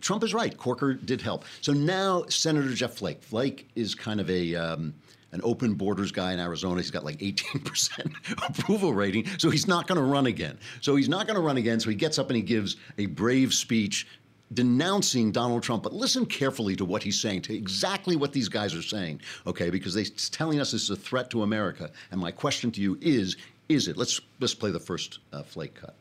Trump 0.00 0.22
is 0.22 0.32
right. 0.32 0.56
Corker 0.56 0.94
did 0.94 1.20
help. 1.20 1.44
So 1.60 1.72
now 1.72 2.24
Senator 2.28 2.72
Jeff 2.74 2.94
Flake. 2.94 3.22
Flake 3.22 3.68
is 3.74 3.94
kind 3.94 4.20
of 4.20 4.30
a 4.30 4.54
um, 4.54 4.94
an 5.32 5.40
open 5.42 5.74
borders 5.74 6.12
guy 6.12 6.32
in 6.32 6.40
Arizona. 6.40 6.76
He's 6.76 6.90
got 6.90 7.04
like 7.04 7.18
18% 7.18 8.48
approval 8.48 8.94
rating, 8.94 9.26
so 9.38 9.50
he's 9.50 9.66
not 9.66 9.86
going 9.86 9.98
to 9.98 10.04
run 10.04 10.26
again. 10.26 10.58
So 10.80 10.96
he's 10.96 11.08
not 11.08 11.26
going 11.26 11.36
to 11.36 11.42
run 11.42 11.56
again. 11.56 11.80
So 11.80 11.90
he 11.90 11.96
gets 11.96 12.18
up 12.18 12.28
and 12.28 12.36
he 12.36 12.42
gives 12.42 12.76
a 12.98 13.06
brave 13.06 13.52
speech 13.52 14.06
denouncing 14.54 15.32
Donald 15.32 15.62
Trump, 15.62 15.82
but 15.82 15.92
listen 15.92 16.26
carefully 16.26 16.76
to 16.76 16.84
what 16.84 17.02
he's 17.02 17.20
saying, 17.20 17.42
to 17.42 17.54
exactly 17.54 18.16
what 18.16 18.32
these 18.32 18.48
guys 18.48 18.74
are 18.74 18.82
saying, 18.82 19.20
okay? 19.46 19.70
Because 19.70 19.94
they're 19.94 20.04
telling 20.30 20.60
us 20.60 20.72
this 20.72 20.82
is 20.82 20.90
a 20.90 20.96
threat 20.96 21.30
to 21.30 21.42
America. 21.42 21.90
And 22.10 22.20
my 22.20 22.30
question 22.30 22.70
to 22.72 22.80
you 22.80 22.98
is, 23.00 23.36
is 23.68 23.88
it? 23.88 23.96
Let's 23.96 24.20
let's 24.40 24.54
play 24.54 24.70
the 24.70 24.80
first 24.80 25.20
uh, 25.32 25.42
Flake 25.42 25.74
cut. 25.74 25.94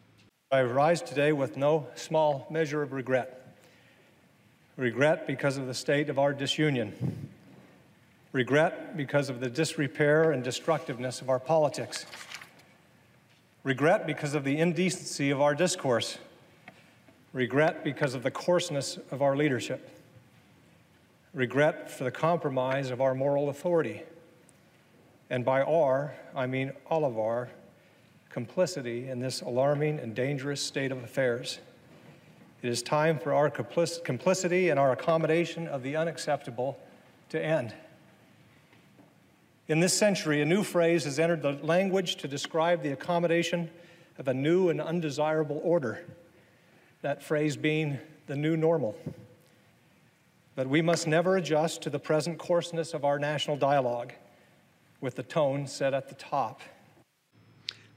I 0.52 0.63
rise 0.63 1.02
today 1.02 1.32
with 1.32 1.56
no 1.56 1.88
small 1.96 2.46
measure 2.50 2.82
of 2.82 2.91
regret. 2.91 3.56
Regret 4.76 5.28
because 5.28 5.58
of 5.58 5.67
the 5.67 5.74
state 5.74 6.10
of 6.10 6.20
our 6.20 6.34
disunion 6.34 6.94
regret 8.32 8.96
because 8.96 9.30
of 9.30 9.39
the 9.39 9.50
disrepair 9.50 10.32
and 10.32 10.44
destructiveness 10.44 11.22
of 11.22 11.30
our 11.30 11.39
politics, 11.39 12.06
regret 13.63 14.08
because 14.08 14.34
of 14.34 14.44
the 14.44 14.58
indecency 14.58 15.30
of 15.30 15.41
our 15.41 15.54
discourse, 15.54 16.17
regret 17.34 17.84
because 17.84 18.13
of 18.13 18.24
the 18.24 18.32
coarseness 18.32 18.98
of 19.12 19.22
our 19.22 19.36
leadership, 19.36 19.89
regret 21.34 21.89
for 21.89 22.04
the 22.04 22.12
compromise 22.12 22.89
of 22.89 23.02
our 23.02 23.13
moral 23.13 23.50
authority. 23.50 24.02
And 25.30 25.46
by 25.46 25.62
our, 25.62 26.13
I 26.36 26.46
mean 26.46 26.72
all 26.89 27.06
of 27.06 27.17
our 27.17 27.50
complicity 28.30 29.10
in 29.10 29.20
this 29.20 29.41
alarming 29.41 30.00
and 30.00 30.15
dangerous 30.15 30.62
state 30.62 30.91
of 30.91 31.04
affairs. 31.04 31.60
It 32.62 32.70
is 32.70 32.82
time 32.82 33.20
for 33.20 33.34
our 33.34 33.50
complicity 33.50 34.70
and 34.70 34.80
our 34.80 34.91
accommodation 34.91 35.67
of 35.67 35.84
the 35.84 35.96
unacceptable 35.96 36.78
to 37.30 37.44
end. 37.44 37.74
In 39.71 39.79
this 39.79 39.97
century, 39.97 40.41
a 40.41 40.45
new 40.45 40.63
phrase 40.63 41.05
has 41.05 41.17
entered 41.17 41.41
the 41.41 41.53
language 41.63 42.17
to 42.17 42.27
describe 42.27 42.84
the 42.84 42.91
accommodation 42.91 43.69
of 44.17 44.27
a 44.27 44.34
new 44.34 44.67
and 44.67 44.81
undesirable 44.81 45.62
order, 45.63 46.03
that 47.01 47.23
phrase 47.23 47.55
being 47.55 47.97
the 48.27 48.36
new 48.36 48.57
normal. 48.57 48.97
But 50.55 50.67
we 50.67 50.81
must 50.81 51.07
never 51.07 51.38
adjust 51.38 51.81
to 51.84 51.89
the 51.89 51.99
present 51.99 52.38
coarseness 52.38 52.93
of 52.93 53.05
our 53.05 53.17
national 53.17 53.55
dialogue 53.55 54.12
with 54.99 55.15
the 55.15 55.23
tone 55.23 55.65
set 55.67 55.93
at 55.93 56.10
the 56.10 56.15
top. 56.15 56.60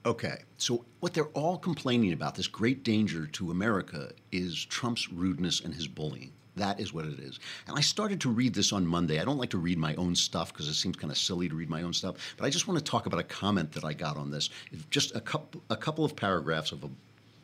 Okay, 0.06 0.44
so 0.58 0.84
what 1.00 1.12
they're 1.12 1.24
all 1.34 1.58
complaining 1.58 2.12
about, 2.12 2.36
this 2.36 2.46
great 2.46 2.84
danger 2.84 3.26
to 3.32 3.50
America, 3.50 4.12
is 4.30 4.64
Trump's 4.64 5.10
rudeness 5.12 5.58
and 5.58 5.74
his 5.74 5.88
bullying. 5.88 6.30
That 6.56 6.78
is 6.78 6.92
what 6.92 7.04
it 7.04 7.18
is. 7.18 7.40
And 7.66 7.76
I 7.76 7.80
started 7.80 8.20
to 8.22 8.30
read 8.30 8.54
this 8.54 8.72
on 8.72 8.86
Monday. 8.86 9.20
I 9.20 9.24
don't 9.24 9.38
like 9.38 9.50
to 9.50 9.58
read 9.58 9.78
my 9.78 9.94
own 9.96 10.14
stuff 10.14 10.52
because 10.52 10.68
it 10.68 10.74
seems 10.74 10.96
kind 10.96 11.10
of 11.10 11.18
silly 11.18 11.48
to 11.48 11.54
read 11.54 11.68
my 11.68 11.82
own 11.82 11.92
stuff. 11.92 12.16
But 12.36 12.46
I 12.46 12.50
just 12.50 12.68
want 12.68 12.78
to 12.78 12.84
talk 12.84 13.06
about 13.06 13.18
a 13.18 13.24
comment 13.24 13.72
that 13.72 13.84
I 13.84 13.92
got 13.92 14.16
on 14.16 14.30
this. 14.30 14.50
Just 14.90 15.16
a 15.16 15.20
couple, 15.20 15.62
a 15.70 15.76
couple 15.76 16.04
of 16.04 16.14
paragraphs 16.14 16.70
of 16.70 16.84
a 16.84 16.90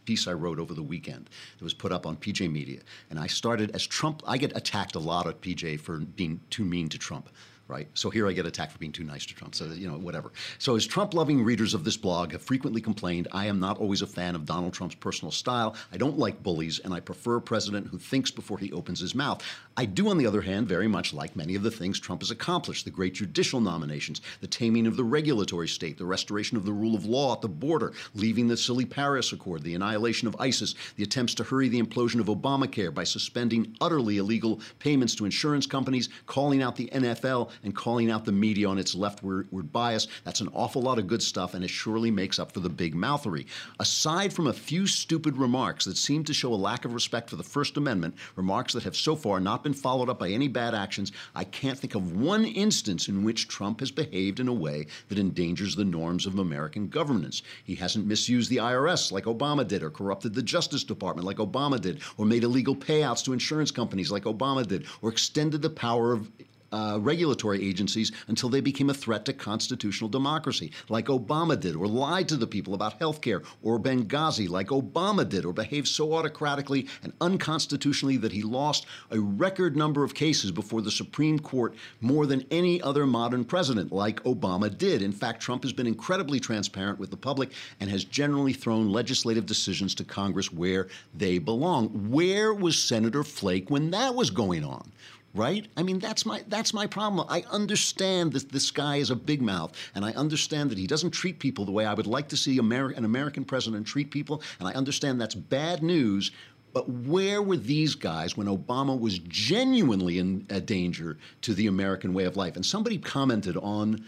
piece 0.05 0.27
I 0.27 0.33
wrote 0.33 0.59
over 0.59 0.75
the 0.75 0.83
weekend 0.83 1.29
that 1.59 1.65
was 1.65 1.75
put 1.75 1.93
up 1.93 2.07
on 2.07 2.17
PJ 2.17 2.51
Media. 2.51 2.81
And 3.11 3.19
I 3.19 3.27
started 3.27 3.73
as 3.73 3.87
Trump, 3.87 4.23
I 4.27 4.39
get 4.39 4.57
attacked 4.57 4.95
a 4.95 5.01
lot 5.01 5.27
at 5.27 5.41
PJ 5.41 5.81
for 5.81 5.99
being 5.99 6.41
too 6.51 6.65
mean 6.65 6.89
to 6.91 6.99
Trump 6.99 7.29
right? 7.71 7.89
So 7.95 8.11
here 8.11 8.29
I 8.29 8.33
get 8.33 8.45
attacked 8.45 8.73
for 8.73 8.79
being 8.79 8.93
too 8.93 9.05
nice 9.05 9.25
to 9.27 9.35
Trump. 9.35 9.55
So, 9.55 9.67
you 9.67 9.89
know, 9.89 9.97
whatever. 9.97 10.33
So, 10.59 10.77
as 10.77 10.87
Trump 10.87 11.15
loving 11.15 11.43
readers 11.43 11.73
of 11.73 11.85
this 11.85 11.97
blog 11.97 12.33
have 12.33 12.43
frequently 12.43 12.81
complained, 12.81 13.29
I 13.33 13.47
am 13.47 13.61
not 13.61 13.79
always 13.79 14.03
a 14.03 14.07
fan 14.07 14.35
of 14.35 14.45
Donald 14.45 14.75
Trump's 14.75 14.97
personal 14.97 15.31
style. 15.31 15.77
I 15.93 15.97
don't 15.97 16.19
like 16.19 16.43
bullies, 16.43 16.81
and 16.81 16.93
I 16.93 17.01
prefer 17.01 17.37
a 17.37 17.41
president 17.41 17.87
who 17.87 17.99
thinks 17.99 18.31
before 18.31 18.59
he 18.59 18.73
opens 18.73 19.01
his 19.01 19.15
mouth. 19.15 19.43
I 19.77 19.85
do, 19.85 20.09
on 20.09 20.19
the 20.19 20.27
other 20.27 20.43
hand, 20.43 20.69
very 20.69 20.89
much 20.89 21.15
like 21.15 21.37
many 21.37 21.55
of 21.55 21.63
the 21.63 21.71
things 21.71 22.01
Trump 22.01 22.23
has 22.23 22.31
accomplished 22.31 22.85
the 22.85 22.91
great 22.91 23.15
judicial 23.15 23.61
nominations, 23.61 24.21
the 24.41 24.47
taming 24.47 24.87
of 24.87 24.97
the 24.97 25.05
regulatory 25.05 25.69
state, 25.69 25.97
the 25.97 26.05
restoration 26.05 26.57
of 26.57 26.65
the 26.65 26.73
rule 26.73 26.95
of 26.95 27.05
law 27.05 27.33
at 27.33 27.41
the 27.41 27.49
border, 27.49 27.93
leaving 28.15 28.49
the 28.49 28.57
silly 28.57 28.85
Paris 28.85 29.33
Accord, 29.33 29.63
the 29.63 29.75
annihilation 29.75 30.27
of 30.27 30.37
ISIS, 30.41 30.75
the 30.97 31.05
attempts 31.05 31.35
to 31.35 31.45
hurry 31.45 31.69
the 31.69 31.81
implosion 31.81 32.21
of 32.21 32.27
Obamacare 32.27 32.93
by 32.93 33.05
suspending 33.05 33.77
utterly 33.81 34.19
illegal 34.19 34.61
payments 34.81 35.15
to 35.15 35.25
insurance 35.25 35.67
companies, 35.67 36.09
calling 36.27 36.63
out 36.63 36.77
the 36.77 36.91
NFL, 36.93 37.51
and 37.63 37.75
calling 37.75 38.11
out 38.11 38.25
the 38.25 38.33
media 38.33 38.69
on 38.69 38.79
its 38.79 38.95
leftward 38.95 39.73
bias. 39.73 40.09
That's 40.25 40.41
an 40.41 40.51
awful 40.53 40.83
lot 40.83 40.99
of 40.99 41.07
good 41.07 41.23
stuff, 41.23 41.55
and 41.55 41.65
it 41.65 41.69
surely 41.69 42.11
makes 42.11 42.39
up 42.39 42.53
for 42.53 42.61
the 42.61 42.69
big 42.69 42.95
mouthery. 42.95 43.47
Aside 43.79 44.33
from 44.33 44.47
a 44.47 44.53
few 44.53 44.87
stupid 44.87 45.37
remarks 45.37 45.85
that 45.85 45.97
seem 45.97 46.25
to 46.25 46.35
show 46.35 46.53
a 46.53 46.55
lack 46.55 46.85
of 46.85 46.95
respect 46.95 47.31
for 47.31 47.37
the 47.37 47.43
First 47.43 47.77
Amendment, 47.77 48.15
remarks 48.37 48.73
that 48.73 48.85
have 48.85 48.97
so 48.97 49.17
far 49.17 49.41
not 49.41 49.63
been 49.63 49.75
followed 49.75 50.09
up 50.09 50.19
by 50.19 50.31
any 50.31 50.49
bad 50.49 50.75
actions, 50.75 51.13
I 51.35 51.45
can't 51.45 51.79
think 51.79 51.95
of 51.95 52.21
one 52.21 52.45
instance 52.45 53.09
in 53.09 53.25
which 53.25 53.49
Trump 53.49 53.81
has 53.81 53.91
behaved 53.91 54.41
in 54.41 54.49
a 54.49 54.53
way 54.53 54.87
that 55.09 55.19
endangers 55.19 55.77
the 55.77 55.85
norms 55.85 56.27
of 56.27 56.39
American 56.39 56.89
governance. 56.89 57.43
He 57.65 57.75
hasn't 57.75 58.07
misused 58.07 58.51
the 58.51 58.57
IRS 58.57 59.13
like 59.13 59.25
Obama 59.25 59.67
did, 59.67 59.83
or 59.83 59.91
corrupted 59.91 60.35
the 60.35 60.43
Justice 60.43 60.85
Department 60.85 61.27
like 61.27 61.37
Obama 61.37 61.81
did, 61.81 62.01
or 62.17 62.25
made 62.25 62.45
illegal 62.45 62.75
payouts 62.75 63.25
to 63.25 63.33
insurance 63.33 63.71
companies 63.71 64.11
like 64.11 64.25
Obama 64.25 64.67
did, 64.67 64.87
or 65.03 65.11
extended 65.11 65.63
the 65.63 65.71
power 65.71 66.13
of 66.13 66.31
uh, 66.73 66.99
regulatory 67.01 67.67
agencies 67.67 68.13
until 68.29 68.49
they 68.49 68.61
became 68.61 68.91
a 68.91 68.95
threat 68.95 69.25
to 69.25 69.33
constitutional 69.33 70.09
democracy, 70.09 70.73
like 70.89 71.07
Obama 71.07 71.59
did, 71.59 71.77
or 71.77 71.87
lied 71.87 72.29
to 72.29 72.37
the 72.37 72.47
people 72.47 72.75
about 72.75 72.99
health 72.99 73.21
care, 73.21 73.43
or 73.63 73.79
Benghazi, 73.79 74.49
like 74.49 74.69
Obama 74.69 75.29
did, 75.29 75.45
or 75.45 75.53
behaved 75.53 75.89
so 75.89 76.09
autocratically 76.09 76.89
and 77.03 77.13
unconstitutionally 77.21 78.17
that 78.17 78.33
he 78.33 78.43
lost 78.43 78.87
a 79.11 79.21
record 79.21 79.77
number 79.77 80.05
of 80.05 80.15
cases 80.15 80.51
before 80.51 80.83
the 80.83 80.91
Supreme 80.91 81.39
Court 81.39 81.75
more 82.01 82.27
than 82.27 82.47
any 82.51 82.81
other 82.83 83.07
modern 83.07 83.45
president, 83.45 83.93
like 83.93 84.23
Obama 84.25 84.77
did. 84.77 85.03
In 85.03 85.13
fact, 85.13 85.41
Trump 85.41 85.63
has 85.63 85.73
been 85.73 85.87
incredibly 85.87 86.41
transparent 86.41 86.99
with 86.99 87.11
the 87.11 87.17
public 87.17 87.51
and 87.81 87.91
has 87.91 88.05
generally 88.05 88.53
thrown 88.53 88.91
legislative 88.91 89.47
decisions 89.47 89.95
to 89.95 90.05
Congress 90.05 90.53
where 90.53 90.89
they 91.15 91.39
belong. 91.39 92.11
Where 92.11 92.55
was 92.55 92.79
Senator 92.79 93.25
Flake 93.25 93.71
when 93.71 93.91
that 93.91 94.15
was 94.15 94.31
going 94.31 94.65
on? 94.65 94.93
Right? 95.35 95.67
I 95.77 95.83
mean, 95.83 95.99
that's 95.99 96.27
my 96.27 96.43
that's 96.49 96.75
my 96.75 96.87
problem. 96.87 97.27
I 97.29 97.45
understand 97.51 98.33
that 98.33 98.51
this 98.51 98.71
guy 98.71 98.97
is 98.97 99.11
a 99.11 99.17
big 99.17 99.43
mouth, 99.43 99.73
and 99.95 100.05
I 100.05 100.13
understand 100.13 100.71
that 100.71 100.79
he 100.79 100.87
doesn't 100.87 101.11
treat 101.11 101.39
people 101.39 101.65
the 101.65 101.73
way 101.73 101.87
I 101.87 101.95
would 101.95 102.07
like 102.07 102.29
to 102.29 102.37
see 102.37 102.59
Ameri- 102.59 102.97
an 102.97 103.05
American 103.05 103.45
president 103.45 103.87
treat 103.87 104.11
people, 104.11 104.43
and 104.59 104.69
I 104.69 104.73
understand 104.73 105.21
that's 105.21 105.35
bad 105.35 105.83
news. 105.83 106.31
But 106.73 106.89
where 106.89 107.43
were 107.43 107.57
these 107.57 107.97
guys 107.97 108.37
when 108.37 108.47
Obama 108.47 108.99
was 108.99 109.19
genuinely 109.19 110.19
in 110.21 110.45
danger 110.65 111.19
to 111.43 111.53
the 111.53 111.67
American 111.67 112.15
way 112.15 112.25
of 112.25 112.37
life? 112.37 112.55
And 112.55 112.65
somebody 112.65 112.97
commented 112.97 113.57
on 113.57 114.05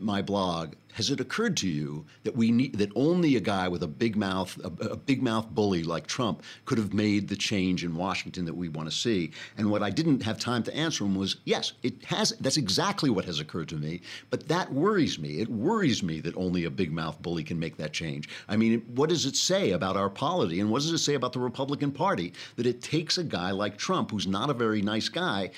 my 0.00 0.22
blog, 0.22 0.74
has 0.94 1.10
it 1.10 1.20
occurred 1.20 1.56
to 1.58 1.68
you 1.68 2.04
that 2.24 2.36
we 2.36 2.50
need 2.50 2.74
that 2.76 2.90
only 2.94 3.36
a 3.36 3.40
guy 3.40 3.68
with 3.68 3.82
a 3.82 3.88
big 3.88 4.16
mouth, 4.16 4.58
a, 4.64 4.90
a, 4.90 4.96
big 4.96 5.22
mouth 5.22 5.48
bully 5.50 5.82
like 5.82 6.06
Trump, 6.06 6.42
could 6.64 6.78
have 6.78 6.92
made 6.92 7.28
the 7.28 7.36
change 7.36 7.84
in 7.84 7.94
Washington 7.94 8.44
that 8.44 8.54
we 8.54 8.68
want 8.68 8.90
to 8.90 8.94
see? 8.94 9.30
And 9.56 9.70
what 9.70 9.82
I 9.82 9.90
didn't 9.90 10.22
have 10.22 10.38
time 10.38 10.62
to 10.64 10.74
answer 10.74 11.04
him 11.04 11.14
was, 11.14 11.36
yes, 11.44 11.72
it 11.82 12.04
has. 12.04 12.32
That's 12.40 12.56
exactly 12.56 13.10
what 13.10 13.24
has 13.24 13.40
occurred 13.40 13.68
to 13.68 13.76
me. 13.76 14.00
But 14.30 14.48
that 14.48 14.72
worries 14.72 15.18
me. 15.18 15.40
It 15.40 15.48
worries 15.48 16.02
me 16.02 16.20
that 16.20 16.36
only 16.36 16.64
a 16.64 16.70
big 16.70 16.92
mouth 16.92 17.20
bully 17.22 17.44
can 17.44 17.58
make 17.58 17.76
that 17.76 17.92
change. 17.92 18.28
I 18.48 18.56
mean, 18.56 18.80
what 18.94 19.10
does 19.10 19.26
it 19.26 19.36
say 19.36 19.70
about 19.70 19.96
our 19.96 20.10
polity, 20.10 20.60
and 20.60 20.70
what 20.70 20.82
does 20.82 20.92
it 20.92 20.98
say 20.98 21.14
about 21.14 21.32
the 21.32 21.40
Republican 21.40 21.92
Party 21.92 22.32
that 22.56 22.66
it 22.66 22.82
takes 22.82 23.18
a 23.18 23.24
guy 23.24 23.52
like 23.52 23.76
Trump, 23.76 24.10
who's 24.10 24.26
not 24.26 24.50
a 24.50 24.54
very 24.54 24.82
nice 24.82 25.08
guy, 25.08 25.50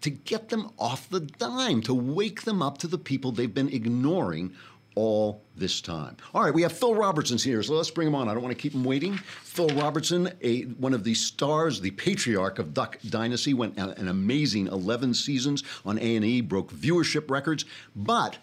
to 0.00 0.10
get 0.10 0.48
them 0.48 0.70
off 0.78 1.08
the 1.08 1.20
dime, 1.20 1.82
to 1.82 1.94
wake 1.94 2.42
them 2.42 2.62
up 2.62 2.78
to 2.78 2.86
the 2.86 2.98
people 2.98 3.32
they've 3.32 3.52
been 3.52 3.68
ignoring 3.68 4.54
all 4.94 5.42
this 5.56 5.80
time. 5.80 6.16
All 6.34 6.42
right, 6.42 6.52
we 6.52 6.62
have 6.62 6.72
Phil 6.72 6.94
Robertson's 6.94 7.44
here, 7.44 7.62
so 7.62 7.74
let's 7.74 7.90
bring 7.90 8.08
him 8.08 8.14
on. 8.14 8.28
I 8.28 8.34
don't 8.34 8.42
want 8.42 8.56
to 8.56 8.60
keep 8.60 8.74
him 8.74 8.84
waiting. 8.84 9.16
Phil 9.16 9.68
Robertson, 9.68 10.30
a, 10.42 10.62
one 10.62 10.94
of 10.94 11.04
the 11.04 11.14
stars, 11.14 11.80
the 11.80 11.92
patriarch 11.92 12.58
of 12.58 12.74
Duck 12.74 12.98
Dynasty, 13.08 13.54
went 13.54 13.78
an 13.78 14.08
amazing 14.08 14.66
11 14.66 15.14
seasons 15.14 15.62
on 15.84 15.98
A&E, 15.98 16.40
broke 16.40 16.72
viewership 16.72 17.30
records. 17.30 17.64
But 17.94 18.38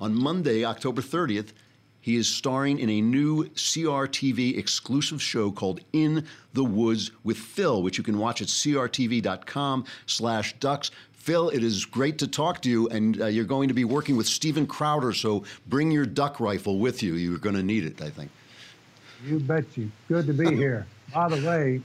on 0.00 0.14
Monday, 0.14 0.64
October 0.64 1.02
30th, 1.02 1.52
he 2.04 2.16
is 2.16 2.28
starring 2.28 2.80
in 2.80 2.90
a 2.90 3.00
new 3.00 3.44
CRTV 3.54 4.58
exclusive 4.58 5.22
show 5.22 5.50
called 5.50 5.80
In 5.94 6.26
the 6.52 6.62
Woods 6.62 7.10
with 7.24 7.38
Phil, 7.38 7.82
which 7.82 7.96
you 7.96 8.04
can 8.04 8.18
watch 8.18 8.42
at 8.42 8.48
crtv.com 8.48 9.86
slash 10.04 10.52
ducks. 10.60 10.90
Phil, 11.14 11.48
it 11.48 11.64
is 11.64 11.86
great 11.86 12.18
to 12.18 12.28
talk 12.28 12.60
to 12.60 12.68
you, 12.68 12.88
and 12.90 13.22
uh, 13.22 13.26
you're 13.28 13.46
going 13.46 13.68
to 13.68 13.74
be 13.74 13.86
working 13.86 14.18
with 14.18 14.26
Steven 14.26 14.66
Crowder, 14.66 15.14
so 15.14 15.44
bring 15.66 15.90
your 15.90 16.04
duck 16.04 16.40
rifle 16.40 16.78
with 16.78 17.02
you. 17.02 17.14
You're 17.14 17.38
going 17.38 17.56
to 17.56 17.62
need 17.62 17.86
it, 17.86 18.02
I 18.02 18.10
think. 18.10 18.30
You 19.24 19.38
bet 19.38 19.64
you. 19.74 19.90
Good 20.06 20.26
to 20.26 20.34
be 20.34 20.54
here. 20.54 20.86
By 21.14 21.30
the 21.30 21.48
way, 21.48 21.80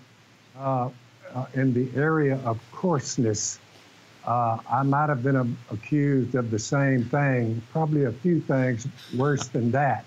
uh, 0.58 0.90
uh, 1.34 1.46
in 1.54 1.74
the 1.74 1.98
area 1.98 2.42
of 2.44 2.60
coarseness, 2.74 3.58
uh, 4.28 4.58
I 4.70 4.84
might 4.84 5.08
have 5.08 5.24
been 5.24 5.58
accused 5.72 6.36
of 6.36 6.52
the 6.52 6.60
same 6.60 7.06
thing, 7.06 7.62
probably 7.72 8.04
a 8.04 8.12
few 8.12 8.42
things 8.42 8.86
worse 9.16 9.48
than 9.48 9.72
that. 9.72 10.04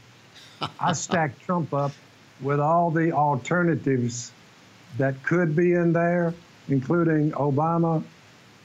I 0.80 0.92
stacked 0.92 1.40
Trump 1.42 1.72
up 1.72 1.92
with 2.40 2.60
all 2.60 2.90
the 2.90 3.12
alternatives 3.12 4.32
that 4.98 5.22
could 5.22 5.54
be 5.56 5.72
in 5.72 5.92
there, 5.92 6.34
including 6.68 7.32
Obama, 7.32 8.02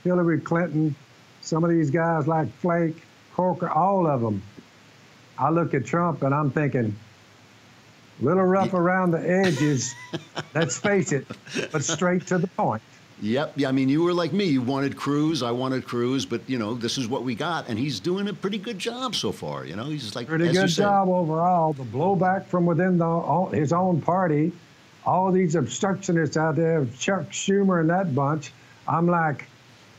Hillary 0.03 0.39
Clinton, 0.39 0.95
some 1.41 1.63
of 1.63 1.69
these 1.69 1.89
guys 1.89 2.27
like 2.27 2.51
Flake, 2.55 3.01
Corker, 3.33 3.69
all 3.69 4.07
of 4.07 4.21
them. 4.21 4.41
I 5.38 5.49
look 5.49 5.73
at 5.73 5.86
Trump 5.86 6.23
and 6.23 6.33
I'm 6.33 6.51
thinking, 6.51 6.95
little 8.19 8.43
rough 8.43 8.73
around 8.73 9.12
the 9.12 9.29
edges, 9.29 9.93
let's 10.55 10.77
face 10.77 11.12
it, 11.12 11.27
but 11.71 11.83
straight 11.83 12.25
to 12.27 12.38
the 12.38 12.47
point. 12.47 12.81
Yep. 13.21 13.53
Yeah, 13.56 13.69
I 13.69 13.71
mean, 13.71 13.89
you 13.89 14.03
were 14.03 14.13
like 14.13 14.32
me. 14.32 14.45
You 14.45 14.62
wanted 14.62 14.95
Cruz. 14.95 15.41
I 15.41 15.49
wanted 15.49 15.86
Cruz, 15.86 16.25
but 16.25 16.41
you 16.47 16.60
know, 16.60 16.75
this 16.75 16.97
is 16.97 17.08
what 17.08 17.23
we 17.23 17.34
got, 17.34 17.67
and 17.67 17.77
he's 17.77 17.99
doing 17.99 18.27
a 18.27 18.34
pretty 18.34 18.60
good 18.60 18.77
job 18.77 19.15
so 19.15 19.32
far. 19.32 19.65
You 19.65 19.75
know, 19.75 19.86
he's 19.86 20.15
like 20.15 20.27
pretty 20.27 20.51
good 20.51 20.67
job 20.67 21.10
overall. 21.10 21.73
The 21.73 21.84
blowback 21.84 22.45
from 22.45 22.65
within 22.65 22.97
the, 22.99 23.49
his 23.53 23.73
own 23.73 24.01
party, 24.01 24.51
all 25.06 25.32
these 25.32 25.56
obstructionists 25.56 26.38
out 26.38 26.58
there, 26.58 26.86
Chuck 26.99 27.32
Schumer 27.32 27.80
and 27.80 27.89
that 27.89 28.13
bunch. 28.13 28.51
I'm 28.88 29.08
like, 29.08 29.47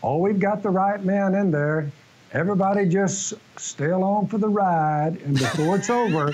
oh, 0.03 0.19
we've 0.19 0.39
got 0.39 0.63
the 0.63 0.71
right 0.71 1.03
man 1.05 1.35
in 1.35 1.51
there. 1.51 1.91
Everybody 2.33 2.87
just 2.87 3.35
stay 3.57 3.87
along 3.91 4.29
for 4.29 4.39
the 4.39 4.49
ride, 4.49 5.19
and 5.25 5.37
before 5.37 5.77
it's 5.77 5.91
over, 5.91 6.33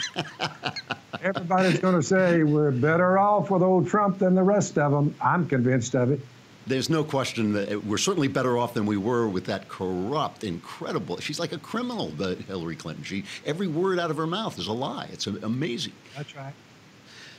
everybody's 1.23 1.79
going 1.79 1.95
to 1.95 2.03
say 2.03 2.43
we're 2.43 2.73
better 2.73 3.17
off 3.17 3.51
with 3.51 3.63
old 3.63 3.89
Trump 3.89 4.19
than 4.19 4.35
the 4.35 4.43
rest 4.43 4.77
of 4.77 4.91
them. 4.91 5.15
I'm 5.21 5.47
convinced 5.47 5.95
of 5.95 6.11
it. 6.11 6.21
There's 6.67 6.89
no 6.89 7.05
question 7.05 7.53
that 7.53 7.85
we're 7.85 7.99
certainly 7.99 8.29
better 8.29 8.57
off 8.57 8.73
than 8.73 8.87
we 8.87 8.97
were 8.97 9.29
with 9.29 9.45
that 9.47 9.69
corrupt, 9.69 10.45
incredible. 10.45 11.19
She's 11.19 11.39
like 11.39 11.53
a 11.53 11.59
criminal, 11.59 12.09
the 12.09 12.37
Hillary 12.37 12.77
Clinton. 12.77 13.05
She 13.05 13.25
every 13.45 13.67
word 13.67 13.99
out 13.99 14.11
of 14.11 14.17
her 14.17 14.27
mouth 14.27 14.59
is 14.59 14.67
a 14.67 14.73
lie. 14.73 15.09
It's 15.13 15.27
amazing. 15.27 15.93
That's 16.17 16.35
right. 16.35 16.55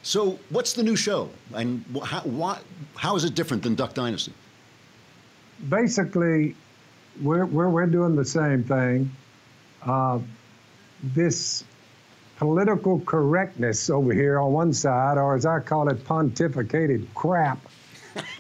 So, 0.04 0.38
what's 0.50 0.74
the 0.74 0.84
new 0.84 0.96
show, 0.96 1.32
and 1.56 1.84
how, 2.04 2.22
why, 2.22 2.60
how 2.96 3.16
is 3.16 3.24
it 3.24 3.34
different 3.34 3.64
than 3.64 3.74
Duck 3.74 3.96
Dynasty? 3.96 4.34
Basically, 5.68 6.56
we're 7.20 7.46
we're, 7.46 7.70
we're 7.70 7.88
doing 7.88 8.16
the 8.16 8.26
same 8.26 8.64
thing. 8.64 9.10
Uh, 9.82 10.20
this 11.02 11.64
political 12.38 13.00
correctness 13.00 13.90
over 13.90 14.14
here 14.14 14.40
on 14.40 14.54
one 14.54 14.74
side, 14.74 15.18
or 15.18 15.36
as 15.36 15.48
I 15.48 15.60
call 15.60 15.90
it, 15.90 16.04
pontificated 16.04 17.08
crap 17.16 17.58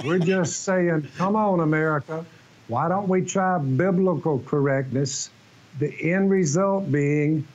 we're 0.04 0.20
just 0.20 0.64
saying, 0.64 1.08
come 1.18 1.36
on, 1.36 1.60
America, 1.60 2.26
why 2.68 2.90
don't 2.90 3.08
we 3.08 3.24
try 3.24 3.58
biblical 3.60 4.40
correctness? 4.40 5.30
The 5.80 5.94
end 6.14 6.30
result 6.30 6.92
being 6.92 7.48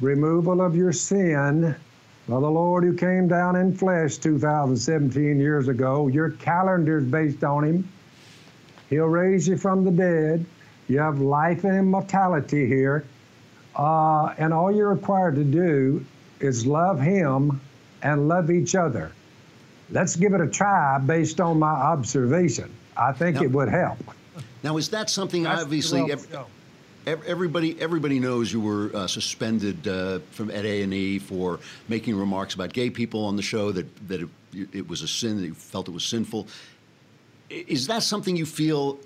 removal 0.00 0.60
of 0.60 0.76
your 0.76 0.92
sin 0.92 1.74
by 2.28 2.40
the 2.40 2.50
Lord 2.50 2.84
who 2.84 2.96
came 2.96 3.28
down 3.28 3.56
in 3.56 3.76
flesh 3.76 4.16
2017 4.16 5.38
years 5.38 5.68
ago. 5.68 6.08
Your 6.08 6.30
calendar's 6.30 7.04
based 7.04 7.44
on 7.44 7.64
him. 7.64 7.88
He'll 8.88 9.06
raise 9.06 9.46
you 9.46 9.56
from 9.56 9.84
the 9.84 9.90
dead. 9.90 10.46
You 10.88 10.98
have 10.98 11.20
life 11.20 11.64
and 11.64 11.76
immortality 11.76 12.66
here. 12.66 13.04
Uh, 13.76 14.34
and 14.38 14.52
all 14.52 14.70
you're 14.70 14.94
required 14.94 15.34
to 15.34 15.44
do 15.44 16.04
is 16.40 16.66
love 16.66 17.00
him 17.00 17.60
and 18.02 18.28
love 18.28 18.50
each 18.50 18.74
other. 18.74 19.12
Let's 19.90 20.16
give 20.16 20.32
it 20.34 20.40
a 20.40 20.48
try 20.48 20.98
based 20.98 21.40
on 21.40 21.58
my 21.58 21.70
observation. 21.70 22.70
I 22.96 23.12
think 23.12 23.36
Now- 23.36 23.42
it 23.42 23.50
would 23.52 23.68
help. 23.68 23.98
Now, 24.62 24.76
is 24.78 24.88
that 24.90 25.10
something 25.10 25.42
That's 25.42 25.62
obviously 25.62 26.02
real 26.02 26.12
ev- 26.12 26.26
show. 26.30 26.46
ev- 27.06 27.22
everybody 27.26 27.78
everybody 27.80 28.18
knows 28.18 28.50
you 28.52 28.60
were 28.62 28.90
uh, 28.94 29.06
suspended 29.06 29.86
uh, 29.86 30.20
from 30.30 30.50
at 30.50 30.64
A 30.64 30.82
and 30.82 30.94
E 30.94 31.18
for 31.18 31.60
making 31.88 32.16
remarks 32.16 32.54
about 32.54 32.72
gay 32.72 32.88
people 32.88 33.24
on 33.26 33.36
the 33.36 33.42
show 33.42 33.72
that 33.72 34.08
that 34.08 34.22
it, 34.22 34.28
it 34.72 34.88
was 34.88 35.02
a 35.02 35.08
sin 35.08 35.36
that 35.36 35.46
you 35.46 35.54
felt 35.54 35.86
it 35.88 35.90
was 35.92 36.04
sinful. 36.04 36.46
Is 37.50 37.86
that 37.88 38.02
something 38.02 38.36
you 38.36 38.46
feel 38.46 38.98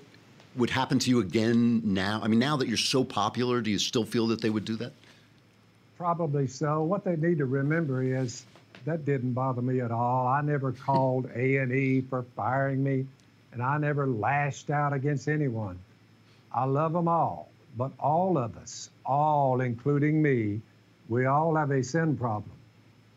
would 0.55 0.69
happen 0.69 0.97
to 0.99 1.09
you 1.09 1.19
again 1.19 1.81
now? 1.83 2.21
I 2.23 2.29
mean, 2.29 2.39
now 2.39 2.55
that 2.57 2.67
you're 2.69 2.77
so 2.77 3.03
popular, 3.03 3.59
do 3.61 3.69
you 3.69 3.79
still 3.79 4.05
feel 4.05 4.27
that 4.27 4.39
they 4.41 4.49
would 4.49 4.65
do 4.65 4.77
that? 4.77 4.93
Probably 5.97 6.47
so. 6.47 6.83
What 6.83 7.03
they 7.03 7.17
need 7.17 7.37
to 7.39 7.45
remember 7.45 8.01
is 8.01 8.45
that 8.89 9.05
didn't 9.05 9.33
bother 9.33 9.61
me 9.61 9.81
at 9.81 9.91
all. 9.91 10.27
I 10.27 10.41
never 10.41 10.71
called 10.71 11.29
A 11.35 11.57
and 11.57 11.71
E 11.71 12.01
for 12.01 12.23
firing 12.35 12.83
me, 12.83 13.05
and 13.51 13.61
I 13.61 13.77
never 13.77 14.07
lashed 14.07 14.69
out 14.69 14.93
against 14.93 15.27
anyone. 15.27 15.77
I 16.51 16.65
love 16.65 16.93
them 16.93 17.07
all, 17.07 17.49
but 17.77 17.91
all 17.99 18.37
of 18.37 18.57
us, 18.57 18.89
all 19.05 19.61
including 19.61 20.21
me, 20.21 20.61
we 21.07 21.25
all 21.25 21.55
have 21.55 21.71
a 21.71 21.83
sin 21.83 22.17
problem. 22.17 22.55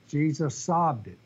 Jesus 0.08 0.54
solved 0.54 1.06
it. 1.06 1.18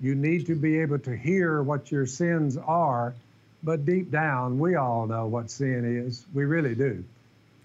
You 0.00 0.14
need 0.14 0.46
to 0.46 0.54
be 0.54 0.80
able 0.80 0.98
to 1.00 1.14
hear 1.14 1.62
what 1.62 1.92
your 1.92 2.06
sins 2.06 2.56
are, 2.56 3.14
but 3.62 3.84
deep 3.84 4.10
down, 4.10 4.58
we 4.58 4.74
all 4.74 5.06
know 5.06 5.26
what 5.26 5.50
sin 5.50 5.84
is. 6.06 6.24
We 6.32 6.44
really 6.44 6.74
do. 6.74 7.04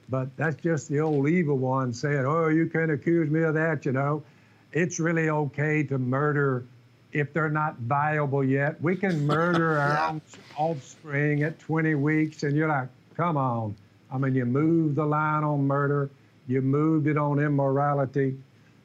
But 0.10 0.36
that's 0.38 0.62
just 0.62 0.90
the 0.90 1.00
old 1.00 1.28
evil 1.28 1.58
one 1.58 1.94
saying, 1.94 2.26
oh, 2.26 2.50
you 2.50 2.68
can't 2.68 2.92
accuse 2.92 3.30
me 3.30 3.42
of 3.44 3.54
that, 3.56 3.86
you 3.86 3.94
know. 3.94 4.24
It's 4.74 5.00
really 5.00 5.30
okay 5.30 5.84
to 5.84 5.98
murder 5.98 6.66
if 7.14 7.34
they're 7.34 7.50
not 7.50 7.78
viable 7.80 8.44
yet. 8.44 8.82
We 8.82 8.96
can 8.96 9.26
murder 9.28 9.78
our 9.78 10.10
own 10.10 10.22
offspring 10.58 11.44
at 11.44 11.60
20 11.60 11.96
weeks, 11.96 12.44
and 12.44 12.56
you're 12.56 12.68
like, 12.68 12.90
come 13.16 13.38
on. 13.38 13.76
I 14.12 14.18
mean, 14.18 14.36
you 14.36 14.46
moved 14.46 14.96
the 14.96 15.06
line 15.06 15.44
on 15.44 15.68
murder, 15.68 16.10
you 16.48 16.62
moved 16.62 17.08
it 17.08 17.18
on 17.18 17.40
immorality. 17.40 18.38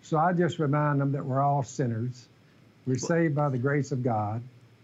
So 0.03 0.19
I 0.19 0.33
just 0.33 0.59
remind 0.59 1.01
them 1.01 1.13
that 1.13 1.25
we're 1.25 1.41
all 1.41 1.63
sinners. 1.63 2.27
We're 2.87 2.99
saved 2.99 3.37
by 3.37 3.49
the 3.49 3.59
grace 3.59 3.93
of 3.93 4.03
God. 4.03 4.43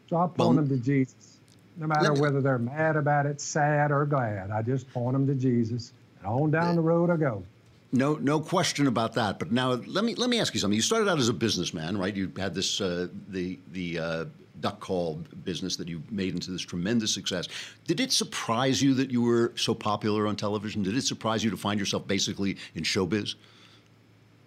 So 0.09 0.17
I 0.17 0.27
point 0.27 0.39
Well- 0.39 0.53
them 0.53 0.69
to 0.69 0.77
Jesus. 0.77 1.39
No 1.77 1.87
matter 1.87 2.13
whether 2.13 2.41
they're 2.41 2.59
mad 2.59 2.97
about 2.97 3.27
it, 3.27 3.41
sad, 3.41 3.93
or 3.93 4.05
glad, 4.05 4.51
I 4.51 4.63
just 4.63 4.93
point 4.93 5.13
them 5.13 5.29
to 5.29 5.35
Jesus. 5.35 5.93
And 6.19 6.27
on 6.27 6.51
down 6.51 6.75
the 6.75 6.83
road 6.83 7.09
I 7.09 7.17
go. 7.17 7.45
No, 7.91 8.17
no 8.17 8.41
question 8.41 8.87
about 8.87 9.15
that. 9.15 9.39
But 9.39 9.51
now 9.51 9.73
let 9.73 10.05
me 10.05 10.15
let 10.15 10.29
me 10.29 10.41
ask 10.41 10.53
you 10.55 10.61
something. 10.61 10.77
You 10.77 10.83
started 10.83 11.09
out 11.09 11.19
as 11.19 11.29
a 11.29 11.33
businessman, 11.33 11.97
right? 11.97 12.15
You 12.15 12.31
had 12.37 12.55
this 12.55 12.81
uh, 12.81 13.09
the 13.29 13.59
the 13.73 13.99
uh, 13.99 14.25
duck 14.61 14.81
call 14.81 15.23
business 15.45 15.77
that 15.77 15.89
you 15.89 16.03
made 16.11 16.35
into 16.35 16.51
this 16.51 16.63
tremendous 16.63 17.15
success. 17.15 17.49
Did 17.87 18.01
it 18.01 18.13
surprise 18.13 18.83
you 18.83 18.93
that 18.95 19.11
you 19.11 19.23
were 19.23 19.53
so 19.57 19.75
popular 19.75 20.27
on 20.27 20.37
television? 20.37 20.83
Did 20.83 20.97
it 20.97 21.03
surprise 21.03 21.43
you 21.43 21.51
to 21.51 21.57
find 21.57 21.81
yourself 21.81 22.07
basically 22.07 22.59
in 22.75 22.83
showbiz? 22.83 23.37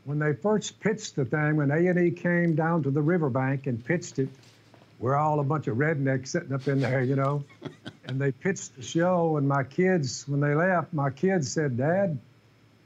when 0.03 0.19
they 0.19 0.33
first 0.33 0.79
pitched 0.79 1.15
the 1.15 1.25
thing, 1.25 1.55
when 1.55 1.71
A 1.71 1.87
and 1.87 1.99
E 1.99 2.11
came 2.11 2.55
down 2.55 2.83
to 2.83 2.91
the 2.91 3.01
riverbank 3.01 3.67
and 3.67 3.83
pitched 3.83 4.19
it, 4.19 4.29
we're 4.99 5.15
all 5.15 5.39
a 5.39 5.43
bunch 5.43 5.67
of 5.67 5.77
rednecks 5.77 6.29
sitting 6.29 6.53
up 6.53 6.67
in 6.67 6.79
there, 6.79 7.03
you 7.03 7.15
know. 7.15 7.43
and 8.05 8.19
they 8.19 8.31
pitched 8.31 8.75
the 8.75 8.83
show, 8.83 9.37
and 9.37 9.47
my 9.47 9.63
kids, 9.63 10.27
when 10.27 10.39
they 10.39 10.53
left, 10.53 10.93
my 10.93 11.09
kids 11.09 11.51
said, 11.51 11.77
"Dad, 11.77 12.17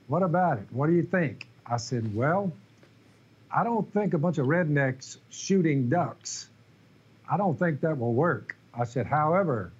what 0.07 0.23
about 0.23 0.59
it? 0.59 0.67
What 0.71 0.87
do 0.87 0.93
you 0.93 1.03
think?" 1.03 1.47
I 1.65 1.77
said, 1.77 2.15
"Well, 2.15 2.51
I 3.51 3.63
don't 3.63 3.91
think 3.93 4.13
a 4.13 4.17
bunch 4.17 4.37
of 4.37 4.47
rednecks 4.47 5.17
shooting 5.29 5.89
ducks. 5.89 6.49
I 7.29 7.37
don't 7.37 7.57
think 7.57 7.81
that 7.81 7.97
will 7.97 8.13
work." 8.13 8.55
I 8.73 8.83
said, 8.83 9.05
"However, 9.07 9.71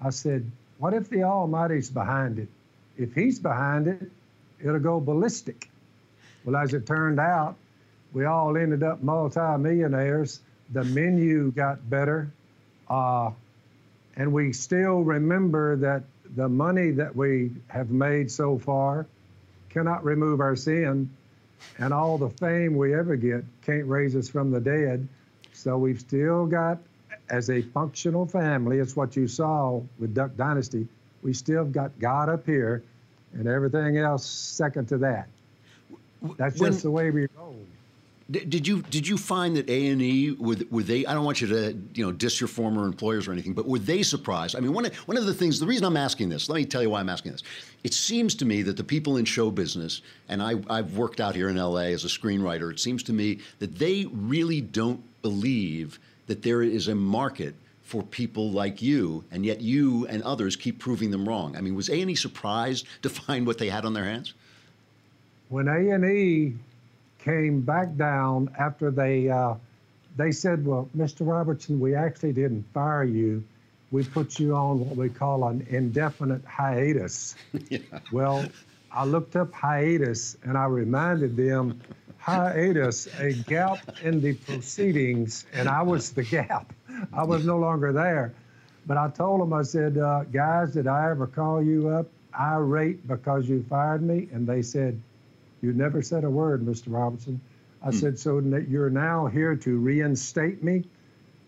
I 0.00 0.10
said, 0.10 0.50
what 0.78 0.94
if 0.94 1.08
the 1.10 1.22
Almighty's 1.22 1.90
behind 1.90 2.38
it? 2.38 2.48
If 2.96 3.14
He's 3.14 3.38
behind 3.38 3.88
it, 3.88 4.10
it'll 4.60 4.80
go 4.80 5.00
ballistic." 5.00 5.68
Well, 6.44 6.56
as 6.56 6.74
it 6.74 6.86
turned 6.86 7.20
out, 7.20 7.56
we 8.12 8.24
all 8.24 8.56
ended 8.56 8.82
up 8.82 9.02
multimillionaires. 9.02 10.40
The 10.72 10.84
menu 10.84 11.52
got 11.52 11.88
better. 11.88 12.30
Uh, 12.88 13.30
and 14.16 14.32
we 14.32 14.52
still 14.52 15.02
remember 15.02 15.76
that 15.76 16.02
the 16.34 16.48
money 16.48 16.90
that 16.92 17.14
we 17.14 17.52
have 17.68 17.90
made 17.90 18.30
so 18.30 18.58
far 18.58 19.06
cannot 19.72 20.04
remove 20.04 20.40
our 20.40 20.56
sin. 20.56 21.10
And 21.78 21.94
all 21.94 22.18
the 22.18 22.28
fame 22.28 22.76
we 22.76 22.94
ever 22.94 23.16
get 23.16 23.44
can't 23.64 23.86
raise 23.86 24.16
us 24.16 24.28
from 24.28 24.50
the 24.50 24.60
dead. 24.60 25.06
So 25.52 25.78
we've 25.78 26.00
still 26.00 26.46
got, 26.46 26.78
as 27.30 27.50
a 27.50 27.62
functional 27.62 28.26
family, 28.26 28.78
it's 28.78 28.96
what 28.96 29.16
you 29.16 29.28
saw 29.28 29.80
with 29.98 30.14
Duck 30.14 30.36
Dynasty, 30.36 30.88
we 31.22 31.32
still 31.32 31.64
got 31.64 31.98
God 32.00 32.28
up 32.28 32.44
here 32.46 32.82
and 33.32 33.46
everything 33.46 33.96
else 33.96 34.26
second 34.26 34.88
to 34.88 34.98
that. 34.98 35.28
That's 36.36 36.58
When- 36.60 36.72
just 36.72 36.82
the 36.82 36.90
way 36.90 37.10
we 37.10 37.28
roll. 37.36 37.56
Did, 38.32 38.66
you 38.66 38.82
did 38.82 39.06
you 39.06 39.18
find 39.18 39.56
that 39.56 39.68
A 39.68 39.88
and 39.88 40.00
E 40.00 40.30
were, 40.32 40.56
were 40.70 40.82
they? 40.82 41.04
I 41.04 41.12
don't 41.12 41.24
want 41.24 41.40
you 41.40 41.46
to 41.48 41.78
you 41.94 42.04
know 42.04 42.12
diss 42.12 42.40
your 42.40 42.48
former 42.48 42.86
employers 42.86 43.28
or 43.28 43.32
anything, 43.32 43.52
but 43.52 43.66
were 43.66 43.78
they 43.78 44.02
surprised? 44.02 44.56
I 44.56 44.60
mean, 44.60 44.72
one 44.72 44.86
of, 44.86 44.94
one 45.06 45.18
of 45.18 45.26
the 45.26 45.34
things, 45.34 45.60
the 45.60 45.66
reason 45.66 45.84
I'm 45.84 45.96
asking 45.98 46.30
this, 46.30 46.48
let 46.48 46.56
me 46.56 46.64
tell 46.64 46.82
you 46.82 46.88
why 46.88 47.00
I'm 47.00 47.10
asking 47.10 47.32
this. 47.32 47.42
It 47.84 47.92
seems 47.92 48.34
to 48.36 48.44
me 48.44 48.62
that 48.62 48.76
the 48.76 48.84
people 48.84 49.18
in 49.18 49.26
show 49.26 49.50
business, 49.50 50.00
and 50.28 50.42
I, 50.42 50.54
I've 50.70 50.96
worked 50.96 51.20
out 51.20 51.34
here 51.34 51.50
in 51.50 51.58
L.A. 51.58 51.92
as 51.92 52.04
a 52.04 52.08
screenwriter, 52.08 52.70
it 52.70 52.80
seems 52.80 53.02
to 53.04 53.12
me 53.12 53.40
that 53.58 53.78
they 53.78 54.06
really 54.10 54.62
don't 54.62 55.02
believe 55.20 56.00
that 56.26 56.42
there 56.42 56.62
is 56.62 56.88
a 56.88 56.94
market 56.94 57.54
for 57.82 58.02
people 58.02 58.50
like 58.50 58.80
you, 58.80 59.22
and 59.30 59.44
yet 59.44 59.60
you 59.60 60.06
and 60.06 60.22
others 60.22 60.56
keep 60.56 60.78
proving 60.78 61.10
them 61.10 61.28
wrong. 61.28 61.54
I 61.56 61.60
mean, 61.60 61.74
was 61.74 61.90
A 61.90 62.00
and 62.00 62.10
E 62.10 62.14
surprised 62.14 62.86
to 63.02 63.10
find 63.10 63.46
what 63.46 63.58
they 63.58 63.68
had 63.68 63.84
on 63.84 63.92
their 63.92 64.04
hands? 64.04 64.32
when 65.52 65.68
A 65.68 65.90
and 65.90 66.04
E 66.04 66.54
came 67.22 67.60
back 67.60 67.96
down 67.96 68.50
after 68.58 68.90
they 68.90 69.28
uh, 69.28 69.54
they 70.16 70.32
said, 70.32 70.66
"Well, 70.66 70.88
Mr. 70.96 71.26
Robertson, 71.26 71.80
we 71.80 71.94
actually 71.94 72.32
didn't 72.32 72.64
fire 72.74 73.04
you. 73.04 73.42
We 73.90 74.04
put 74.04 74.38
you 74.38 74.54
on 74.54 74.80
what 74.80 74.96
we 74.96 75.08
call 75.08 75.46
an 75.48 75.66
indefinite 75.70 76.44
hiatus." 76.44 77.34
Well, 78.12 78.44
I 78.90 79.06
looked 79.06 79.36
up 79.36 79.52
hiatus 79.54 80.36
and 80.42 80.58
I 80.58 80.66
reminded 80.66 81.34
them, 81.34 81.80
hiatus, 82.18 83.08
a 83.18 83.32
gap 83.32 83.78
in 84.02 84.20
the 84.20 84.34
proceedings, 84.34 85.46
and 85.54 85.66
I 85.68 85.82
was 85.82 86.12
the 86.12 86.22
gap. 86.22 86.72
I 87.12 87.24
was 87.24 87.44
no 87.46 87.58
longer 87.58 87.92
there. 87.92 88.34
But 88.86 88.96
I 88.98 89.08
told 89.08 89.40
them, 89.40 89.52
I 89.52 89.62
said, 89.62 89.96
uh, 89.96 90.24
guys, 90.24 90.72
did 90.72 90.86
I 90.86 91.10
ever 91.10 91.26
call 91.26 91.62
you 91.62 91.88
up 91.88 92.06
irate 92.38 93.06
because 93.06 93.48
you 93.48 93.64
fired 93.68 94.02
me? 94.02 94.28
And 94.32 94.46
they 94.46 94.60
said, 94.62 95.00
you 95.62 95.72
never 95.72 96.02
said 96.02 96.24
a 96.24 96.30
word, 96.30 96.62
Mr. 96.62 96.86
Robinson. 96.88 97.40
I 97.82 97.90
said, 97.90 98.18
so 98.18 98.38
you're 98.68 98.90
now 98.90 99.26
here 99.26 99.56
to 99.56 99.78
reinstate 99.78 100.62
me? 100.62 100.84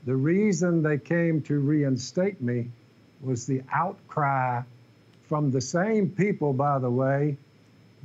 The 0.05 0.17
reason 0.17 0.83
they 0.83 0.99
came 0.99 1.43
to 1.43 1.61
reinstate 1.61 2.41
me 2.41 2.71
was 3.21 3.47
the 3.47 3.63
outcry 3.73 4.63
from 5.29 5.51
the 5.51 5.61
same 5.61 6.11
people, 6.11 6.53
by 6.53 6.79
the 6.79 6.91
way, 6.91 7.37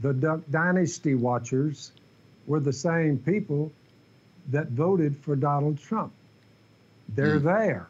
the 0.02 0.14
Duck 0.14 0.42
Dynasty 0.50 1.16
watchers 1.16 1.92
were 2.48 2.60
the 2.60 2.74
same 2.74 3.18
people 3.18 3.72
that 4.50 4.70
voted 4.70 5.18
for 5.18 5.36
Donald 5.36 5.78
Trump. 5.78 6.14
They're 7.10 7.40
there. 7.40 7.88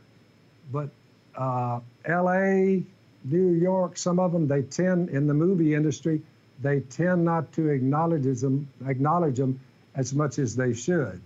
But 0.71 0.89
uh, 1.35 1.79
LA, 2.07 2.81
New 3.23 3.51
York, 3.61 3.97
some 3.97 4.19
of 4.19 4.31
them, 4.31 4.47
they 4.47 4.63
tend, 4.63 5.09
in 5.09 5.27
the 5.27 5.33
movie 5.33 5.75
industry, 5.75 6.21
they 6.61 6.81
tend 6.81 7.23
not 7.23 7.51
to 7.53 7.69
acknowledge 7.69 8.23
them, 8.41 8.67
acknowledge 8.87 9.37
them 9.37 9.59
as 9.95 10.13
much 10.13 10.39
as 10.39 10.55
they 10.55 10.73
should. 10.73 11.21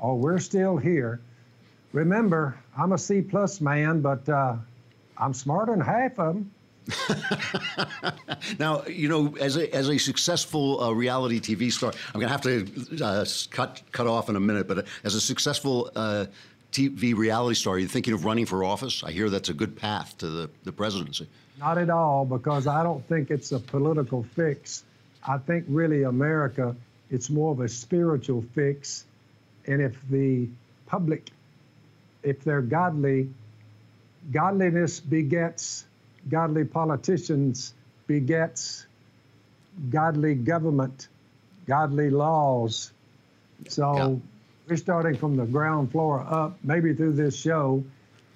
Oh, 0.00 0.14
we're 0.14 0.38
still 0.38 0.76
here. 0.76 1.20
Remember, 1.92 2.56
I'm 2.76 2.92
a 2.92 2.98
C 2.98 3.22
plus 3.22 3.60
man, 3.60 4.00
but 4.00 4.28
uh, 4.28 4.56
I'm 5.16 5.32
smarter 5.32 5.72
than 5.72 5.80
half 5.80 6.18
of 6.18 6.34
them. 6.34 6.50
Now, 8.58 8.84
you 8.84 9.08
know, 9.08 9.36
as 9.38 9.56
a, 9.56 9.74
as 9.74 9.88
a 9.88 9.98
successful 9.98 10.80
uh, 10.80 10.92
reality 10.92 11.40
TV 11.40 11.72
star, 11.72 11.92
I'm 12.14 12.20
going 12.20 12.28
to 12.28 12.32
have 12.32 12.42
to 12.42 13.04
uh, 13.04 13.24
cut 13.50 13.82
cut 13.92 14.06
off 14.06 14.28
in 14.28 14.36
a 14.36 14.40
minute. 14.40 14.68
But 14.68 14.86
as 15.04 15.14
a 15.14 15.20
successful 15.20 15.90
uh, 15.96 16.26
TV 16.70 17.16
reality 17.16 17.56
star, 17.56 17.74
are 17.74 17.78
you 17.78 17.88
thinking 17.88 18.14
of 18.14 18.24
running 18.24 18.46
for 18.46 18.62
office? 18.62 19.02
I 19.02 19.10
hear 19.10 19.30
that's 19.30 19.48
a 19.48 19.54
good 19.54 19.76
path 19.76 20.16
to 20.18 20.28
the, 20.28 20.50
the 20.64 20.72
presidency. 20.72 21.28
Not 21.58 21.78
at 21.78 21.90
all, 21.90 22.24
because 22.24 22.66
I 22.66 22.82
don't 22.82 23.06
think 23.08 23.30
it's 23.30 23.52
a 23.52 23.58
political 23.58 24.22
fix. 24.22 24.84
I 25.26 25.38
think 25.38 25.64
really 25.68 26.02
America, 26.02 26.76
it's 27.10 27.30
more 27.30 27.52
of 27.52 27.60
a 27.60 27.68
spiritual 27.68 28.44
fix. 28.54 29.04
And 29.66 29.80
if 29.80 29.96
the 30.08 30.48
public, 30.86 31.30
if 32.22 32.44
they're 32.44 32.60
godly, 32.60 33.30
godliness 34.30 35.00
begets 35.00 35.84
godly 36.28 36.64
politicians, 36.64 37.72
begets 38.06 38.86
godly 39.90 40.34
government, 40.34 41.08
godly 41.66 42.10
laws. 42.10 42.92
So 43.68 44.20
we're 44.68 44.76
starting 44.76 45.16
from 45.16 45.36
the 45.36 45.46
ground 45.46 45.92
floor 45.92 46.20
up. 46.20 46.58
Maybe 46.62 46.94
through 46.94 47.12
this 47.12 47.36
show, 47.36 47.84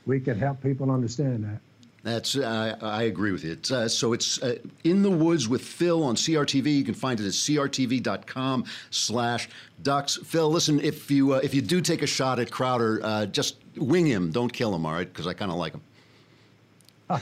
we 0.07 0.21
can 0.21 0.39
help 0.39 0.63
people 0.63 0.91
understand 0.91 1.45
that. 1.45 1.61
That's 2.03 2.35
uh, 2.35 2.79
I 2.81 3.03
agree 3.03 3.31
with 3.31 3.45
you. 3.45 3.53
It's, 3.53 3.71
uh, 3.71 3.87
so 3.87 4.15
it's 4.15 4.43
uh, 4.43 4.57
in 4.85 5.03
the 5.03 5.11
woods 5.11 5.49
with 5.49 5.61
Phil 5.61 6.03
on 6.03 6.15
CRTV. 6.15 6.75
You 6.75 6.85
can 6.85 6.95
find 6.95 7.21
it 7.21 7.27
at 7.27 7.33
crtv.com/ducks. 7.33 10.17
Phil, 10.25 10.51
listen, 10.51 10.81
if 10.81 11.11
you 11.11 11.35
uh, 11.35 11.41
if 11.43 11.53
you 11.53 11.61
do 11.61 11.83
take 11.83 12.01
a 12.01 12.07
shot 12.07 12.39
at 12.39 12.51
Crowder, 12.51 13.01
uh, 13.03 13.27
just 13.27 13.57
wing 13.77 14.07
him. 14.07 14.31
Don't 14.31 14.51
kill 14.51 14.75
him, 14.75 14.87
all 14.87 14.95
right? 14.95 15.07
Because 15.07 15.27
I 15.27 15.35
kind 15.35 15.51
of 15.51 15.59
like 15.59 15.75
him. 15.75 15.83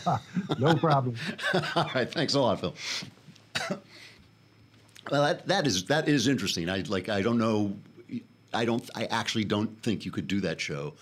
no 0.59 0.77
problem. 0.77 1.17
all 1.75 1.91
right, 1.95 2.13
thanks 2.13 2.35
a 2.35 2.41
lot, 2.41 2.61
Phil. 2.61 2.75
well, 5.11 5.23
that, 5.23 5.49
that 5.49 5.67
is 5.67 5.87
that 5.87 6.09
is 6.09 6.29
interesting. 6.29 6.71
I 6.71 6.83
like. 6.83 7.09
I 7.09 7.21
don't 7.21 7.39
know. 7.39 7.75
I 8.55 8.65
don't. 8.65 8.89
I 8.95 9.07
actually 9.07 9.43
don't 9.45 9.83
think 9.83 10.05
you 10.05 10.13
could 10.13 10.29
do 10.29 10.41
that 10.43 10.61
show 10.61 10.95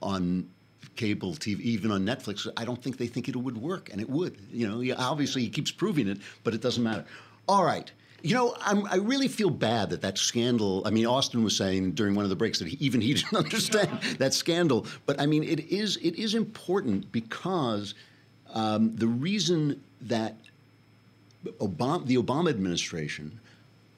on 0.00 0.48
cable 0.96 1.32
TV, 1.34 1.60
even 1.60 1.90
on 1.90 2.04
Netflix. 2.04 2.46
I 2.56 2.64
don't 2.64 2.82
think 2.82 2.98
they 2.98 3.06
think 3.06 3.28
it 3.28 3.36
would 3.36 3.56
work, 3.56 3.90
and 3.90 4.00
it 4.00 4.08
would. 4.08 4.36
You 4.50 4.68
know, 4.68 4.94
obviously 4.98 5.42
he 5.42 5.48
keeps 5.48 5.70
proving 5.70 6.08
it, 6.08 6.18
but 6.44 6.54
it 6.54 6.60
doesn't 6.60 6.82
matter. 6.82 7.04
All 7.48 7.64
right. 7.64 7.90
You 8.22 8.36
know, 8.36 8.54
I'm, 8.60 8.86
i 8.86 8.96
really 8.96 9.26
feel 9.26 9.50
bad 9.50 9.90
that 9.90 10.02
that 10.02 10.16
scandal. 10.16 10.82
I 10.86 10.90
mean, 10.90 11.06
Austin 11.06 11.42
was 11.42 11.56
saying 11.56 11.92
during 11.92 12.14
one 12.14 12.24
of 12.24 12.30
the 12.30 12.36
breaks 12.36 12.60
that 12.60 12.68
he, 12.68 12.76
even 12.84 13.00
he 13.00 13.14
didn't 13.20 13.34
understand 13.36 13.90
that 14.18 14.32
scandal. 14.32 14.86
But 15.06 15.20
I 15.20 15.26
mean, 15.26 15.42
it 15.42 15.60
is 15.72 15.96
it 15.96 16.14
is 16.14 16.34
important 16.34 17.10
because 17.10 17.94
um, 18.54 18.94
the 18.94 19.08
reason 19.08 19.82
that 20.02 20.36
Obama, 21.60 22.06
the 22.06 22.16
Obama 22.16 22.50
administration 22.50 23.40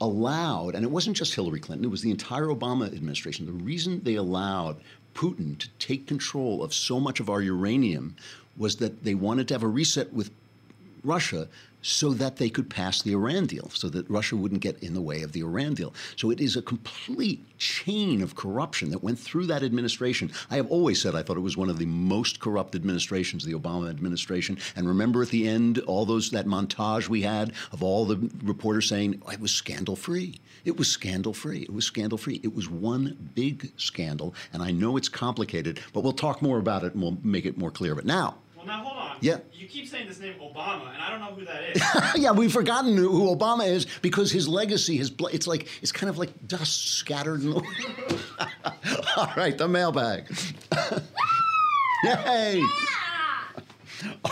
allowed, 0.01 0.75
and 0.75 0.85
it 0.85 0.91
wasn't 0.91 1.17
just 1.17 1.35
Hillary 1.35 1.61
Clinton, 1.61 1.85
it 1.85 1.91
was 1.91 2.03
the 2.03 2.11
entire 2.11 2.47
Obama 2.47 2.87
administration. 2.87 3.47
The 3.47 3.53
reason 3.53 4.03
they 4.05 4.15
allowed 4.15 4.81
Putin 5.15 5.59
to 5.59 5.69
take 5.79 6.07
control 6.07 6.63
of 6.63 6.75
so 6.75 7.01
much 7.01 7.21
of 7.21 7.31
our 7.31 7.41
uranium 7.41 8.17
was 8.57 8.77
that 8.77 9.05
they 9.05 9.15
wanted 9.15 9.49
to 9.49 9.55
have 9.55 9.63
a 9.63 9.69
reset 9.69 10.13
with 10.13 10.31
Russia 11.03 11.49
so 11.85 12.15
that 12.15 12.37
they 12.37 12.49
could 12.49 12.71
pass 12.71 13.03
the 13.03 13.13
Iran 13.13 13.45
deal, 13.45 13.69
so 13.75 13.91
that 13.91 14.09
Russia 14.09 14.37
wouldn't 14.37 14.63
get 14.63 14.83
in 14.83 14.95
the 14.95 15.03
way 15.03 15.23
of 15.23 15.33
the 15.33 15.41
Iran 15.41 15.75
deal. 15.75 15.93
So 16.17 16.31
it 16.31 16.41
is 16.41 16.57
a 16.57 16.63
complete 16.63 17.45
chain 17.59 18.23
of 18.23 18.35
corruption 18.35 18.89
that 18.91 19.03
went 19.03 19.19
through 19.19 19.47
that 19.47 19.63
administration. 19.63 20.33
I 20.51 20.57
have 20.57 20.71
always 20.71 21.03
said 21.03 21.15
I 21.15 21.23
thought 21.23 21.37
it 21.37 21.41
was 21.41 21.59
one 21.59 21.69
of 21.69 21.79
the 21.79 21.85
most 21.85 22.41
corrupt 22.41 22.75
administrations, 22.75 23.45
the 23.45 23.53
Obama 23.53 23.91
administration. 23.91 24.57
And 24.75 24.89
remember 24.89 25.23
at 25.23 25.29
the 25.29 25.47
end, 25.47 25.79
all 25.81 26.07
those 26.07 26.31
that 26.31 26.47
montage 26.47 27.11
we 27.11 27.21
had 27.21 27.53
of 27.71 27.83
all 27.83 28.07
the 28.07 28.31
reporters 28.43 28.89
saying 28.89 29.21
oh, 29.27 29.31
it 29.31 29.41
was 29.41 29.53
scandal 29.53 29.95
free. 29.95 30.41
It 30.65 30.79
was 30.79 30.89
scandal 30.89 31.35
free. 31.35 31.61
It 31.61 31.75
was 31.75 31.85
scandal 31.85 32.17
free. 32.17 32.41
It 32.43 32.55
was 32.55 32.71
one 32.71 33.31
big 33.35 33.71
scandal. 33.77 34.35
And 34.55 34.63
I 34.63 34.71
know 34.71 34.97
it's 34.97 35.11
complicated, 35.11 35.81
but 35.93 36.03
we'll 36.03 36.15
talk 36.15 36.41
more 36.41 36.59
about 36.59 36.83
it 36.83 36.95
and 36.95 37.03
we'll 37.03 37.19
make 37.23 37.45
it 37.45 37.59
more 37.59 37.71
clear. 37.71 37.95
But 37.95 38.07
now, 38.07 38.37
well, 38.67 38.79
now 38.79 38.85
hold 38.85 38.97
on. 38.97 39.17
Yeah. 39.21 39.39
You 39.53 39.67
keep 39.67 39.89
saying 39.89 40.09
this 40.09 40.21
name 40.21 40.35
Obama, 40.41 40.93
and 40.93 41.03
I 41.03 41.11
don't 41.11 41.21
know 41.21 41.35
who 41.35 41.45
that 41.45 42.15
is. 42.17 42.23
yeah, 42.23 42.33
we've 42.33 42.53
forgotten 42.53 42.97
who 42.97 43.35
Obama 43.35 43.67
is 43.67 43.87
because 44.03 44.31
his 44.31 44.49
legacy 44.49 44.97
has. 44.99 45.13
It's 45.33 45.47
like 45.47 45.69
it's 45.83 45.93
kind 45.93 46.11
of 46.11 46.19
like 46.19 46.31
dust 46.47 46.95
scattered 46.95 47.43
in 47.43 47.51
the. 47.51 47.57
All 49.17 49.33
right, 49.37 49.57
the 49.57 49.69
mailbag. 49.69 50.27
Yay! 52.05 52.63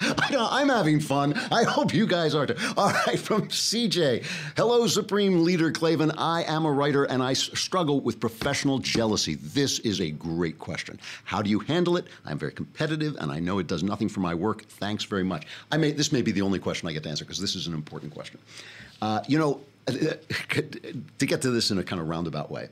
I 0.00 0.62
am 0.62 0.68
having 0.68 1.00
fun. 1.00 1.34
I 1.50 1.64
hope 1.64 1.92
you 1.94 2.06
guys 2.06 2.34
are 2.34 2.46
too. 2.46 2.56
All 2.76 2.92
right, 3.06 3.18
from 3.18 3.48
CJ. 3.48 4.24
Hello, 4.56 4.86
Supreme 4.86 5.44
Leader 5.44 5.70
Klavan. 5.70 6.10
I 6.12 6.44
am 6.44 6.64
a 6.64 6.72
writer 6.72 7.04
and 7.04 7.22
I 7.22 7.32
struggle 7.32 8.00
with 8.00 8.20
professional 8.20 8.78
jealousy. 8.78 9.34
This 9.36 9.78
is 9.80 10.00
a 10.00 10.10
great 10.10 10.58
question. 10.58 10.98
How 11.24 11.42
do 11.42 11.50
you 11.50 11.60
handle 11.60 11.96
it? 11.96 12.06
I'm 12.24 12.38
very 12.38 12.52
competitive 12.52 13.16
and 13.20 13.30
I 13.30 13.38
know 13.40 13.58
it 13.58 13.66
does 13.66 13.82
nothing 13.82 14.08
for 14.08 14.20
my 14.20 14.34
work. 14.34 14.64
Thanks 14.64 15.04
very 15.04 15.24
much. 15.24 15.46
I 15.70 15.76
may, 15.76 15.92
this 15.92 16.12
may 16.12 16.22
be 16.22 16.32
the 16.32 16.42
only 16.42 16.58
question 16.58 16.88
I 16.88 16.92
get 16.92 17.02
to 17.04 17.08
answer 17.08 17.24
because 17.24 17.40
this 17.40 17.54
is 17.54 17.66
an 17.66 17.74
important 17.74 18.14
question. 18.14 18.38
Uh, 19.02 19.20
you 19.26 19.38
know, 19.38 19.60
to 19.86 21.26
get 21.26 21.42
to 21.42 21.50
this 21.50 21.70
in 21.70 21.78
a 21.78 21.84
kind 21.84 22.00
of 22.00 22.08
roundabout 22.08 22.50
way, 22.50 22.68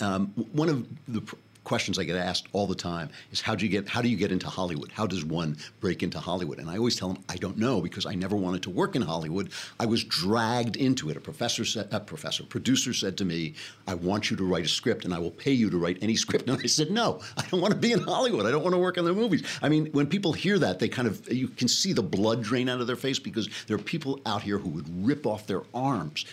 um, 0.00 0.28
one 0.52 0.68
of 0.68 0.86
the 1.08 1.22
questions 1.64 1.98
I 1.98 2.04
get 2.04 2.16
asked 2.16 2.48
all 2.52 2.66
the 2.66 2.74
time 2.74 3.10
is 3.30 3.40
how 3.40 3.54
do 3.54 3.64
you 3.64 3.70
get 3.70 3.88
how 3.88 4.02
do 4.02 4.08
you 4.08 4.16
get 4.16 4.32
into 4.32 4.48
Hollywood? 4.48 4.90
How 4.92 5.06
does 5.06 5.24
one 5.24 5.56
break 5.80 6.02
into 6.02 6.18
Hollywood? 6.18 6.58
And 6.58 6.68
I 6.68 6.76
always 6.76 6.96
tell 6.96 7.08
them 7.08 7.22
I 7.28 7.36
don't 7.36 7.56
know 7.56 7.80
because 7.80 8.06
I 8.06 8.14
never 8.14 8.36
wanted 8.36 8.62
to 8.64 8.70
work 8.70 8.96
in 8.96 9.02
Hollywood. 9.02 9.50
I 9.78 9.86
was 9.86 10.04
dragged 10.04 10.76
into 10.76 11.10
it. 11.10 11.16
A 11.16 11.20
professor 11.20 11.64
said, 11.64 11.88
a 11.90 12.00
professor, 12.00 12.44
producer 12.44 12.92
said 12.92 13.16
to 13.18 13.24
me, 13.24 13.54
"I 13.86 13.94
want 13.94 14.30
you 14.30 14.36
to 14.36 14.44
write 14.44 14.64
a 14.64 14.68
script, 14.68 15.04
and 15.04 15.14
I 15.14 15.18
will 15.18 15.30
pay 15.30 15.52
you 15.52 15.70
to 15.70 15.78
write 15.78 15.98
any 16.02 16.16
script." 16.16 16.48
And 16.48 16.60
I 16.60 16.66
said, 16.66 16.90
"No, 16.90 17.20
I 17.36 17.44
don't 17.50 17.60
want 17.60 17.72
to 17.74 17.80
be 17.80 17.92
in 17.92 18.00
Hollywood. 18.00 18.46
I 18.46 18.50
don't 18.50 18.62
want 18.62 18.74
to 18.74 18.78
work 18.78 18.98
in 18.98 19.04
the 19.04 19.12
movies." 19.12 19.42
I 19.62 19.68
mean, 19.68 19.86
when 19.92 20.06
people 20.06 20.32
hear 20.32 20.58
that, 20.58 20.78
they 20.78 20.88
kind 20.88 21.08
of 21.08 21.32
you 21.32 21.48
can 21.48 21.68
see 21.68 21.92
the 21.92 22.02
blood 22.02 22.42
drain 22.42 22.68
out 22.68 22.80
of 22.80 22.86
their 22.86 22.96
face 22.96 23.18
because 23.18 23.48
there 23.66 23.76
are 23.76 23.82
people 23.82 24.20
out 24.26 24.42
here 24.42 24.58
who 24.58 24.68
would 24.70 25.06
rip 25.06 25.26
off 25.26 25.46
their 25.46 25.62
arms. 25.74 26.24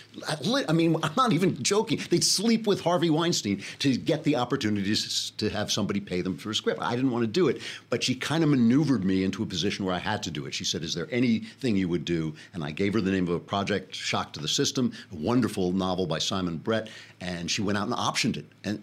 I 0.68 0.72
mean, 0.72 0.96
I'm 1.02 1.12
not 1.16 1.32
even 1.32 1.62
joking. 1.62 2.00
They'd 2.10 2.24
sleep 2.24 2.66
with 2.66 2.80
Harvey 2.80 3.10
Weinstein 3.10 3.62
to 3.80 3.96
get 3.96 4.24
the 4.24 4.36
opportunities 4.36 5.19
to 5.38 5.48
have 5.50 5.70
somebody 5.70 6.00
pay 6.00 6.20
them 6.20 6.36
for 6.36 6.50
a 6.50 6.54
script. 6.54 6.80
I 6.80 6.96
didn't 6.96 7.10
want 7.10 7.22
to 7.22 7.26
do 7.26 7.48
it, 7.48 7.60
but 7.88 8.02
she 8.02 8.14
kind 8.14 8.42
of 8.42 8.50
maneuvered 8.50 9.04
me 9.04 9.24
into 9.24 9.42
a 9.42 9.46
position 9.46 9.84
where 9.84 9.94
I 9.94 9.98
had 9.98 10.22
to 10.24 10.30
do 10.30 10.46
it. 10.46 10.54
She 10.54 10.64
said, 10.64 10.82
Is 10.82 10.94
there 10.94 11.08
anything 11.10 11.76
you 11.76 11.88
would 11.88 12.04
do? 12.04 12.34
And 12.54 12.64
I 12.64 12.70
gave 12.70 12.94
her 12.94 13.00
the 13.00 13.10
name 13.10 13.28
of 13.28 13.34
a 13.34 13.40
project, 13.40 13.94
Shock 13.94 14.32
to 14.34 14.40
the 14.40 14.48
System, 14.48 14.92
a 15.12 15.16
wonderful 15.16 15.72
novel 15.72 16.06
by 16.06 16.18
Simon 16.18 16.56
Brett, 16.56 16.88
and 17.20 17.50
she 17.50 17.62
went 17.62 17.78
out 17.78 17.86
and 17.86 17.94
optioned 17.94 18.36
it. 18.36 18.46
And 18.64 18.82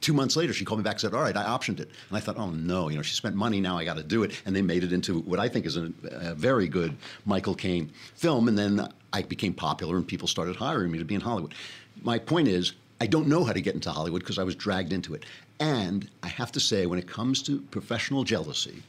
two 0.00 0.12
months 0.12 0.36
later, 0.36 0.52
she 0.52 0.64
called 0.64 0.80
me 0.80 0.84
back 0.84 0.94
and 0.94 1.00
said, 1.00 1.14
All 1.14 1.22
right, 1.22 1.36
I 1.36 1.44
optioned 1.44 1.80
it. 1.80 1.90
And 2.08 2.16
I 2.16 2.20
thought, 2.20 2.36
Oh 2.36 2.50
no, 2.50 2.88
you 2.88 2.96
know, 2.96 3.02
she 3.02 3.14
spent 3.14 3.34
money, 3.34 3.60
now 3.60 3.78
I 3.78 3.84
got 3.84 3.96
to 3.96 4.02
do 4.02 4.22
it. 4.22 4.32
And 4.44 4.54
they 4.54 4.62
made 4.62 4.84
it 4.84 4.92
into 4.92 5.20
what 5.20 5.38
I 5.38 5.48
think 5.48 5.66
is 5.66 5.76
a, 5.76 5.92
a 6.04 6.34
very 6.34 6.68
good 6.68 6.96
Michael 7.24 7.54
Caine 7.54 7.90
film. 8.14 8.48
And 8.48 8.58
then 8.58 8.92
I 9.12 9.22
became 9.22 9.54
popular 9.54 9.96
and 9.96 10.06
people 10.06 10.28
started 10.28 10.56
hiring 10.56 10.90
me 10.90 10.98
to 10.98 11.04
be 11.04 11.14
in 11.14 11.20
Hollywood. 11.20 11.54
My 12.02 12.18
point 12.18 12.48
is, 12.48 12.72
I 13.02 13.06
don't 13.06 13.26
know 13.26 13.42
how 13.42 13.52
to 13.52 13.60
get 13.60 13.74
into 13.74 13.90
Hollywood 13.90 14.20
because 14.20 14.38
I 14.38 14.44
was 14.44 14.54
dragged 14.54 14.92
into 14.92 15.12
it. 15.12 15.24
And 15.58 16.08
I 16.22 16.28
have 16.28 16.52
to 16.52 16.60
say, 16.60 16.86
when 16.86 17.00
it 17.00 17.08
comes 17.08 17.42
to 17.42 17.60
professional 17.62 18.22
jealousy, 18.22 18.80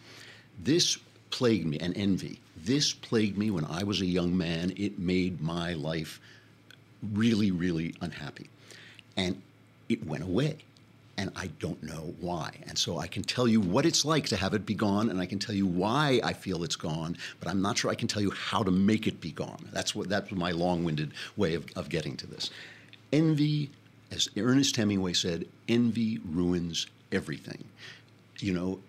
this 0.63 0.99
plagued 1.31 1.65
me 1.65 1.79
and 1.79 1.97
envy. 1.97 2.39
This 2.55 2.93
plagued 2.93 3.39
me 3.39 3.49
when 3.49 3.65
I 3.65 3.81
was 3.81 4.01
a 4.01 4.05
young 4.05 4.37
man. 4.37 4.71
It 4.77 4.99
made 4.99 5.41
my 5.41 5.73
life 5.73 6.21
really, 7.11 7.49
really 7.49 7.95
unhappy. 8.01 8.51
And 9.17 9.41
it 9.89 10.05
went 10.05 10.23
away. 10.23 10.57
And 11.17 11.31
I 11.35 11.47
don't 11.57 11.81
know 11.81 12.13
why. 12.19 12.51
And 12.67 12.77
so 12.77 12.99
I 12.99 13.07
can 13.07 13.23
tell 13.23 13.47
you 13.47 13.61
what 13.61 13.83
it's 13.83 14.05
like 14.05 14.27
to 14.27 14.35
have 14.35 14.53
it 14.53 14.63
be 14.63 14.75
gone, 14.75 15.09
and 15.09 15.19
I 15.19 15.25
can 15.25 15.39
tell 15.39 15.55
you 15.55 15.65
why 15.65 16.21
I 16.23 16.33
feel 16.33 16.63
it's 16.63 16.75
gone, 16.75 17.17
but 17.39 17.49
I'm 17.49 17.63
not 17.63 17.79
sure 17.79 17.89
I 17.89 17.95
can 17.95 18.07
tell 18.07 18.21
you 18.21 18.29
how 18.29 18.61
to 18.61 18.69
make 18.69 19.07
it 19.07 19.19
be 19.19 19.31
gone. 19.31 19.67
That's 19.71 19.95
what 19.95 20.07
that's 20.07 20.31
my 20.31 20.51
long-winded 20.51 21.13
way 21.35 21.55
of, 21.55 21.65
of 21.75 21.89
getting 21.89 22.15
to 22.17 22.27
this. 22.27 22.51
Envy 23.11 23.71
as 24.13 24.29
Ernest 24.37 24.75
Hemingway 24.75 25.13
said, 25.13 25.45
envy 25.67 26.19
ruins 26.29 26.87
everything. 27.11 27.63
You 28.39 28.53
know, 28.53 28.79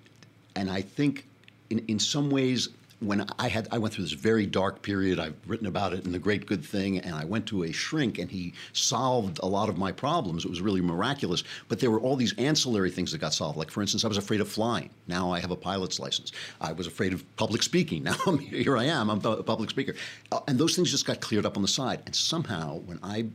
and 0.56 0.70
I 0.70 0.82
think 0.82 1.26
in, 1.70 1.84
in 1.88 1.98
some 1.98 2.30
ways, 2.30 2.68
when 3.00 3.26
I 3.38 3.48
had 3.48 3.68
I 3.70 3.78
went 3.78 3.94
through 3.94 4.04
this 4.04 4.12
very 4.12 4.46
dark 4.46 4.82
period, 4.82 5.18
I've 5.18 5.36
written 5.46 5.66
about 5.66 5.92
it 5.92 6.04
in 6.04 6.12
The 6.12 6.18
Great 6.18 6.46
Good 6.46 6.64
Thing, 6.64 6.98
and 6.98 7.14
I 7.14 7.24
went 7.24 7.46
to 7.46 7.64
a 7.64 7.72
shrink 7.72 8.18
and 8.18 8.30
he 8.30 8.54
solved 8.72 9.40
a 9.42 9.46
lot 9.46 9.68
of 9.68 9.76
my 9.76 9.92
problems. 9.92 10.44
It 10.44 10.50
was 10.50 10.60
really 10.60 10.80
miraculous. 10.80 11.44
But 11.68 11.80
there 11.80 11.90
were 11.90 12.00
all 12.00 12.16
these 12.16 12.36
ancillary 12.38 12.90
things 12.90 13.12
that 13.12 13.18
got 13.18 13.34
solved. 13.34 13.58
Like 13.58 13.70
for 13.70 13.82
instance, 13.82 14.04
I 14.04 14.08
was 14.08 14.16
afraid 14.16 14.40
of 14.40 14.48
flying. 14.48 14.90
Now 15.06 15.32
I 15.32 15.40
have 15.40 15.50
a 15.50 15.56
pilot's 15.56 15.98
license. 15.98 16.32
I 16.60 16.72
was 16.72 16.86
afraid 16.86 17.12
of 17.12 17.24
public 17.36 17.62
speaking. 17.62 18.02
Now 18.04 18.16
I'm, 18.26 18.38
here 18.64 18.76
I 18.76 18.84
am. 18.84 19.10
I'm 19.10 19.24
a 19.24 19.42
public 19.42 19.70
speaker. 19.70 19.94
Uh, 20.32 20.40
and 20.48 20.58
those 20.58 20.76
things 20.76 20.90
just 20.90 21.06
got 21.06 21.20
cleared 21.20 21.46
up 21.46 21.56
on 21.56 21.62
the 21.62 21.68
side. 21.68 22.00
And 22.06 22.14
somehow 22.14 22.78
when 22.80 22.98
I 23.02 23.26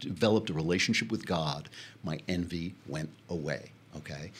developed 0.00 0.50
a 0.50 0.52
relationship 0.52 1.10
with 1.10 1.26
God, 1.26 1.68
my 2.04 2.20
envy 2.28 2.74
went 2.86 3.10
away. 3.28 3.72
Okay. 3.96 4.30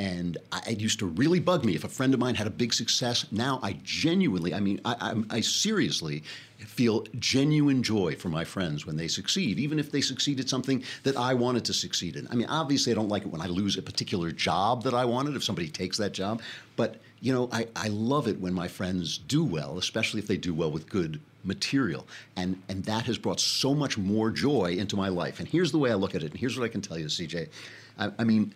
And 0.00 0.38
I, 0.50 0.62
it 0.66 0.80
used 0.80 0.98
to 1.00 1.06
really 1.06 1.40
bug 1.40 1.62
me 1.62 1.74
if 1.74 1.84
a 1.84 1.88
friend 1.88 2.14
of 2.14 2.20
mine 2.20 2.34
had 2.34 2.46
a 2.46 2.50
big 2.50 2.72
success. 2.72 3.26
Now 3.30 3.60
I 3.62 3.76
genuinely, 3.84 4.54
I 4.54 4.60
mean, 4.60 4.80
I, 4.82 4.96
I, 4.98 5.36
I, 5.36 5.40
seriously 5.42 6.22
feel 6.58 7.04
genuine 7.18 7.82
joy 7.82 8.16
for 8.16 8.30
my 8.30 8.42
friends 8.42 8.86
when 8.86 8.96
they 8.96 9.08
succeed, 9.08 9.58
even 9.58 9.78
if 9.78 9.92
they 9.92 10.00
succeed 10.00 10.40
at 10.40 10.48
something 10.48 10.82
that 11.02 11.18
I 11.18 11.34
wanted 11.34 11.66
to 11.66 11.74
succeed 11.74 12.16
in. 12.16 12.26
I 12.30 12.34
mean, 12.34 12.46
obviously, 12.48 12.92
I 12.92 12.94
don't 12.94 13.10
like 13.10 13.24
it 13.24 13.28
when 13.28 13.42
I 13.42 13.46
lose 13.46 13.76
a 13.76 13.82
particular 13.82 14.32
job 14.32 14.84
that 14.84 14.94
I 14.94 15.04
wanted, 15.04 15.36
if 15.36 15.44
somebody 15.44 15.68
takes 15.68 15.98
that 15.98 16.12
job. 16.12 16.40
But, 16.76 16.96
you 17.20 17.34
know, 17.34 17.50
I, 17.52 17.68
I 17.76 17.88
love 17.88 18.26
it 18.26 18.40
when 18.40 18.54
my 18.54 18.68
friends 18.68 19.18
do 19.18 19.44
well, 19.44 19.76
especially 19.76 20.20
if 20.20 20.26
they 20.26 20.38
do 20.38 20.54
well 20.54 20.70
with 20.70 20.88
good 20.88 21.20
material. 21.44 22.06
And, 22.36 22.60
and 22.68 22.84
that 22.84 23.04
has 23.04 23.18
brought 23.18 23.40
so 23.40 23.74
much 23.74 23.98
more 23.98 24.30
joy 24.30 24.76
into 24.78 24.96
my 24.96 25.08
life. 25.08 25.40
And 25.40 25.48
here's 25.48 25.72
the 25.72 25.78
way 25.78 25.90
I 25.90 25.94
look 25.94 26.14
at 26.14 26.22
it. 26.22 26.30
And 26.30 26.40
here's 26.40 26.58
what 26.58 26.64
I 26.64 26.68
can 26.68 26.80
tell 26.80 26.98
you, 26.98 27.06
CJ. 27.06 27.48
I, 27.98 28.10
I 28.18 28.24
mean, 28.24 28.54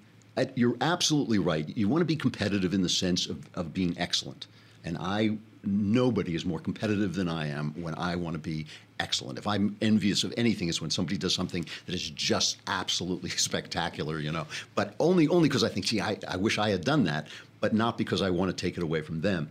you're 0.55 0.77
absolutely 0.81 1.39
right. 1.39 1.67
You 1.77 1.89
want 1.89 2.01
to 2.01 2.07
be 2.07 2.17
competitive 2.17 2.75
in 2.75 2.83
the 2.83 2.89
sense 2.89 3.27
of, 3.27 3.49
of 3.55 3.73
being 3.73 3.95
excellent. 3.99 4.47
And 4.85 4.99
I, 4.99 5.39
nobody 5.63 6.35
is 6.35 6.45
more 6.45 6.59
competitive 6.59 7.15
than 7.15 7.29
I 7.29 7.49
am 7.49 7.73
when 7.81 7.95
I 7.97 8.17
want 8.17 8.35
to 8.35 8.41
be 8.41 8.67
excellent. 9.01 9.39
If 9.39 9.47
I'm 9.47 9.77
envious 9.81 10.25
of 10.25 10.35
anything, 10.37 10.69
it's 10.69 10.81
when 10.81 10.91
somebody 10.91 11.17
does 11.17 11.35
something 11.35 11.65
that 11.87 11.95
is 11.95 12.11
just 12.11 12.59
absolutely 12.67 13.31
spectacular, 13.49 14.19
you 14.19 14.33
know. 14.33 14.47
But 14.75 14.95
only, 14.99 15.29
only 15.29 15.49
because 15.49 15.65
I 15.65 15.69
think, 15.69 15.87
gee, 15.87 16.01
I, 16.01 16.19
I 16.29 16.37
wish 16.37 16.59
I 16.59 16.71
had 16.71 16.85
done 16.85 17.05
that, 17.05 17.29
but 17.61 17.73
not 17.73 17.97
because 17.97 18.23
I 18.23 18.31
want 18.31 18.51
to 18.51 18.57
take 18.57 18.77
it 18.77 18.83
away 18.83 19.01
from 19.03 19.21
them 19.21 19.49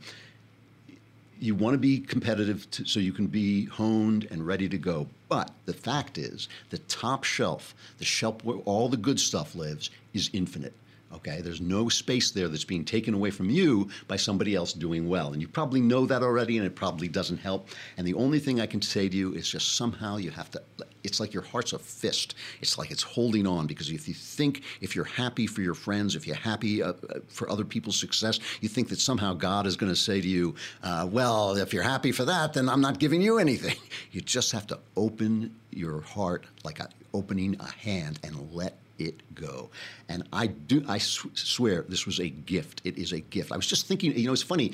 you 1.44 1.54
want 1.54 1.74
to 1.74 1.78
be 1.78 2.00
competitive 2.00 2.70
to, 2.72 2.86
so 2.86 3.02
you 3.02 3.12
can 3.12 3.28
be 3.28 3.66
honed 3.66 4.28
and 4.32 4.48
ready 4.48 4.70
to 4.70 4.78
go. 4.78 5.08
But 5.28 5.52
the 5.66 5.74
fact 5.74 6.18
is, 6.18 6.48
the 6.70 6.78
top 6.78 7.26
shelf, 7.26 7.76
the 7.98 8.06
shelf 8.06 8.44
where 8.46 8.58
all 8.60 8.88
the 8.88 8.96
good 8.96 9.20
stuff 9.20 9.54
lives, 9.54 9.90
is 10.14 10.30
infinite. 10.32 10.74
Okay, 11.16 11.42
there's 11.42 11.62
no 11.62 11.90
space 11.90 12.32
there 12.32 12.48
that's 12.48 12.64
being 12.64 12.84
taken 12.84 13.14
away 13.14 13.30
from 13.30 13.50
you 13.50 13.90
by 14.08 14.16
somebody 14.16 14.56
else 14.56 14.74
doing 14.74 15.08
well. 15.08 15.32
And 15.34 15.42
you 15.42 15.48
probably 15.48 15.80
know 15.80 16.06
that 16.08 16.24
already, 16.24 16.58
and 16.58 16.66
it 16.66 16.76
probably 16.76 17.08
doesn't 17.08 17.38
help. 17.38 17.70
And 17.98 18.08
the 18.08 18.16
only 18.16 18.40
thing 18.40 18.60
I 18.60 18.66
can 18.66 18.82
say 18.82 19.08
to 19.08 19.16
you 19.16 19.34
is 19.34 19.50
just 19.50 19.76
somehow 19.76 20.18
you 20.18 20.32
have 20.32 20.50
to, 20.52 20.62
it's 21.04 21.20
like 21.20 21.34
your 21.34 21.44
heart's 21.44 21.74
a 21.74 21.80
fist. 21.80 22.36
It's 22.62 22.78
like 22.78 22.90
it's 22.90 23.04
holding 23.04 23.46
on 23.46 23.68
because 23.68 23.90
if 23.92 24.08
you 24.08 24.14
think, 24.14 24.64
if 24.82 24.96
you're 24.96 25.06
happy 25.06 25.46
for 25.46 25.62
your 25.62 25.76
friends, 25.76 26.16
if 26.16 26.26
you're 26.26 26.36
happy 26.36 26.82
uh, 26.82 26.94
uh 26.94 27.20
for 27.28 27.50
other 27.50 27.66
people's 27.66 28.00
success, 28.00 28.40
you 28.62 28.70
think 28.70 28.90
that 28.90 29.00
somehow 29.00 29.34
God 29.34 29.68
is 29.68 29.76
going 29.76 29.92
to 29.92 30.00
say 30.00 30.20
to 30.20 30.28
you, 30.28 30.56
uh, 30.82 31.08
well, 31.10 31.56
if 31.56 31.74
you're 31.74 31.84
happy 31.84 32.12
for 32.12 32.26
that, 32.26 32.54
then 32.54 32.70
I'm 32.70 32.82
not 32.82 33.00
giving 33.00 33.22
you 33.22 33.38
anything. 33.38 33.76
You 34.12 34.22
just 34.22 34.52
have 34.52 34.68
to 34.68 34.80
open 34.96 35.56
your 35.72 36.02
heart 36.02 36.46
like 36.64 36.80
a, 36.80 36.88
opening 37.14 37.56
a 37.60 37.72
hand 37.72 38.20
and 38.24 38.52
let 38.52 38.83
it 39.00 39.22
go. 39.36 39.70
And 40.10 40.28
I 40.32 40.48
do, 40.48 40.84
I 40.88 40.98
sw- 40.98 41.28
swear 41.34 41.84
this 41.88 42.06
was 42.06 42.20
a 42.20 42.30
gift. 42.30 42.82
It 42.84 42.98
is 42.98 43.12
a 43.12 43.20
gift. 43.20 43.52
I 43.52 43.56
was 43.56 43.68
just 43.68 43.88
thinking, 43.88 44.18
you 44.18 44.28
know, 44.28 44.34
it's 44.34 44.44
funny. 44.44 44.74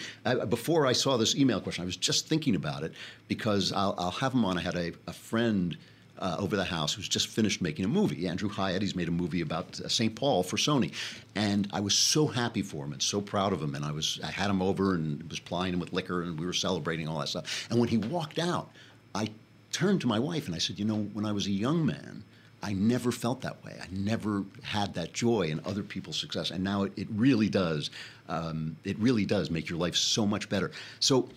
Before 0.49 0.85
I 0.85 0.93
saw 0.93 1.17
this 1.17 1.35
email 1.35 1.61
question, 1.61 1.83
I 1.83 1.85
was 1.85 1.97
just 1.97 2.27
thinking 2.27 2.55
about 2.55 2.83
it 2.83 2.93
because 3.27 3.71
I'll, 3.71 3.95
I'll 3.97 4.11
have 4.11 4.33
him 4.33 4.45
on. 4.45 4.57
I 4.57 4.61
had 4.61 4.75
a, 4.75 4.91
a 5.07 5.13
friend. 5.13 5.77
Uh, 6.21 6.35
over 6.37 6.57
the 6.57 6.65
house 6.65 6.93
who's 6.93 7.07
just 7.07 7.29
finished 7.29 7.61
making 7.61 7.85
a 7.85 7.87
movie. 7.87 8.27
Andrew 8.27 8.49
Hyatt, 8.49 8.81
he's 8.81 8.93
made 8.93 9.07
a 9.07 9.11
movie 9.11 9.39
about 9.39 9.79
uh, 9.79 9.87
St. 9.87 10.13
Paul 10.13 10.43
for 10.43 10.57
Sony, 10.57 10.91
and 11.35 11.69
I 11.71 11.79
was 11.79 11.97
so 11.97 12.27
happy 12.27 12.61
for 12.61 12.83
him 12.83 12.91
and 12.91 13.01
so 13.01 13.21
proud 13.21 13.53
of 13.53 13.61
him. 13.61 13.73
And 13.73 13.85
I 13.85 13.93
was, 13.93 14.19
I 14.21 14.29
had 14.29 14.49
him 14.49 14.61
over 14.61 14.95
and 14.95 15.23
was 15.29 15.39
plying 15.39 15.73
him 15.73 15.79
with 15.79 15.93
liquor, 15.93 16.23
and 16.23 16.37
we 16.37 16.45
were 16.45 16.51
celebrating 16.51 17.07
all 17.07 17.19
that 17.19 17.29
stuff. 17.29 17.67
And 17.69 17.79
when 17.79 17.87
he 17.87 17.95
walked 17.95 18.37
out, 18.37 18.69
I 19.15 19.29
turned 19.71 20.01
to 20.01 20.07
my 20.07 20.19
wife 20.19 20.45
and 20.47 20.55
I 20.55 20.57
said, 20.57 20.77
you 20.77 20.83
know, 20.83 20.97
when 21.13 21.25
I 21.25 21.31
was 21.31 21.47
a 21.47 21.51
young 21.51 21.85
man, 21.85 22.23
I 22.61 22.73
never 22.73 23.11
felt 23.11 23.41
that 23.41 23.63
way. 23.63 23.75
I 23.81 23.87
never 23.91 24.43
had 24.63 24.93
that 24.95 25.13
joy 25.13 25.43
in 25.43 25.61
other 25.65 25.83
people's 25.83 26.17
success, 26.17 26.51
and 26.51 26.63
now 26.63 26.83
it, 26.83 26.93
it 26.97 27.07
really 27.11 27.49
does. 27.49 27.89
Um, 28.27 28.75
it 28.83 28.97
really 28.99 29.25
does 29.25 29.49
make 29.49 29.69
your 29.69 29.79
life 29.79 29.95
so 29.95 30.25
much 30.25 30.49
better. 30.49 30.71
So, 30.99 31.29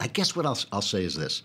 I 0.00 0.08
guess 0.08 0.34
what 0.34 0.44
I'll, 0.44 0.58
I'll 0.72 0.82
say 0.82 1.04
is 1.04 1.14
this: 1.14 1.42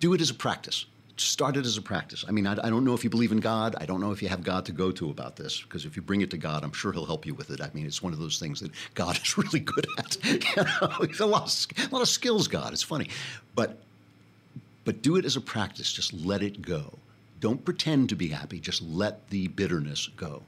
do 0.00 0.14
it 0.14 0.20
as 0.20 0.30
a 0.30 0.34
practice. 0.34 0.86
Start 1.16 1.56
it 1.56 1.64
as 1.64 1.76
a 1.76 1.82
practice. 1.82 2.24
I 2.26 2.32
mean, 2.32 2.44
I, 2.44 2.54
I, 2.54 2.70
don't 2.70 2.84
know 2.84 2.92
if 2.92 3.04
you 3.04 3.10
believe 3.10 3.30
in 3.30 3.38
God. 3.38 3.76
I 3.78 3.86
don't 3.86 4.00
know 4.00 4.10
if 4.10 4.20
you 4.20 4.28
have 4.28 4.42
God 4.42 4.64
to 4.66 4.72
go 4.72 4.90
to 4.90 5.10
about 5.10 5.36
this, 5.36 5.62
because 5.62 5.84
if 5.84 5.94
you 5.94 6.02
bring 6.02 6.22
it 6.22 6.30
to 6.30 6.36
God, 6.36 6.64
I'm 6.64 6.72
sure 6.72 6.92
He'll 6.92 7.06
help 7.06 7.24
you 7.24 7.34
with 7.34 7.50
it. 7.50 7.60
I 7.60 7.70
mean, 7.72 7.86
it's 7.86 8.02
one 8.02 8.12
of 8.12 8.18
those 8.18 8.40
things 8.40 8.58
that 8.60 8.72
God 8.94 9.16
is 9.22 9.38
really 9.38 9.60
good 9.60 9.86
at. 9.98 10.16
you 10.24 10.40
know, 10.56 11.06
He's 11.06 11.20
a 11.20 11.26
lot, 11.26 11.44
of, 11.44 11.88
a 11.92 11.94
lot 11.94 12.02
of 12.02 12.08
skills. 12.08 12.48
God, 12.48 12.72
it's 12.72 12.82
funny, 12.82 13.10
but 13.54 13.78
but 14.84 15.00
do 15.00 15.16
it 15.16 15.24
as 15.24 15.36
a 15.36 15.40
practice. 15.40 15.92
Just 15.92 16.12
let 16.12 16.42
it 16.42 16.60
go 16.60 16.98
don't 17.44 17.66
pretend 17.66 18.08
to 18.08 18.16
be 18.16 18.28
happy, 18.28 18.58
just 18.58 18.80
let 18.80 19.28
the 19.28 19.48
bitterness 19.48 20.08
go. 20.16 20.42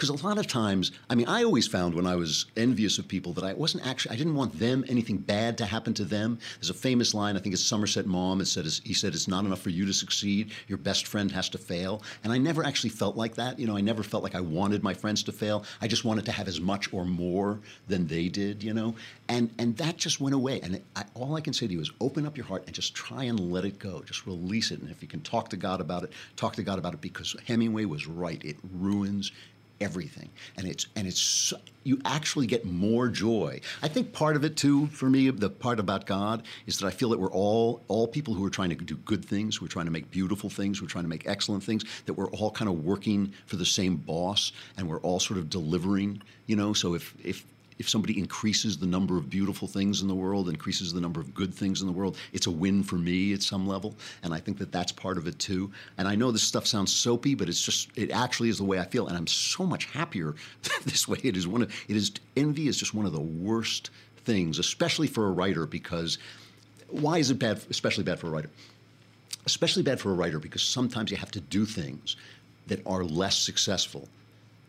Because 0.00 0.22
a 0.22 0.26
lot 0.26 0.38
of 0.38 0.46
times, 0.46 0.92
I 1.10 1.14
mean, 1.14 1.28
I 1.28 1.44
always 1.44 1.68
found 1.68 1.94
when 1.94 2.06
I 2.06 2.16
was 2.16 2.46
envious 2.56 2.96
of 2.96 3.06
people 3.06 3.34
that 3.34 3.44
I 3.44 3.52
wasn't 3.52 3.86
actually, 3.86 4.14
I 4.14 4.16
didn't 4.16 4.34
want 4.34 4.58
them, 4.58 4.82
anything 4.88 5.18
bad 5.18 5.58
to 5.58 5.66
happen 5.66 5.92
to 5.92 6.06
them. 6.06 6.38
There's 6.58 6.70
a 6.70 6.74
famous 6.74 7.12
line, 7.12 7.36
I 7.36 7.38
think 7.40 7.52
it's 7.52 7.62
Somerset 7.62 8.06
Maugham, 8.06 8.40
it 8.40 8.46
said, 8.46 8.64
he 8.82 8.94
said, 8.94 9.12
it's 9.12 9.28
not 9.28 9.44
enough 9.44 9.60
for 9.60 9.68
you 9.68 9.84
to 9.84 9.92
succeed, 9.92 10.52
your 10.68 10.78
best 10.78 11.06
friend 11.06 11.30
has 11.32 11.50
to 11.50 11.58
fail. 11.58 12.02
And 12.24 12.32
I 12.32 12.38
never 12.38 12.64
actually 12.64 12.88
felt 12.88 13.14
like 13.14 13.34
that. 13.34 13.58
You 13.58 13.66
know, 13.66 13.76
I 13.76 13.82
never 13.82 14.02
felt 14.02 14.22
like 14.22 14.34
I 14.34 14.40
wanted 14.40 14.82
my 14.82 14.94
friends 14.94 15.22
to 15.24 15.32
fail. 15.32 15.66
I 15.82 15.86
just 15.86 16.06
wanted 16.06 16.24
to 16.24 16.32
have 16.32 16.48
as 16.48 16.62
much 16.62 16.90
or 16.94 17.04
more 17.04 17.60
than 17.86 18.06
they 18.06 18.28
did, 18.28 18.62
you 18.62 18.72
know? 18.72 18.94
And, 19.28 19.50
and 19.58 19.76
that 19.76 19.98
just 19.98 20.18
went 20.18 20.34
away. 20.34 20.62
And 20.62 20.80
I, 20.96 21.04
all 21.12 21.36
I 21.36 21.42
can 21.42 21.52
say 21.52 21.66
to 21.66 21.72
you 21.74 21.80
is 21.82 21.90
open 22.00 22.24
up 22.24 22.38
your 22.38 22.46
heart 22.46 22.64
and 22.64 22.74
just 22.74 22.94
try 22.94 23.24
and 23.24 23.52
let 23.52 23.66
it 23.66 23.78
go. 23.78 24.00
Just 24.06 24.26
release 24.26 24.70
it. 24.70 24.80
And 24.80 24.90
if 24.90 25.02
you 25.02 25.08
can 25.08 25.20
talk 25.20 25.50
to 25.50 25.58
God 25.58 25.82
about 25.82 26.04
it, 26.04 26.12
talk 26.36 26.56
to 26.56 26.62
God 26.62 26.78
about 26.78 26.94
it 26.94 27.02
because 27.02 27.36
Hemingway 27.46 27.84
was 27.84 28.06
right. 28.06 28.42
It 28.42 28.56
ruins 28.72 29.32
everything. 29.80 30.30
And 30.56 30.66
it's 30.66 30.86
and 30.96 31.06
it's 31.06 31.52
you 31.84 32.00
actually 32.04 32.46
get 32.46 32.66
more 32.66 33.08
joy. 33.08 33.60
I 33.82 33.88
think 33.88 34.12
part 34.12 34.36
of 34.36 34.44
it 34.44 34.56
too 34.56 34.86
for 34.88 35.08
me 35.08 35.30
the 35.30 35.48
part 35.48 35.78
about 35.80 36.06
god 36.06 36.42
is 36.66 36.78
that 36.78 36.86
i 36.86 36.90
feel 36.90 37.08
that 37.10 37.18
we're 37.18 37.30
all 37.30 37.82
all 37.88 38.06
people 38.06 38.34
who 38.34 38.44
are 38.44 38.50
trying 38.50 38.70
to 38.70 38.76
do 38.76 38.96
good 38.96 39.24
things 39.24 39.60
we're 39.60 39.68
trying 39.68 39.86
to 39.86 39.90
make 39.90 40.10
beautiful 40.10 40.50
things 40.50 40.82
we're 40.82 40.88
trying 40.88 41.04
to 41.04 41.08
make 41.08 41.26
excellent 41.28 41.62
things 41.62 41.84
that 42.06 42.14
we're 42.14 42.28
all 42.30 42.50
kind 42.50 42.68
of 42.68 42.84
working 42.84 43.32
for 43.46 43.56
the 43.56 43.64
same 43.64 43.96
boss 43.96 44.52
and 44.76 44.88
we're 44.88 45.00
all 45.00 45.20
sort 45.20 45.38
of 45.38 45.48
delivering 45.48 46.20
you 46.50 46.56
know? 46.56 46.72
So 46.72 46.94
if 46.94 47.14
if 47.24 47.46
if 47.80 47.88
somebody 47.88 48.18
increases 48.18 48.76
the 48.76 48.86
number 48.86 49.16
of 49.16 49.30
beautiful 49.30 49.66
things 49.66 50.02
in 50.02 50.08
the 50.08 50.14
world, 50.14 50.50
increases 50.50 50.92
the 50.92 51.00
number 51.00 51.18
of 51.18 51.32
good 51.34 51.52
things 51.52 51.80
in 51.80 51.86
the 51.86 51.92
world, 51.92 52.18
it's 52.34 52.46
a 52.46 52.50
win 52.50 52.82
for 52.82 52.96
me 52.96 53.32
at 53.32 53.42
some 53.42 53.66
level. 53.66 53.96
And 54.22 54.34
I 54.34 54.38
think 54.38 54.58
that 54.58 54.70
that's 54.70 54.92
part 54.92 55.16
of 55.16 55.26
it 55.26 55.38
too. 55.38 55.72
And 55.96 56.06
I 56.06 56.14
know 56.14 56.30
this 56.30 56.42
stuff 56.42 56.66
sounds 56.66 56.94
soapy, 56.94 57.34
but 57.34 57.48
it's 57.48 57.62
just, 57.62 57.88
it 57.96 58.10
actually 58.10 58.50
is 58.50 58.58
the 58.58 58.64
way 58.64 58.78
I 58.78 58.84
feel. 58.84 59.08
And 59.08 59.16
I'm 59.16 59.26
so 59.26 59.64
much 59.64 59.86
happier 59.86 60.34
this 60.84 61.08
way. 61.08 61.18
It 61.24 61.38
is 61.38 61.48
one 61.48 61.62
of, 61.62 61.72
it 61.88 61.96
is, 61.96 62.12
envy 62.36 62.68
is 62.68 62.76
just 62.76 62.92
one 62.92 63.06
of 63.06 63.12
the 63.12 63.20
worst 63.20 63.88
things, 64.24 64.58
especially 64.58 65.06
for 65.06 65.26
a 65.26 65.30
writer, 65.30 65.64
because 65.64 66.18
why 66.88 67.16
is 67.16 67.30
it 67.30 67.38
bad, 67.38 67.62
especially 67.70 68.04
bad 68.04 68.20
for 68.20 68.26
a 68.26 68.30
writer? 68.30 68.50
Especially 69.46 69.82
bad 69.82 69.98
for 69.98 70.10
a 70.10 70.14
writer 70.14 70.38
because 70.38 70.62
sometimes 70.62 71.10
you 71.10 71.16
have 71.16 71.30
to 71.30 71.40
do 71.40 71.64
things 71.64 72.16
that 72.66 72.86
are 72.86 73.04
less 73.04 73.38
successful 73.38 74.06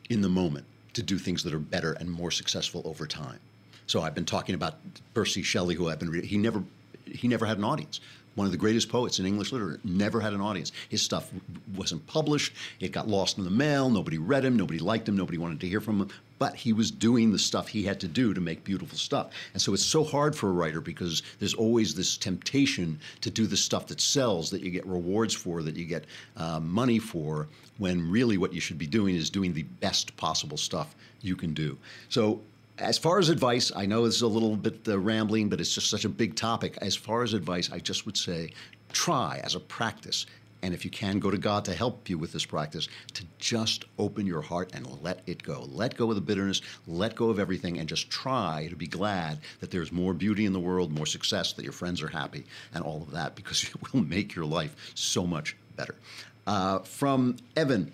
in 0.10 0.22
the 0.22 0.30
moment 0.30 0.66
to 0.94 1.02
do 1.02 1.18
things 1.18 1.44
that 1.44 1.54
are 1.54 1.60
better 1.60 1.94
and 1.94 2.10
more 2.10 2.32
successful 2.32 2.82
over 2.86 3.08
time. 3.08 3.40
So 3.88 4.02
I've 4.02 4.16
been 4.16 4.26
talking 4.26 4.56
about 4.56 4.76
Percy 5.14 5.44
Shelley, 5.44 5.76
who 5.76 5.90
I've 5.90 6.00
been 6.00 6.10
reading. 6.10 6.30
He 6.30 6.38
never, 6.38 6.64
he 7.06 7.28
never 7.28 7.46
had 7.46 7.58
an 7.58 7.64
audience. 7.64 8.00
One 8.36 8.46
of 8.46 8.52
the 8.52 8.58
greatest 8.58 8.90
poets 8.90 9.20
in 9.20 9.26
English 9.26 9.52
literature 9.52 9.82
never 9.84 10.22
had 10.22 10.34
an 10.34 10.40
audience. 10.40 10.72
His 10.88 11.02
stuff 11.02 11.30
wasn't 11.76 12.08
published. 12.08 12.54
It 12.80 12.92
got 12.94 13.08
lost 13.08 13.38
in 13.38 13.44
the 13.44 13.50
mail. 13.50 13.90
Nobody 13.90 14.18
read 14.18 14.46
him. 14.46 14.56
Nobody 14.56 14.80
liked 14.80 15.10
him. 15.10 15.18
Nobody 15.18 15.38
wanted 15.38 15.60
to 15.60 15.68
hear 15.68 15.82
from 15.82 16.02
him. 16.02 16.10
But 16.40 16.56
he 16.56 16.74
was 16.74 16.92
doing 16.92 17.32
the 17.32 17.38
stuff 17.38 17.68
he 17.68 17.84
had 17.84 18.00
to 18.00 18.08
do 18.08 18.34
to 18.34 18.42
make 18.42 18.64
beautiful 18.64 18.98
stuff. 18.98 19.32
And 19.54 19.62
so 19.62 19.74
it's 19.74 19.86
so 19.86 20.04
hard 20.04 20.36
for 20.36 20.50
a 20.50 20.54
writer 20.54 20.82
because 20.82 21.24
there's 21.40 21.54
always 21.54 21.94
this 21.94 22.18
temptation 22.18 23.00
to 23.20 23.30
do 23.30 23.46
the 23.46 23.58
stuff 23.58 23.88
that 23.88 24.00
sells, 24.00 24.50
that 24.52 24.62
you 24.62 24.72
get 24.72 24.86
rewards 24.88 25.34
for, 25.34 25.62
that 25.62 25.76
you 25.76 25.86
get 25.86 26.06
uh, 26.38 26.60
money 26.60 27.00
for, 27.00 27.48
when 27.78 28.10
really 28.10 28.38
what 28.38 28.54
you 28.54 28.62
should 28.62 28.78
be 28.78 28.88
doing 28.88 29.16
is 29.16 29.30
doing 29.30 29.54
the 29.54 29.64
best 29.64 30.16
possible 30.18 30.58
stuff 30.58 30.96
you 31.22 31.36
can 31.36 31.54
do. 31.54 31.78
So 32.10 32.42
as 32.78 32.98
far 32.98 33.20
as 33.20 33.30
advice, 33.30 33.72
I 33.76 33.86
know 33.86 34.06
this 34.06 34.16
is 34.16 34.22
a 34.22 34.28
little 34.28 34.56
bit 34.56 34.88
uh, 34.88 34.98
rambling, 34.98 35.50
but 35.50 35.60
it's 35.60 35.74
just 35.74 35.90
such 35.90 36.06
a 36.06 36.10
big 36.10 36.36
topic. 36.36 36.78
As 36.82 36.96
far 36.96 37.24
as 37.24 37.34
advice, 37.34 37.72
I 37.72 37.80
just 37.80 38.06
would 38.06 38.18
say 38.18 38.54
try 38.92 39.40
as 39.44 39.56
a 39.56 39.60
practice. 39.60 40.26
And 40.64 40.74
if 40.74 40.86
you 40.86 40.92
can, 40.92 41.20
go 41.20 41.32
to 41.32 41.38
God 41.38 41.66
to 41.66 41.74
help 41.74 42.08
you 42.08 42.18
with 42.18 42.32
this 42.32 42.46
practice, 42.46 42.88
to 43.14 43.24
just 43.40 43.86
open 43.98 44.28
your 44.28 44.42
heart 44.42 44.72
and 44.74 45.02
let 45.02 45.22
it 45.26 45.42
go. 45.42 45.66
Let 45.72 45.98
go 45.98 46.10
of 46.10 46.16
the 46.16 46.22
bitterness, 46.22 46.62
let 46.88 47.16
go 47.16 47.30
of 47.30 47.40
everything, 47.40 47.80
and 47.80 47.90
just 47.90 48.12
try 48.12 48.68
to 48.70 48.76
be 48.76 48.88
glad 48.88 49.40
that 49.60 49.72
there's 49.72 49.92
more 49.92 50.14
beauty 50.14 50.46
in 50.46 50.54
the 50.54 50.60
world, 50.60 50.92
more 50.92 51.08
success, 51.08 51.54
that 51.54 51.64
your 51.64 51.72
friends 51.72 52.02
are 52.02 52.08
happy, 52.08 52.46
and 52.76 52.84
all 52.84 53.02
of 53.02 53.12
that, 53.12 53.36
because 53.36 53.64
it 53.76 53.94
will 53.94 54.04
make 54.04 54.36
your 54.36 54.46
life 54.46 54.76
so 54.94 55.26
much 55.26 55.56
better. 55.76 55.96
Uh, 56.46 56.80
from 56.80 57.38
Evan. 57.56 57.92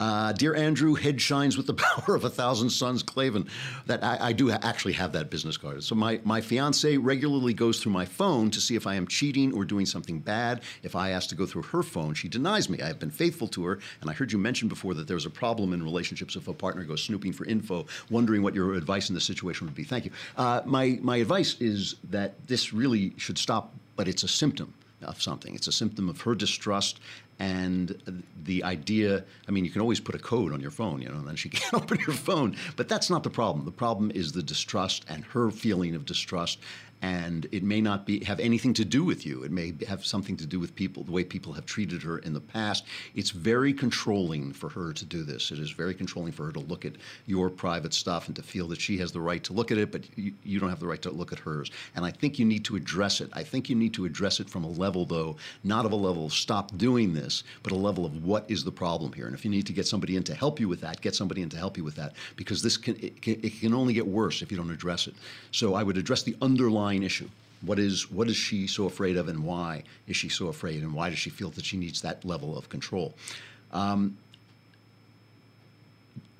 Uh, 0.00 0.32
Dear 0.32 0.54
Andrew, 0.54 0.94
head 0.94 1.20
shines 1.20 1.58
with 1.58 1.66
the 1.66 1.74
power 1.74 2.14
of 2.14 2.24
a 2.24 2.30
thousand 2.30 2.70
suns, 2.70 3.02
Klavan. 3.02 3.46
That 3.86 4.02
I, 4.02 4.28
I 4.28 4.32
do 4.32 4.50
ha- 4.50 4.58
actually 4.62 4.94
have 4.94 5.12
that 5.12 5.30
business 5.30 5.58
card. 5.58 5.84
So 5.84 5.94
my, 5.94 6.20
my 6.24 6.40
fiance 6.40 6.96
regularly 6.96 7.52
goes 7.52 7.80
through 7.80 7.92
my 7.92 8.06
phone 8.06 8.50
to 8.52 8.60
see 8.60 8.76
if 8.76 8.86
I 8.86 8.94
am 8.94 9.06
cheating 9.06 9.52
or 9.52 9.64
doing 9.66 9.84
something 9.84 10.18
bad. 10.18 10.62
If 10.82 10.96
I 10.96 11.10
ask 11.10 11.28
to 11.28 11.34
go 11.34 11.44
through 11.44 11.62
her 11.64 11.82
phone, 11.82 12.14
she 12.14 12.28
denies 12.28 12.70
me. 12.70 12.80
I 12.80 12.86
have 12.86 12.98
been 12.98 13.10
faithful 13.10 13.46
to 13.48 13.64
her, 13.66 13.78
and 14.00 14.08
I 14.08 14.14
heard 14.14 14.32
you 14.32 14.38
mention 14.38 14.68
before 14.68 14.94
that 14.94 15.06
there's 15.06 15.26
a 15.26 15.30
problem 15.30 15.74
in 15.74 15.82
relationships 15.82 16.34
if 16.34 16.48
a 16.48 16.54
partner 16.54 16.84
goes 16.84 17.02
snooping 17.02 17.34
for 17.34 17.44
info. 17.44 17.86
Wondering 18.08 18.42
what 18.42 18.54
your 18.54 18.74
advice 18.74 19.10
in 19.10 19.14
this 19.14 19.24
situation 19.24 19.66
would 19.66 19.74
be. 19.74 19.84
Thank 19.84 20.06
you. 20.06 20.10
Uh, 20.36 20.62
my 20.64 20.98
my 21.02 21.18
advice 21.18 21.56
is 21.60 21.96
that 22.10 22.46
this 22.46 22.72
really 22.72 23.12
should 23.18 23.36
stop, 23.36 23.74
but 23.96 24.08
it's 24.08 24.22
a 24.22 24.28
symptom 24.28 24.72
of 25.02 25.20
something. 25.20 25.54
It's 25.54 25.66
a 25.66 25.72
symptom 25.72 26.08
of 26.08 26.20
her 26.22 26.34
distrust 26.34 27.00
And 27.40 28.22
the 28.44 28.62
idea, 28.62 29.24
I 29.48 29.50
mean, 29.50 29.64
you 29.64 29.70
can 29.70 29.80
always 29.80 29.98
put 29.98 30.14
a 30.14 30.18
code 30.18 30.52
on 30.52 30.60
your 30.60 30.70
phone, 30.70 31.00
you 31.00 31.08
know, 31.08 31.16
and 31.16 31.26
then 31.26 31.36
she 31.36 31.48
can't 31.48 31.74
open 31.74 31.98
your 32.06 32.14
phone. 32.14 32.54
But 32.76 32.88
that's 32.88 33.10
not 33.10 33.24
the 33.24 33.30
problem. 33.30 33.64
The 33.64 33.72
problem 33.72 34.12
is 34.14 34.32
the 34.32 34.42
distrust 34.42 35.06
and 35.08 35.24
her 35.24 35.50
feeling 35.50 35.94
of 35.94 36.04
distrust 36.04 36.58
and 37.02 37.46
it 37.50 37.62
may 37.62 37.80
not 37.80 38.06
be 38.06 38.22
have 38.24 38.40
anything 38.40 38.74
to 38.74 38.84
do 38.84 39.04
with 39.04 39.24
you. 39.24 39.42
It 39.42 39.50
may 39.50 39.72
have 39.88 40.04
something 40.04 40.36
to 40.36 40.46
do 40.46 40.60
with 40.60 40.74
people, 40.74 41.02
the 41.02 41.12
way 41.12 41.24
people 41.24 41.52
have 41.54 41.64
treated 41.64 42.02
her 42.02 42.18
in 42.18 42.34
the 42.34 42.40
past. 42.40 42.84
It's 43.14 43.30
very 43.30 43.72
controlling 43.72 44.52
for 44.52 44.68
her 44.68 44.92
to 44.92 45.04
do 45.04 45.22
this. 45.22 45.50
It 45.50 45.58
is 45.58 45.70
very 45.70 45.94
controlling 45.94 46.32
for 46.32 46.46
her 46.46 46.52
to 46.52 46.60
look 46.60 46.84
at 46.84 46.92
your 47.26 47.48
private 47.48 47.94
stuff 47.94 48.26
and 48.26 48.36
to 48.36 48.42
feel 48.42 48.68
that 48.68 48.80
she 48.80 48.98
has 48.98 49.12
the 49.12 49.20
right 49.20 49.42
to 49.44 49.52
look 49.52 49.70
at 49.70 49.78
it, 49.78 49.90
but 49.90 50.02
you, 50.16 50.34
you 50.44 50.60
don't 50.60 50.68
have 50.68 50.80
the 50.80 50.86
right 50.86 51.00
to 51.02 51.10
look 51.10 51.32
at 51.32 51.38
hers. 51.38 51.70
And 51.96 52.04
I 52.04 52.10
think 52.10 52.38
you 52.38 52.44
need 52.44 52.64
to 52.66 52.76
address 52.76 53.20
it. 53.20 53.30
I 53.32 53.44
think 53.44 53.70
you 53.70 53.76
need 53.76 53.94
to 53.94 54.04
address 54.04 54.40
it 54.40 54.50
from 54.50 54.64
a 54.64 54.70
level, 54.70 55.06
though, 55.06 55.36
not 55.64 55.86
of 55.86 55.92
a 55.92 55.96
level 55.96 56.26
of 56.26 56.32
stop 56.32 56.76
doing 56.76 57.14
this, 57.14 57.29
but 57.62 57.72
a 57.72 57.80
level 57.88 58.04
of 58.04 58.12
what 58.24 58.44
is 58.48 58.64
the 58.64 58.72
problem 58.84 59.12
here. 59.12 59.26
And 59.28 59.34
if 59.34 59.44
you 59.44 59.50
need 59.50 59.66
to 59.66 59.72
get 59.72 59.86
somebody 59.86 60.14
in 60.16 60.22
to 60.24 60.34
help 60.34 60.60
you 60.60 60.68
with 60.68 60.80
that, 60.80 61.00
get 61.00 61.14
somebody 61.14 61.40
in 61.42 61.48
to 61.50 61.56
help 61.56 61.76
you 61.78 61.84
with 61.84 61.96
that, 61.96 62.12
because 62.36 62.62
this 62.62 62.76
can 62.76 62.96
it 63.06 63.22
can, 63.24 63.34
it 63.42 63.52
can 63.60 63.74
only 63.74 63.94
get 63.94 64.06
worse 64.06 64.42
if 64.42 64.50
you 64.50 64.56
don't 64.56 64.70
address 64.78 65.06
it. 65.06 65.14
So 65.50 65.74
I 65.74 65.82
would 65.82 65.96
address 65.96 66.22
the 66.22 66.36
underlying 66.40 67.02
issue. 67.02 67.28
What 67.62 67.78
is 67.78 68.10
what 68.10 68.28
is 68.28 68.36
she 68.36 68.66
so 68.66 68.86
afraid 68.86 69.16
of, 69.16 69.28
and 69.28 69.44
why 69.44 69.82
is 70.06 70.16
she 70.16 70.28
so 70.28 70.48
afraid, 70.48 70.82
and 70.82 70.94
why 70.94 71.10
does 71.10 71.18
she 71.18 71.30
feel 71.30 71.50
that 71.50 71.64
she 71.64 71.76
needs 71.76 72.00
that 72.00 72.24
level 72.24 72.56
of 72.56 72.68
control? 72.68 73.14
Um, 73.72 74.16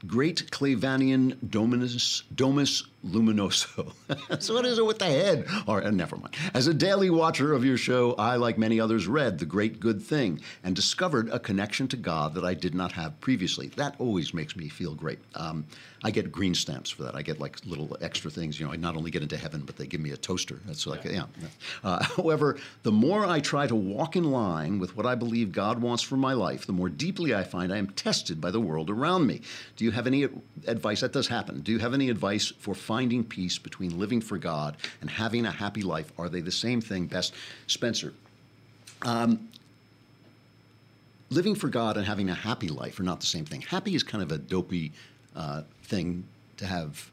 Great 0.06 0.50
Klavanian 0.50 1.36
Dominus, 1.50 2.22
Domus 2.34 2.84
Luminoso. 3.04 3.92
so 4.40 4.54
what 4.54 4.66
is 4.66 4.78
it 4.78 4.84
with 4.84 4.98
the 4.98 5.06
head? 5.06 5.46
Or 5.66 5.82
uh, 5.82 5.90
never 5.90 6.16
mind. 6.16 6.34
As 6.54 6.66
a 6.66 6.74
daily 6.74 7.10
watcher 7.10 7.52
of 7.52 7.64
your 7.64 7.76
show, 7.76 8.14
I, 8.14 8.36
like 8.36 8.58
many 8.58 8.78
others, 8.78 9.06
read 9.06 9.38
The 9.38 9.46
Great 9.46 9.80
Good 9.80 10.02
Thing 10.02 10.40
and 10.62 10.76
discovered 10.76 11.28
a 11.30 11.38
connection 11.38 11.88
to 11.88 11.96
God 11.96 12.34
that 12.34 12.44
I 12.44 12.54
did 12.54 12.74
not 12.74 12.92
have 12.92 13.18
previously. 13.20 13.68
That 13.68 13.94
always 13.98 14.34
makes 14.34 14.54
me 14.54 14.68
feel 14.68 14.94
great. 14.94 15.18
Um, 15.34 15.64
I 16.02 16.10
get 16.10 16.32
green 16.32 16.54
stamps 16.54 16.90
for 16.90 17.02
that. 17.02 17.14
I 17.14 17.22
get 17.22 17.40
like 17.40 17.58
little 17.66 17.96
extra 18.00 18.30
things. 18.30 18.58
You 18.58 18.66
know, 18.66 18.72
I 18.72 18.76
not 18.76 18.96
only 18.96 19.10
get 19.10 19.22
into 19.22 19.36
heaven, 19.36 19.62
but 19.66 19.76
they 19.76 19.86
give 19.86 20.00
me 20.00 20.12
a 20.12 20.16
toaster. 20.16 20.58
That's 20.64 20.86
like, 20.86 21.04
yeah. 21.04 21.26
yeah. 21.40 21.48
Uh, 21.84 22.02
however, 22.16 22.58
the 22.82 22.92
more 22.92 23.26
I 23.26 23.40
try 23.40 23.66
to 23.66 23.74
walk 23.74 24.16
in 24.16 24.24
line 24.24 24.78
with 24.78 24.96
what 24.96 25.04
I 25.04 25.14
believe 25.14 25.52
God 25.52 25.80
wants 25.80 26.02
for 26.02 26.16
my 26.16 26.32
life, 26.32 26.66
the 26.66 26.72
more 26.72 26.88
deeply 26.88 27.34
I 27.34 27.44
find 27.44 27.72
I 27.72 27.76
am 27.76 27.88
tested 27.88 28.40
by 28.40 28.50
the 28.50 28.60
world 28.60 28.88
around 28.88 29.26
me. 29.26 29.42
Do 29.76 29.84
you 29.84 29.90
have 29.90 30.06
any 30.06 30.26
advice? 30.66 31.00
That 31.00 31.12
does 31.12 31.28
happen. 31.28 31.60
Do 31.60 31.72
you 31.72 31.78
have 31.78 31.92
any 31.92 32.08
advice 32.08 32.46
for 32.58 32.74
finding 32.90 33.22
peace 33.22 33.56
between 33.56 34.00
living 34.00 34.20
for 34.20 34.36
God 34.36 34.76
and 35.00 35.08
having 35.08 35.46
a 35.46 35.50
happy 35.52 35.80
life? 35.80 36.10
Are 36.18 36.28
they 36.28 36.40
the 36.40 36.50
same 36.50 36.80
thing? 36.80 37.06
Best, 37.06 37.32
Spencer. 37.68 38.12
Um, 39.02 39.48
living 41.30 41.54
for 41.54 41.68
God 41.68 41.96
and 41.96 42.04
having 42.04 42.28
a 42.30 42.34
happy 42.34 42.66
life 42.66 42.98
are 42.98 43.04
not 43.04 43.20
the 43.20 43.26
same 43.26 43.44
thing. 43.44 43.60
Happy 43.60 43.94
is 43.94 44.02
kind 44.02 44.24
of 44.24 44.32
a 44.32 44.38
dopey 44.38 44.90
uh, 45.36 45.62
thing 45.84 46.24
to 46.56 46.66
have, 46.66 47.12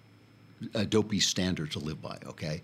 a 0.73 0.83
dopey 0.83 1.19
standard 1.19 1.69
to 1.73 1.77
live 1.77 2.01
by, 2.01 2.17
okay? 2.25 2.63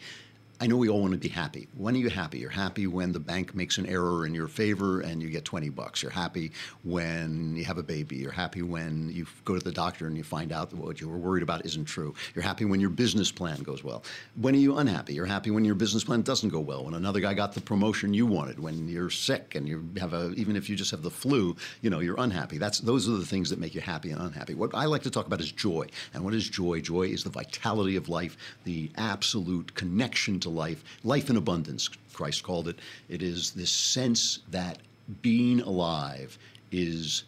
I 0.63 0.65
know 0.65 0.77
we 0.77 0.87
all 0.87 1.01
want 1.01 1.11
to 1.11 1.19
be 1.19 1.27
happy. 1.27 1.67
When 1.75 1.93
are 1.93 1.97
you 1.97 2.09
happy? 2.09 2.39
You're 2.39 2.49
happy 2.49 2.87
when 2.87 3.11
the 3.11 3.19
bank 3.19 3.53
makes 3.53 3.77
an 3.77 3.85
error 3.85 4.25
in 4.25 4.33
your 4.33 4.47
favor 4.47 5.01
and 5.01 5.21
you 5.21 5.29
get 5.29 5.43
20 5.43 5.67
bucks. 5.67 6.01
You're 6.01 6.09
happy 6.09 6.53
when 6.85 7.53
you 7.57 7.65
have 7.65 7.77
a 7.77 7.83
baby. 7.83 8.15
You're 8.15 8.31
happy 8.31 8.61
when 8.61 9.09
you 9.09 9.27
go 9.43 9.57
to 9.57 9.59
the 9.61 9.73
doctor 9.73 10.07
and 10.07 10.15
you 10.15 10.23
find 10.23 10.53
out 10.53 10.69
that 10.69 10.77
what 10.77 11.01
you 11.01 11.09
were 11.09 11.17
worried 11.17 11.43
about 11.43 11.65
isn't 11.65 11.83
true. 11.83 12.15
You're 12.33 12.45
happy 12.45 12.63
when 12.63 12.79
your 12.79 12.91
business 12.91 13.29
plan 13.29 13.61
goes 13.61 13.83
well. 13.83 14.05
When 14.37 14.55
are 14.55 14.57
you 14.57 14.77
unhappy? 14.77 15.13
You're 15.13 15.25
happy 15.25 15.51
when 15.51 15.65
your 15.65 15.75
business 15.75 16.05
plan 16.05 16.21
doesn't 16.21 16.47
go 16.47 16.61
well. 16.61 16.85
When 16.85 16.93
another 16.93 17.19
guy 17.19 17.33
got 17.33 17.51
the 17.51 17.59
promotion 17.59 18.13
you 18.13 18.25
wanted. 18.25 18.57
When 18.57 18.87
you're 18.87 19.09
sick 19.09 19.55
and 19.55 19.67
you 19.67 19.89
have 19.99 20.13
a 20.13 20.31
even 20.37 20.55
if 20.55 20.69
you 20.69 20.77
just 20.77 20.91
have 20.91 21.01
the 21.01 21.11
flu, 21.11 21.57
you 21.81 21.89
know 21.89 21.99
you're 21.99 22.21
unhappy. 22.21 22.57
That's 22.57 22.79
those 22.79 23.09
are 23.09 23.17
the 23.17 23.25
things 23.25 23.49
that 23.49 23.59
make 23.59 23.75
you 23.75 23.81
happy 23.81 24.11
and 24.11 24.21
unhappy. 24.21 24.53
What 24.53 24.73
I 24.73 24.85
like 24.85 25.03
to 25.03 25.11
talk 25.11 25.27
about 25.27 25.41
is 25.41 25.51
joy. 25.51 25.87
And 26.13 26.23
what 26.23 26.33
is 26.33 26.47
joy? 26.47 26.79
Joy 26.79 27.07
is 27.07 27.25
the 27.25 27.29
vitality 27.29 27.97
of 27.97 28.07
life, 28.07 28.37
the 28.63 28.89
absolute 28.95 29.75
connection 29.75 30.39
to 30.39 30.52
life, 30.53 30.83
life 31.03 31.29
in 31.29 31.37
abundance, 31.37 31.89
Christ 32.13 32.43
called 32.43 32.67
it. 32.67 32.79
It 33.09 33.21
is 33.21 33.51
this 33.51 33.71
sense 33.71 34.39
that 34.51 34.79
being 35.21 35.61
alive 35.61 36.37
is 36.71 37.23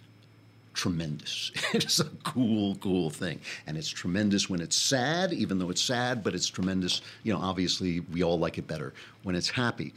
tremendous. 0.73 1.51
it's 1.73 1.99
a 1.99 2.05
cool, 2.23 2.75
cool 2.75 3.09
thing. 3.09 3.39
And 3.65 3.77
it's 3.77 3.89
tremendous 3.89 4.49
when 4.49 4.61
it's 4.61 4.75
sad, 4.75 5.33
even 5.33 5.57
though 5.57 5.69
it's 5.69 5.81
sad, 5.81 6.23
but 6.23 6.35
it's 6.35 6.47
tremendous. 6.47 7.01
You 7.23 7.33
know, 7.33 7.39
obviously, 7.39 8.01
we 8.01 8.23
all 8.23 8.37
like 8.37 8.57
it 8.57 8.67
better 8.67 8.93
when 9.23 9.35
it's 9.35 9.49
happy. 9.49 9.93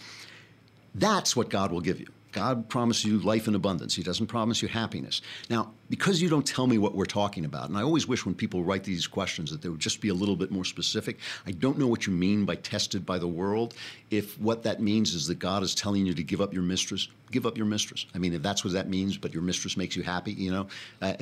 That's 0.95 1.37
what 1.37 1.51
God 1.51 1.70
will 1.70 1.81
give 1.81 2.01
you. 2.01 2.07
God 2.39 2.68
promises 2.68 3.05
you 3.05 3.18
life 3.18 3.49
in 3.49 3.57
abundance. 3.57 3.97
He 3.97 4.05
doesn't 4.05 4.28
promise 4.28 4.62
you 4.62 4.68
happiness. 4.68 5.22
Now, 5.51 5.72
because 5.91 6.22
you 6.22 6.28
don't 6.28 6.47
tell 6.47 6.68
me 6.68 6.78
what 6.78 6.95
we're 6.95 7.05
talking 7.05 7.45
about, 7.45 7.68
and 7.68 7.76
I 7.76 7.82
always 7.82 8.07
wish 8.07 8.24
when 8.24 8.32
people 8.36 8.62
write 8.62 8.84
these 8.84 9.09
questions 9.09 9.51
that 9.51 9.61
they 9.61 9.68
would 9.68 9.80
just 9.80 10.01
be 10.01 10.11
a 10.11 10.14
little 10.14 10.36
bit 10.36 10.53
more 10.53 10.64
specific. 10.64 11.18
I 11.49 11.51
don't 11.51 11.78
know 11.78 11.89
what 11.89 12.07
you 12.07 12.12
mean 12.12 12.45
by 12.45 12.55
tested 12.55 13.05
by 13.05 13.18
the 13.18 13.26
world. 13.26 13.74
If 14.12 14.39
what 14.41 14.62
that 14.62 14.80
means 14.80 15.14
is 15.14 15.26
that 15.26 15.41
God 15.41 15.64
is 15.64 15.74
telling 15.74 16.07
you 16.07 16.14
to 16.14 16.22
give 16.22 16.41
up 16.41 16.55
your 16.55 16.62
mistress, 16.62 17.09
give 17.32 17.45
up 17.45 17.57
your 17.57 17.66
mistress. 17.66 18.07
I 18.14 18.18
mean, 18.18 18.32
if 18.34 18.43
that's 18.43 18.62
what 18.64 18.72
that 18.74 18.89
means, 18.89 19.18
but 19.18 19.34
your 19.34 19.43
mistress 19.43 19.76
makes 19.76 19.97
you 19.97 20.05
happy, 20.05 20.32
you 20.32 20.53
know, 20.53 20.68
uh, 21.03 21.14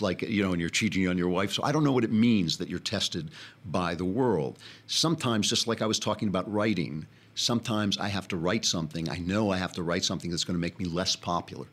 like, 0.00 0.22
you 0.22 0.42
know, 0.42 0.52
and 0.52 0.62
you're 0.62 0.70
cheating 0.70 1.06
on 1.08 1.18
your 1.18 1.28
wife. 1.28 1.52
So 1.52 1.62
I 1.62 1.72
don't 1.72 1.84
know 1.84 1.92
what 1.92 2.04
it 2.04 2.12
means 2.12 2.56
that 2.56 2.70
you're 2.70 2.78
tested 2.78 3.30
by 3.66 3.94
the 3.94 4.06
world. 4.06 4.58
Sometimes, 4.86 5.46
just 5.50 5.66
like 5.66 5.82
I 5.82 5.86
was 5.86 5.98
talking 5.98 6.28
about 6.28 6.50
writing, 6.50 7.06
sometimes 7.34 7.98
I 7.98 8.08
have 8.08 8.28
to 8.28 8.36
write 8.36 8.64
something. 8.64 9.08
I 9.08 9.16
know 9.18 9.50
I 9.50 9.56
have 9.56 9.72
to 9.72 9.82
write 9.82 10.04
something 10.04 10.30
that's 10.30 10.44
going 10.44 10.56
to 10.56 10.60
make 10.60 10.78
me 10.78 10.84
less 10.86 11.16
popular. 11.16 11.66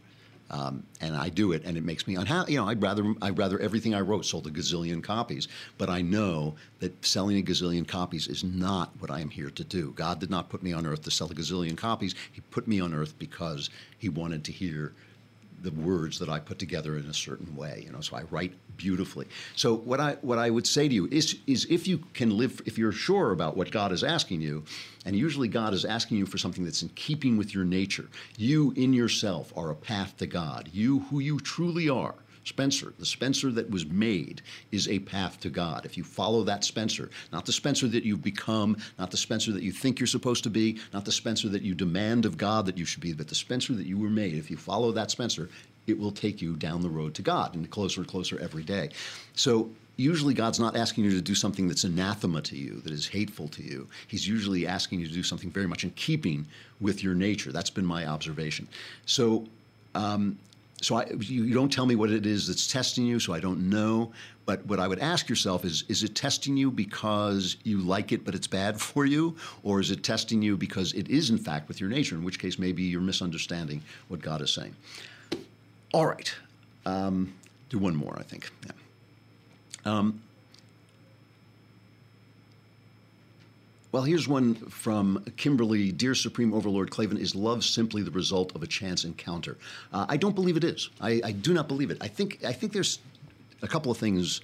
Um, 0.51 0.83
and 0.99 1.15
I 1.15 1.29
do 1.29 1.53
it, 1.53 1.63
and 1.63 1.77
it 1.77 1.83
makes 1.85 2.05
me 2.05 2.15
unhappy. 2.15 2.51
You 2.53 2.59
know, 2.59 2.67
I'd 2.67 2.81
rather 2.81 3.15
I'd 3.21 3.37
rather 3.37 3.57
everything 3.59 3.95
I 3.95 4.01
wrote 4.01 4.25
sold 4.25 4.47
a 4.47 4.49
gazillion 4.49 5.01
copies, 5.01 5.47
but 5.77 5.89
I 5.89 6.01
know 6.01 6.55
that 6.79 7.05
selling 7.05 7.39
a 7.39 7.41
gazillion 7.41 7.87
copies 7.87 8.27
is 8.27 8.43
not 8.43 8.91
what 8.99 9.09
I 9.09 9.21
am 9.21 9.29
here 9.29 9.49
to 9.49 9.63
do. 9.63 9.93
God 9.95 10.19
did 10.19 10.29
not 10.29 10.49
put 10.49 10.61
me 10.61 10.73
on 10.73 10.85
earth 10.85 11.03
to 11.03 11.11
sell 11.11 11.31
a 11.31 11.33
gazillion 11.33 11.77
copies. 11.77 12.15
He 12.33 12.41
put 12.41 12.67
me 12.67 12.81
on 12.81 12.93
earth 12.93 13.17
because 13.17 13.69
He 13.97 14.09
wanted 14.09 14.43
to 14.43 14.51
hear 14.51 14.91
the 15.61 15.71
words 15.71 16.19
that 16.19 16.29
I 16.29 16.39
put 16.39 16.59
together 16.59 16.97
in 16.97 17.05
a 17.05 17.13
certain 17.13 17.55
way. 17.55 17.83
You 17.85 17.91
know, 17.91 18.01
so 18.01 18.17
I 18.17 18.23
write 18.23 18.53
beautifully. 18.77 19.27
So 19.55 19.75
what 19.75 19.99
I 19.99 20.13
what 20.21 20.37
I 20.37 20.49
would 20.49 20.67
say 20.67 20.87
to 20.87 20.93
you 20.93 21.07
is 21.11 21.37
is 21.47 21.65
if 21.69 21.87
you 21.87 21.99
can 22.13 22.37
live, 22.37 22.61
if 22.65 22.77
you're 22.77 22.91
sure 22.91 23.31
about 23.31 23.57
what 23.57 23.71
God 23.71 23.91
is 23.91 24.03
asking 24.03 24.41
you, 24.41 24.63
and 25.05 25.15
usually 25.15 25.47
God 25.47 25.73
is 25.73 25.85
asking 25.85 26.17
you 26.17 26.25
for 26.25 26.37
something 26.37 26.63
that's 26.63 26.81
in 26.81 26.89
keeping 26.89 27.37
with 27.37 27.53
your 27.53 27.63
nature. 27.65 28.07
You 28.37 28.73
in 28.75 28.93
yourself 28.93 29.53
are 29.55 29.69
a 29.69 29.75
path 29.75 30.17
to 30.17 30.27
God. 30.27 30.69
You 30.73 30.99
who 31.09 31.19
you 31.19 31.39
truly 31.39 31.89
are 31.89 32.15
Spencer, 32.43 32.93
the 32.97 33.05
Spencer 33.05 33.51
that 33.51 33.69
was 33.69 33.85
made, 33.85 34.41
is 34.71 34.87
a 34.87 34.99
path 34.99 35.39
to 35.41 35.49
God. 35.49 35.85
If 35.85 35.97
you 35.97 36.03
follow 36.03 36.43
that 36.43 36.63
Spencer, 36.63 37.09
not 37.31 37.45
the 37.45 37.51
Spencer 37.51 37.87
that 37.87 38.03
you've 38.03 38.23
become, 38.23 38.77
not 38.97 39.11
the 39.11 39.17
Spencer 39.17 39.51
that 39.51 39.63
you 39.63 39.71
think 39.71 39.99
you're 39.99 40.07
supposed 40.07 40.43
to 40.43 40.49
be, 40.49 40.79
not 40.93 41.05
the 41.05 41.11
Spencer 41.11 41.49
that 41.49 41.61
you 41.61 41.75
demand 41.75 42.25
of 42.25 42.37
God 42.37 42.65
that 42.65 42.77
you 42.77 42.85
should 42.85 43.01
be, 43.01 43.13
but 43.13 43.27
the 43.27 43.35
Spencer 43.35 43.73
that 43.73 43.85
you 43.85 43.97
were 43.97 44.09
made, 44.09 44.35
if 44.35 44.49
you 44.49 44.57
follow 44.57 44.91
that 44.91 45.11
Spencer, 45.11 45.49
it 45.87 45.97
will 45.97 46.11
take 46.11 46.41
you 46.41 46.55
down 46.55 46.81
the 46.81 46.89
road 46.89 47.13
to 47.15 47.21
God 47.21 47.55
and 47.55 47.69
closer 47.69 48.01
and 48.01 48.09
closer 48.09 48.39
every 48.39 48.63
day. 48.63 48.89
So 49.33 49.69
usually 49.97 50.33
God's 50.33 50.59
not 50.59 50.75
asking 50.75 51.03
you 51.05 51.11
to 51.11 51.21
do 51.21 51.35
something 51.35 51.67
that's 51.67 51.83
anathema 51.83 52.41
to 52.43 52.57
you, 52.57 52.81
that 52.81 52.93
is 52.93 53.07
hateful 53.07 53.47
to 53.49 53.63
you. 53.63 53.87
He's 54.07 54.27
usually 54.27 54.65
asking 54.67 54.99
you 54.99 55.07
to 55.07 55.13
do 55.13 55.23
something 55.23 55.51
very 55.51 55.67
much 55.67 55.83
in 55.83 55.91
keeping 55.91 56.47
with 56.79 57.03
your 57.03 57.13
nature. 57.13 57.51
That's 57.51 57.69
been 57.69 57.85
my 57.85 58.05
observation. 58.05 58.67
So 59.05 59.47
um, 59.95 60.37
so 60.81 60.95
I, 60.95 61.05
you, 61.19 61.53
don't 61.53 61.71
tell 61.71 61.85
me 61.85 61.95
what 61.95 62.09
it 62.09 62.25
is 62.25 62.47
that's 62.47 62.67
testing 62.67 63.05
you, 63.05 63.19
so 63.19 63.33
I 63.33 63.39
don't 63.39 63.69
know. 63.69 64.11
But 64.45 64.65
what 64.65 64.79
I 64.79 64.87
would 64.87 64.99
ask 64.99 65.29
yourself 65.29 65.63
is: 65.63 65.83
Is 65.87 66.03
it 66.03 66.15
testing 66.15 66.57
you 66.57 66.71
because 66.71 67.57
you 67.63 67.77
like 67.77 68.11
it, 68.11 68.25
but 68.25 68.35
it's 68.35 68.47
bad 68.47 68.81
for 68.81 69.05
you, 69.05 69.35
or 69.63 69.79
is 69.79 69.91
it 69.91 70.03
testing 70.03 70.41
you 70.41 70.57
because 70.57 70.93
it 70.93 71.07
is 71.07 71.29
in 71.29 71.37
fact 71.37 71.67
with 71.67 71.79
your 71.79 71.89
nature? 71.89 72.15
In 72.15 72.23
which 72.23 72.39
case, 72.39 72.57
maybe 72.57 72.83
you're 72.83 72.99
misunderstanding 73.01 73.81
what 74.07 74.21
God 74.21 74.41
is 74.41 74.51
saying. 74.51 74.75
All 75.93 76.07
right, 76.07 76.33
um, 76.85 77.33
do 77.69 77.77
one 77.77 77.95
more, 77.95 78.17
I 78.17 78.23
think. 78.23 78.49
Yeah. 78.65 78.71
Um, 79.85 80.21
Well, 83.91 84.03
here's 84.03 84.25
one 84.25 84.55
from 84.55 85.21
Kimberly 85.35 85.91
Dear 85.91 86.15
Supreme 86.15 86.53
Overlord 86.53 86.91
Klavan, 86.91 87.17
is 87.17 87.35
love 87.35 87.61
simply 87.65 88.01
the 88.01 88.11
result 88.11 88.55
of 88.55 88.63
a 88.63 88.67
chance 88.67 89.03
encounter? 89.03 89.57
Uh, 89.91 90.05
I 90.07 90.15
don't 90.15 90.33
believe 90.33 90.55
it 90.55 90.63
is. 90.63 90.89
I, 91.01 91.19
I, 91.25 91.31
do 91.33 91.53
not 91.53 91.67
believe 91.67 91.91
it. 91.91 91.97
I 91.99 92.07
think, 92.07 92.39
I 92.45 92.53
think 92.53 92.71
there's 92.71 92.99
a 93.61 93.67
couple 93.67 93.91
of 93.91 93.97
things 93.97 94.39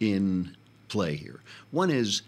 in 0.00 0.54
play 0.88 1.16
here. 1.16 1.40
One 1.70 1.88
is 1.88 2.20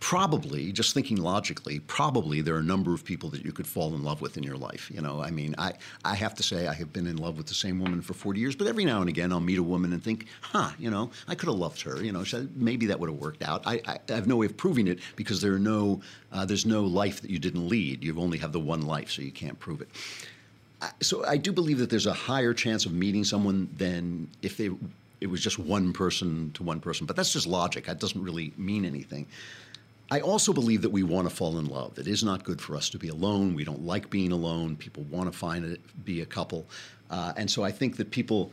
probably 0.00 0.70
just 0.70 0.94
thinking 0.94 1.16
logically 1.16 1.80
probably 1.80 2.40
there 2.40 2.54
are 2.54 2.60
a 2.60 2.62
number 2.62 2.94
of 2.94 3.04
people 3.04 3.28
that 3.28 3.44
you 3.44 3.52
could 3.52 3.66
fall 3.66 3.94
in 3.94 4.04
love 4.04 4.20
with 4.20 4.36
in 4.36 4.42
your 4.42 4.56
life 4.56 4.90
you 4.92 5.00
know 5.00 5.20
i 5.20 5.30
mean 5.30 5.54
i 5.58 5.72
i 6.04 6.14
have 6.14 6.34
to 6.34 6.42
say 6.42 6.68
i 6.68 6.72
have 6.72 6.92
been 6.92 7.06
in 7.06 7.16
love 7.16 7.36
with 7.36 7.46
the 7.46 7.54
same 7.54 7.80
woman 7.80 8.00
for 8.00 8.14
40 8.14 8.38
years 8.38 8.54
but 8.54 8.66
every 8.66 8.84
now 8.84 9.00
and 9.00 9.08
again 9.08 9.32
i'll 9.32 9.40
meet 9.40 9.58
a 9.58 9.62
woman 9.62 9.92
and 9.92 10.02
think 10.02 10.26
huh 10.40 10.70
you 10.78 10.90
know 10.90 11.10
i 11.26 11.34
could 11.34 11.48
have 11.48 11.58
loved 11.58 11.80
her 11.82 12.02
you 12.02 12.12
know 12.12 12.24
maybe 12.54 12.86
that 12.86 13.00
would 13.00 13.10
have 13.10 13.18
worked 13.18 13.42
out 13.42 13.62
i, 13.66 13.80
I 13.86 13.98
have 14.12 14.26
no 14.26 14.36
way 14.36 14.46
of 14.46 14.56
proving 14.56 14.86
it 14.86 15.00
because 15.16 15.40
there 15.40 15.54
are 15.54 15.58
no 15.58 16.00
uh, 16.30 16.44
there's 16.44 16.66
no 16.66 16.82
life 16.82 17.20
that 17.22 17.30
you 17.30 17.38
didn't 17.38 17.68
lead 17.68 18.04
you 18.04 18.18
only 18.20 18.38
have 18.38 18.52
the 18.52 18.60
one 18.60 18.82
life 18.82 19.10
so 19.10 19.22
you 19.22 19.32
can't 19.32 19.58
prove 19.58 19.80
it 19.80 19.88
so 21.00 21.24
I 21.24 21.36
do 21.38 21.52
believe 21.52 21.78
that 21.78 21.90
there's 21.90 22.06
a 22.06 22.12
higher 22.12 22.54
chance 22.54 22.86
of 22.86 22.92
meeting 22.92 23.24
someone 23.24 23.68
than 23.76 24.28
if 24.42 24.56
they 24.56 24.70
it 25.20 25.26
was 25.26 25.40
just 25.40 25.58
one 25.58 25.92
person 25.92 26.52
to 26.52 26.62
one 26.62 26.80
person. 26.80 27.06
But 27.06 27.16
that's 27.16 27.32
just 27.32 27.46
logic. 27.46 27.86
That 27.86 27.98
doesn't 27.98 28.22
really 28.22 28.52
mean 28.56 28.84
anything. 28.84 29.26
I 30.10 30.20
also 30.20 30.54
believe 30.54 30.82
that 30.82 30.90
we 30.90 31.02
want 31.02 31.28
to 31.28 31.34
fall 31.34 31.58
in 31.58 31.66
love. 31.66 31.98
It 31.98 32.06
is 32.06 32.24
not 32.24 32.42
good 32.42 32.60
for 32.60 32.74
us 32.74 32.88
to 32.90 32.98
be 32.98 33.08
alone. 33.08 33.54
We 33.54 33.64
don't 33.64 33.84
like 33.84 34.08
being 34.08 34.32
alone. 34.32 34.76
People 34.76 35.02
want 35.04 35.30
to 35.30 35.38
find 35.38 35.64
it, 35.64 35.80
be 36.04 36.22
a 36.22 36.26
couple. 36.26 36.66
Uh, 37.10 37.34
and 37.36 37.50
so 37.50 37.62
I 37.62 37.70
think 37.70 37.96
that 37.98 38.10
people 38.10 38.50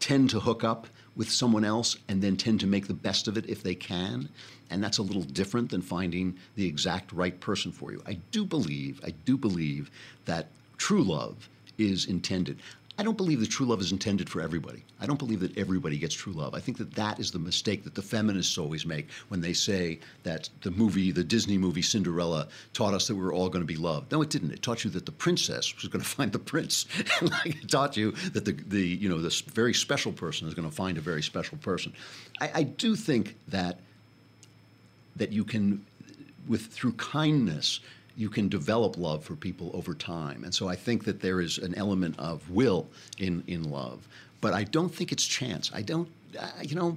tend 0.00 0.30
to 0.30 0.40
hook 0.40 0.64
up 0.64 0.86
with 1.14 1.30
someone 1.30 1.64
else 1.64 1.96
and 2.08 2.22
then 2.22 2.36
tend 2.36 2.60
to 2.60 2.66
make 2.66 2.86
the 2.86 2.94
best 2.94 3.28
of 3.28 3.36
it 3.36 3.46
if 3.48 3.62
they 3.62 3.74
can. 3.74 4.30
And 4.70 4.82
that's 4.82 4.96
a 4.96 5.02
little 5.02 5.22
different 5.22 5.70
than 5.70 5.82
finding 5.82 6.38
the 6.56 6.66
exact 6.66 7.12
right 7.12 7.38
person 7.38 7.70
for 7.70 7.92
you. 7.92 8.02
I 8.06 8.14
do 8.30 8.46
believe, 8.46 9.00
I 9.04 9.10
do 9.10 9.36
believe 9.36 9.90
that 10.24 10.48
true 10.78 11.02
love 11.02 11.50
is 11.76 12.06
intended. 12.06 12.60
I 13.02 13.04
don't 13.04 13.16
believe 13.16 13.40
that 13.40 13.50
true 13.50 13.66
love 13.66 13.80
is 13.80 13.90
intended 13.90 14.30
for 14.30 14.40
everybody. 14.40 14.84
I 15.00 15.06
don't 15.06 15.18
believe 15.18 15.40
that 15.40 15.58
everybody 15.58 15.98
gets 15.98 16.14
true 16.14 16.32
love. 16.32 16.54
I 16.54 16.60
think 16.60 16.78
that 16.78 16.94
that 16.94 17.18
is 17.18 17.32
the 17.32 17.40
mistake 17.40 17.82
that 17.82 17.96
the 17.96 18.00
feminists 18.00 18.56
always 18.56 18.86
make 18.86 19.10
when 19.26 19.40
they 19.40 19.54
say 19.54 19.98
that 20.22 20.48
the 20.62 20.70
movie, 20.70 21.10
the 21.10 21.24
Disney 21.24 21.58
movie 21.58 21.82
Cinderella, 21.82 22.46
taught 22.74 22.94
us 22.94 23.08
that 23.08 23.16
we 23.16 23.24
were 23.24 23.32
all 23.32 23.48
going 23.48 23.60
to 23.60 23.66
be 23.66 23.74
loved. 23.74 24.12
No, 24.12 24.22
it 24.22 24.30
didn't. 24.30 24.52
It 24.52 24.62
taught 24.62 24.84
you 24.84 24.90
that 24.90 25.04
the 25.04 25.10
princess 25.10 25.74
was 25.74 25.88
going 25.88 26.00
to 26.04 26.08
find 26.08 26.30
the 26.30 26.38
prince. 26.38 26.86
like 27.22 27.60
it 27.60 27.68
taught 27.68 27.96
you 27.96 28.12
that 28.34 28.44
the, 28.44 28.52
the 28.52 28.80
you 28.80 29.08
know 29.08 29.18
this 29.18 29.40
very 29.40 29.74
special 29.74 30.12
person 30.12 30.46
is 30.46 30.54
going 30.54 30.70
to 30.70 30.72
find 30.72 30.96
a 30.96 31.00
very 31.00 31.24
special 31.24 31.58
person. 31.58 31.92
I, 32.40 32.50
I 32.54 32.62
do 32.62 32.94
think 32.94 33.36
that 33.48 33.80
that 35.16 35.32
you 35.32 35.42
can, 35.42 35.84
with 36.46 36.66
through 36.66 36.92
kindness, 36.92 37.80
you 38.16 38.28
can 38.28 38.48
develop 38.48 38.96
love 38.98 39.24
for 39.24 39.36
people 39.36 39.70
over 39.74 39.94
time. 39.94 40.44
And 40.44 40.54
so 40.54 40.68
I 40.68 40.76
think 40.76 41.04
that 41.04 41.20
there 41.20 41.40
is 41.40 41.58
an 41.58 41.74
element 41.74 42.18
of 42.18 42.48
will 42.50 42.88
in, 43.18 43.42
in 43.46 43.70
love. 43.70 44.06
But 44.40 44.52
I 44.54 44.64
don't 44.64 44.94
think 44.94 45.12
it's 45.12 45.26
chance. 45.26 45.70
I 45.72 45.82
don't, 45.82 46.08
uh, 46.38 46.48
you 46.62 46.74
know, 46.74 46.96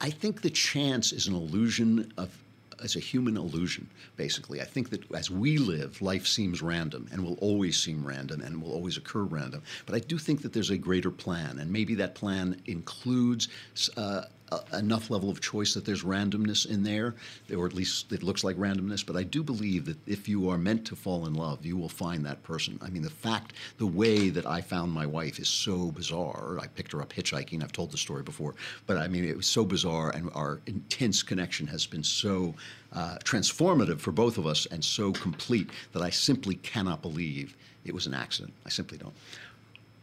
I 0.00 0.10
think 0.10 0.42
the 0.42 0.50
chance 0.50 1.12
is 1.12 1.26
an 1.26 1.34
illusion 1.34 2.12
of, 2.16 2.36
as 2.82 2.96
a 2.96 3.00
human 3.00 3.36
illusion, 3.36 3.88
basically. 4.16 4.60
I 4.60 4.64
think 4.64 4.90
that 4.90 5.10
as 5.12 5.30
we 5.30 5.58
live, 5.58 6.02
life 6.02 6.26
seems 6.26 6.60
random 6.60 7.08
and 7.12 7.24
will 7.24 7.38
always 7.40 7.78
seem 7.78 8.06
random 8.06 8.40
and 8.40 8.60
will 8.60 8.72
always 8.72 8.96
occur 8.96 9.22
random. 9.22 9.62
But 9.86 9.94
I 9.94 10.00
do 10.00 10.18
think 10.18 10.42
that 10.42 10.52
there's 10.52 10.70
a 10.70 10.78
greater 10.78 11.10
plan, 11.10 11.58
and 11.58 11.72
maybe 11.72 11.94
that 11.96 12.14
plan 12.14 12.60
includes 12.66 13.48
uh, 13.96 14.24
enough 14.72 15.10
level 15.10 15.28
of 15.28 15.40
choice 15.40 15.74
that 15.74 15.84
there's 15.84 16.04
randomness 16.04 16.66
in 16.66 16.82
there, 16.82 17.14
or 17.54 17.66
at 17.66 17.74
least 17.74 18.12
it 18.12 18.22
looks 18.22 18.44
like 18.44 18.56
randomness. 18.56 19.04
But 19.04 19.16
I 19.16 19.22
do 19.22 19.42
believe 19.42 19.86
that 19.86 19.98
if 20.06 20.28
you 20.28 20.48
are 20.50 20.58
meant 20.58 20.84
to 20.86 20.96
fall 20.96 21.26
in 21.26 21.34
love, 21.34 21.66
you 21.66 21.76
will 21.76 21.88
find 21.88 22.24
that 22.26 22.42
person. 22.42 22.78
I 22.82 22.88
mean, 22.88 23.02
the 23.02 23.10
fact, 23.10 23.54
the 23.78 23.86
way 23.86 24.30
that 24.30 24.46
I 24.46 24.60
found 24.60 24.92
my 24.92 25.06
wife 25.06 25.38
is 25.38 25.48
so 25.48 25.90
bizarre. 25.90 26.58
I 26.60 26.66
picked 26.68 26.92
her 26.92 27.02
up 27.02 27.12
hitchhiking. 27.12 27.62
I've 27.62 27.72
told 27.72 27.90
the 27.90 27.98
story 27.98 28.22
before, 28.22 28.54
but 28.86 28.96
I 28.96 29.08
mean, 29.08 29.24
it 29.24 29.36
was 29.36 29.46
so 29.46 29.64
bizarre, 29.64 30.10
and 30.10 30.30
our 30.34 30.60
intense 30.66 31.22
connection 31.22 31.66
has 31.66 31.86
been 31.86 32.04
so 32.04 32.54
uh, 32.92 33.16
transformative 33.24 33.98
for 33.98 34.12
both 34.12 34.38
of 34.38 34.46
us 34.46 34.66
and 34.66 34.84
so 34.84 35.12
complete 35.12 35.70
that 35.92 36.02
I 36.02 36.10
simply 36.10 36.54
cannot 36.56 37.02
believe 37.02 37.56
it 37.84 37.94
was 37.94 38.06
an 38.06 38.14
accident. 38.14 38.52
I 38.64 38.68
simply 38.68 38.98
don't. 38.98 39.14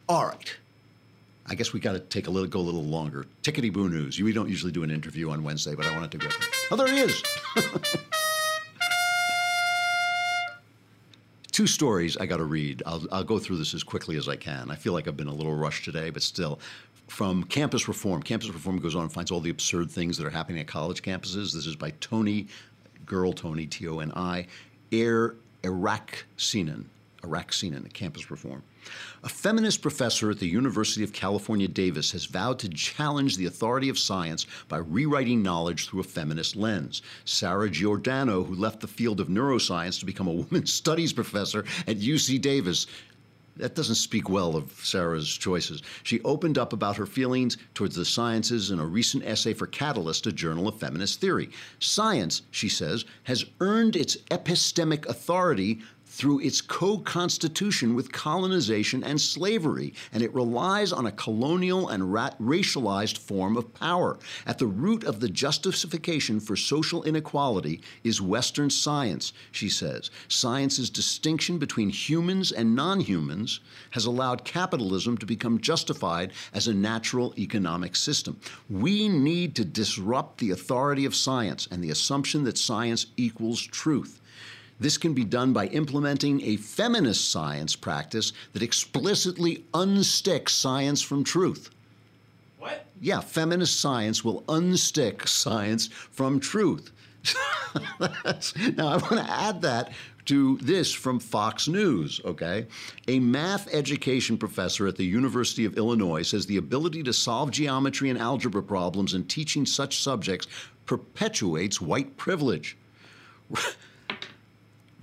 All 0.10 0.26
right. 0.26 0.56
I 1.46 1.56
guess 1.56 1.74
we 1.74 1.80
got 1.80 1.94
to 1.94 2.00
take 2.00 2.28
a 2.28 2.32
little, 2.32 2.48
go 2.48 2.60
a 2.60 2.62
little 2.62 2.84
longer. 2.84 3.26
Tickety 3.42 3.72
boo 3.72 3.90
news. 3.90 4.20
We 4.20 4.32
don't 4.32 4.48
usually 4.50 4.72
do 4.72 4.84
an 4.84 4.92
interview 4.92 5.30
on 5.30 5.44
Wednesday, 5.44 5.76
but 5.76 5.86
I 5.86 5.94
wanted 5.94 6.12
to 6.12 6.18
go. 6.20 6.30
Oh, 6.72 6.78
there 6.78 6.88
he 6.88 7.00
is. 7.00 7.22
Two 11.52 11.68
stories 11.68 12.16
I 12.18 12.26
got 12.26 12.38
to 12.38 12.46
read. 12.46 12.82
I'll, 12.86 13.06
I'll 13.12 13.24
go 13.24 13.38
through 13.40 13.58
this 13.58 13.74
as 13.74 13.84
quickly 13.84 14.16
as 14.18 14.28
I 14.30 14.38
can. 14.38 14.72
I 14.72 14.76
feel 14.76 14.94
like 14.94 15.08
I've 15.08 15.18
been 15.18 15.28
a 15.28 15.34
little 15.34 15.54
rushed 15.54 15.86
today, 15.86 16.10
but 16.10 16.24
still. 16.24 16.60
From 17.08 17.44
Campus 17.44 17.88
Reform. 17.90 18.24
Campus 18.24 18.50
Reform 18.50 18.80
goes 18.80 18.96
on 18.96 19.04
and 19.04 19.12
finds 19.12 19.30
all 19.30 19.42
the 19.42 19.50
absurd 19.50 19.92
things 19.92 20.18
that 20.18 20.26
are 20.26 20.32
happening 20.32 20.62
at 20.62 20.68
college 20.68 21.04
campuses. 21.04 21.54
This 21.54 21.68
is 21.68 21.76
by 21.76 21.92
Tony, 22.00 22.48
girl 23.06 23.34
Tony, 23.34 23.68
T 23.68 23.88
O 23.88 24.00
N 24.00 24.14
I, 24.16 24.48
Air 24.92 25.36
Iraq 25.64 26.26
Sinan. 26.38 26.90
Iraq 27.24 27.54
and 27.64 27.86
at 27.86 27.94
Campus 27.94 28.30
Reform. 28.32 28.64
A 29.24 29.30
feminist 29.30 29.82
professor 29.82 30.32
at 30.32 30.40
the 30.40 30.48
University 30.48 31.04
of 31.04 31.14
California, 31.14 31.68
Davis, 31.68 32.12
has 32.12 32.26
vowed 32.26 32.60
to 32.60 32.70
challenge 32.70 33.38
the 33.38 33.46
authority 33.46 33.90
of 33.90 34.00
science 34.00 34.46
by 34.68 34.78
rewriting 34.78 35.42
knowledge 35.42 35.88
through 35.88 36.02
a 36.02 36.04
feminist 36.04 36.56
lens. 36.56 37.02
Sarah 37.26 37.70
Giordano, 37.70 38.44
who 38.44 38.56
left 38.56 38.82
the 38.82 38.88
field 38.88 39.20
of 39.20 39.28
neuroscience 39.28 40.00
to 40.00 40.06
become 40.06 40.28
a 40.28 40.34
women's 40.34 40.74
studies 40.84 41.14
professor 41.14 41.66
at 41.88 42.00
UC 42.00 42.42
Davis, 42.42 42.88
that 43.58 43.76
doesn't 43.76 43.96
speak 43.96 44.30
well 44.30 44.56
of 44.56 44.72
Sarah's 44.84 45.32
choices. 45.32 45.84
She 46.02 46.22
opened 46.22 46.58
up 46.58 46.74
about 46.74 46.98
her 46.98 47.06
feelings 47.06 47.58
towards 47.74 47.96
the 47.96 48.06
sciences 48.06 48.72
in 48.72 48.80
a 48.80 48.86
recent 48.86 49.24
essay 49.26 49.54
for 49.54 49.68
Catalyst, 49.68 50.26
a 50.26 50.32
journal 50.32 50.68
of 50.68 50.80
feminist 50.80 51.22
theory. 51.22 51.50
Science, 51.80 52.42
she 52.52 52.68
says, 52.68 53.06
has 53.24 53.46
earned 53.60 53.96
its 53.96 54.18
epistemic 54.32 55.06
authority 55.06 55.82
through 56.14 56.40
its 56.42 56.62
co 56.62 57.00
constitution 57.00 57.96
with 57.96 58.12
colonization 58.12 59.04
and 59.04 59.20
slavery, 59.20 59.96
and 60.12 60.22
it 60.22 60.32
relies 60.32 60.94
on 60.94 61.08
a 61.08 61.12
colonial 61.12 61.90
and 61.90 62.14
ra- 62.14 62.30
racialized 62.40 63.18
form 63.18 63.58
of 63.58 63.74
power. 63.74 64.20
At 64.46 64.60
the 64.60 64.68
root 64.68 65.04
of 65.06 65.20
the 65.20 65.28
justification 65.28 66.40
for 66.40 66.56
social 66.56 67.02
inequality 67.04 67.82
is 68.04 68.22
Western 68.22 68.70
science, 68.70 69.34
she 69.52 69.70
says. 69.70 70.12
Science's 70.28 70.92
distinction 70.92 71.58
between 71.58 71.90
humans 71.90 72.52
and 72.52 72.76
non 72.76 73.00
humans 73.00 73.60
has 73.90 74.06
allowed 74.06 74.46
capitalism 74.46 75.18
to 75.18 75.26
become 75.26 75.60
justified 75.60 76.32
as 76.54 76.68
a 76.68 76.76
natural 76.76 77.34
economic 77.40 77.96
system. 77.96 78.40
We 78.70 79.10
need 79.10 79.56
to 79.56 79.66
disrupt 79.66 80.38
the 80.38 80.52
authority 80.52 81.06
of 81.06 81.16
science 81.16 81.68
and 81.72 81.84
the 81.84 81.90
assumption 81.90 82.44
that 82.44 82.60
science 82.60 83.08
equals 83.18 83.60
truth. 83.60 84.20
This 84.84 84.98
can 84.98 85.14
be 85.14 85.24
done 85.24 85.54
by 85.54 85.68
implementing 85.68 86.42
a 86.42 86.58
feminist 86.58 87.32
science 87.32 87.74
practice 87.74 88.34
that 88.52 88.62
explicitly 88.62 89.64
unsticks 89.74 90.50
science 90.50 91.02
from 91.02 91.24
truth. 91.24 91.70
What? 92.60 92.86
Yeah, 93.00 93.22
feminist 93.22 93.80
science 93.80 94.26
will 94.26 94.42
unstick 94.42 95.26
science 95.26 95.88
from 95.88 96.42
truth. 96.42 96.92
now, 98.76 98.90
I 98.90 98.98
want 98.98 99.26
to 99.26 99.26
add 99.30 99.62
that 99.62 99.94
to 100.26 100.58
this 100.58 100.92
from 100.92 101.18
Fox 101.18 101.70
News, 101.70 102.20
okay? 102.26 102.68
A 103.08 103.20
math 103.20 103.74
education 103.74 104.38
professor 104.38 104.86
at 104.86 104.98
the 104.98 105.06
University 105.06 105.64
of 105.64 105.78
Illinois 105.78 106.24
says 106.24 106.46
the 106.46 106.58
ability 106.58 107.04
to 107.04 107.14
solve 107.14 107.52
geometry 107.52 108.10
and 108.10 108.20
algebra 108.20 108.62
problems 108.62 109.14
in 109.14 109.24
teaching 109.28 109.66
such 109.66 110.04
subjects 110.04 110.48
perpetuates 110.86 111.80
white 111.80 112.18
privilege. 112.18 112.76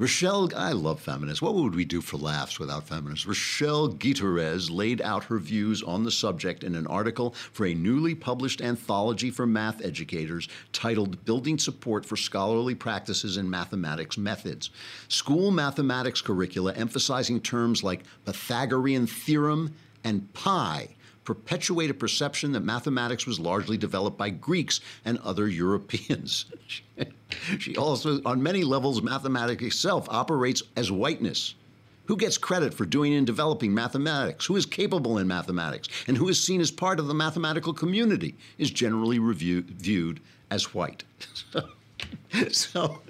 Rochelle, 0.01 0.49
I 0.57 0.73
love 0.73 0.99
feminists. 0.99 1.43
What 1.43 1.55
would 1.57 1.75
we 1.75 1.85
do 1.85 2.01
for 2.01 2.17
laughs 2.17 2.59
without 2.59 2.89
feminists? 2.89 3.27
Rochelle 3.27 3.89
Gutierrez 3.89 4.71
laid 4.71 5.03
out 5.03 5.25
her 5.25 5.39
views 5.39 5.83
on 5.83 6.05
the 6.05 6.11
subject 6.11 6.65
in 6.65 6.75
an 6.75 6.87
article 6.87 7.35
for 7.53 7.67
a 7.67 7.75
newly 7.75 8.15
published 8.15 8.63
anthology 8.63 9.31
for 9.31 9.47
math 9.47 9.85
educators 9.85 10.49
titled 10.73 11.23
Building 11.27 11.59
Support 11.59 12.07
for 12.07 12.17
Scholarly 12.17 12.75
Practices 12.75 13.37
in 13.37 13.51
Mathematics 13.51 14.17
Methods. 14.17 14.71
School 15.09 15.51
mathematics 15.51 16.23
curricula 16.23 16.73
emphasizing 16.73 17.39
terms 17.39 17.85
like 17.85 18.05
Pythagorean 18.25 19.07
theorem 19.07 19.75
and 20.03 20.33
pi 20.33 20.97
perpetuate 21.25 21.91
a 21.91 21.95
perception 21.95 22.53
that 22.53 22.61
mathematics 22.61 23.27
was 23.27 23.39
largely 23.39 23.77
developed 23.77 24.19
by 24.19 24.31
Greeks 24.31 24.81
and 25.05 25.19
other 25.19 25.49
Europeans. 25.49 26.47
she 27.59 27.77
also, 27.77 28.21
on 28.25 28.43
many 28.43 28.65
levels, 28.65 29.03
mathematics 29.03 29.63
itself 29.63 30.07
operates 30.11 30.63
as 30.77 30.91
whiteness. 30.91 31.55
Who 32.07 32.17
gets 32.17 32.39
credit 32.39 32.75
for 32.75 32.87
doing 32.87 33.15
and 33.15 33.25
developing 33.25 33.73
mathematics? 33.73 34.47
Who 34.47 34.57
is 34.57 34.67
capable 34.67 35.19
in 35.19 35.29
mathematics? 35.29 35.89
And 36.09 36.17
who 36.17 36.29
is 36.29 36.43
seen 36.43 36.61
as 36.61 36.73
part 36.73 36.99
of 36.99 37.07
the 37.07 37.15
mathematical 37.15 37.73
community 37.73 38.35
is 38.59 38.73
generally 38.73 39.21
review, 39.21 39.63
viewed 39.63 40.21
as 40.51 40.75
white. 40.75 41.05
so, 42.51 43.01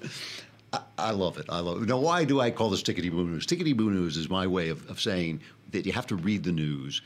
I, 0.71 0.81
I, 0.99 1.11
love 1.11 1.39
it. 1.39 1.45
I 1.49 1.59
love 1.61 1.81
it. 1.81 1.89
Now, 1.89 1.97
why 1.97 2.25
do 2.25 2.39
I 2.39 2.51
call 2.51 2.69
this 2.69 2.83
Tickety 2.83 3.09
Boo 3.09 3.25
News? 3.25 3.47
Tickety 3.47 3.75
Boo 3.75 3.89
News 3.89 4.17
is 4.17 4.29
my 4.29 4.45
way 4.45 4.69
of, 4.69 4.87
of 4.87 5.01
saying 5.01 5.41
that 5.71 5.85
you 5.87 5.93
have 5.93 6.05
to 6.07 6.15
read 6.15 6.43
the 6.43 6.51
news. 6.51 7.01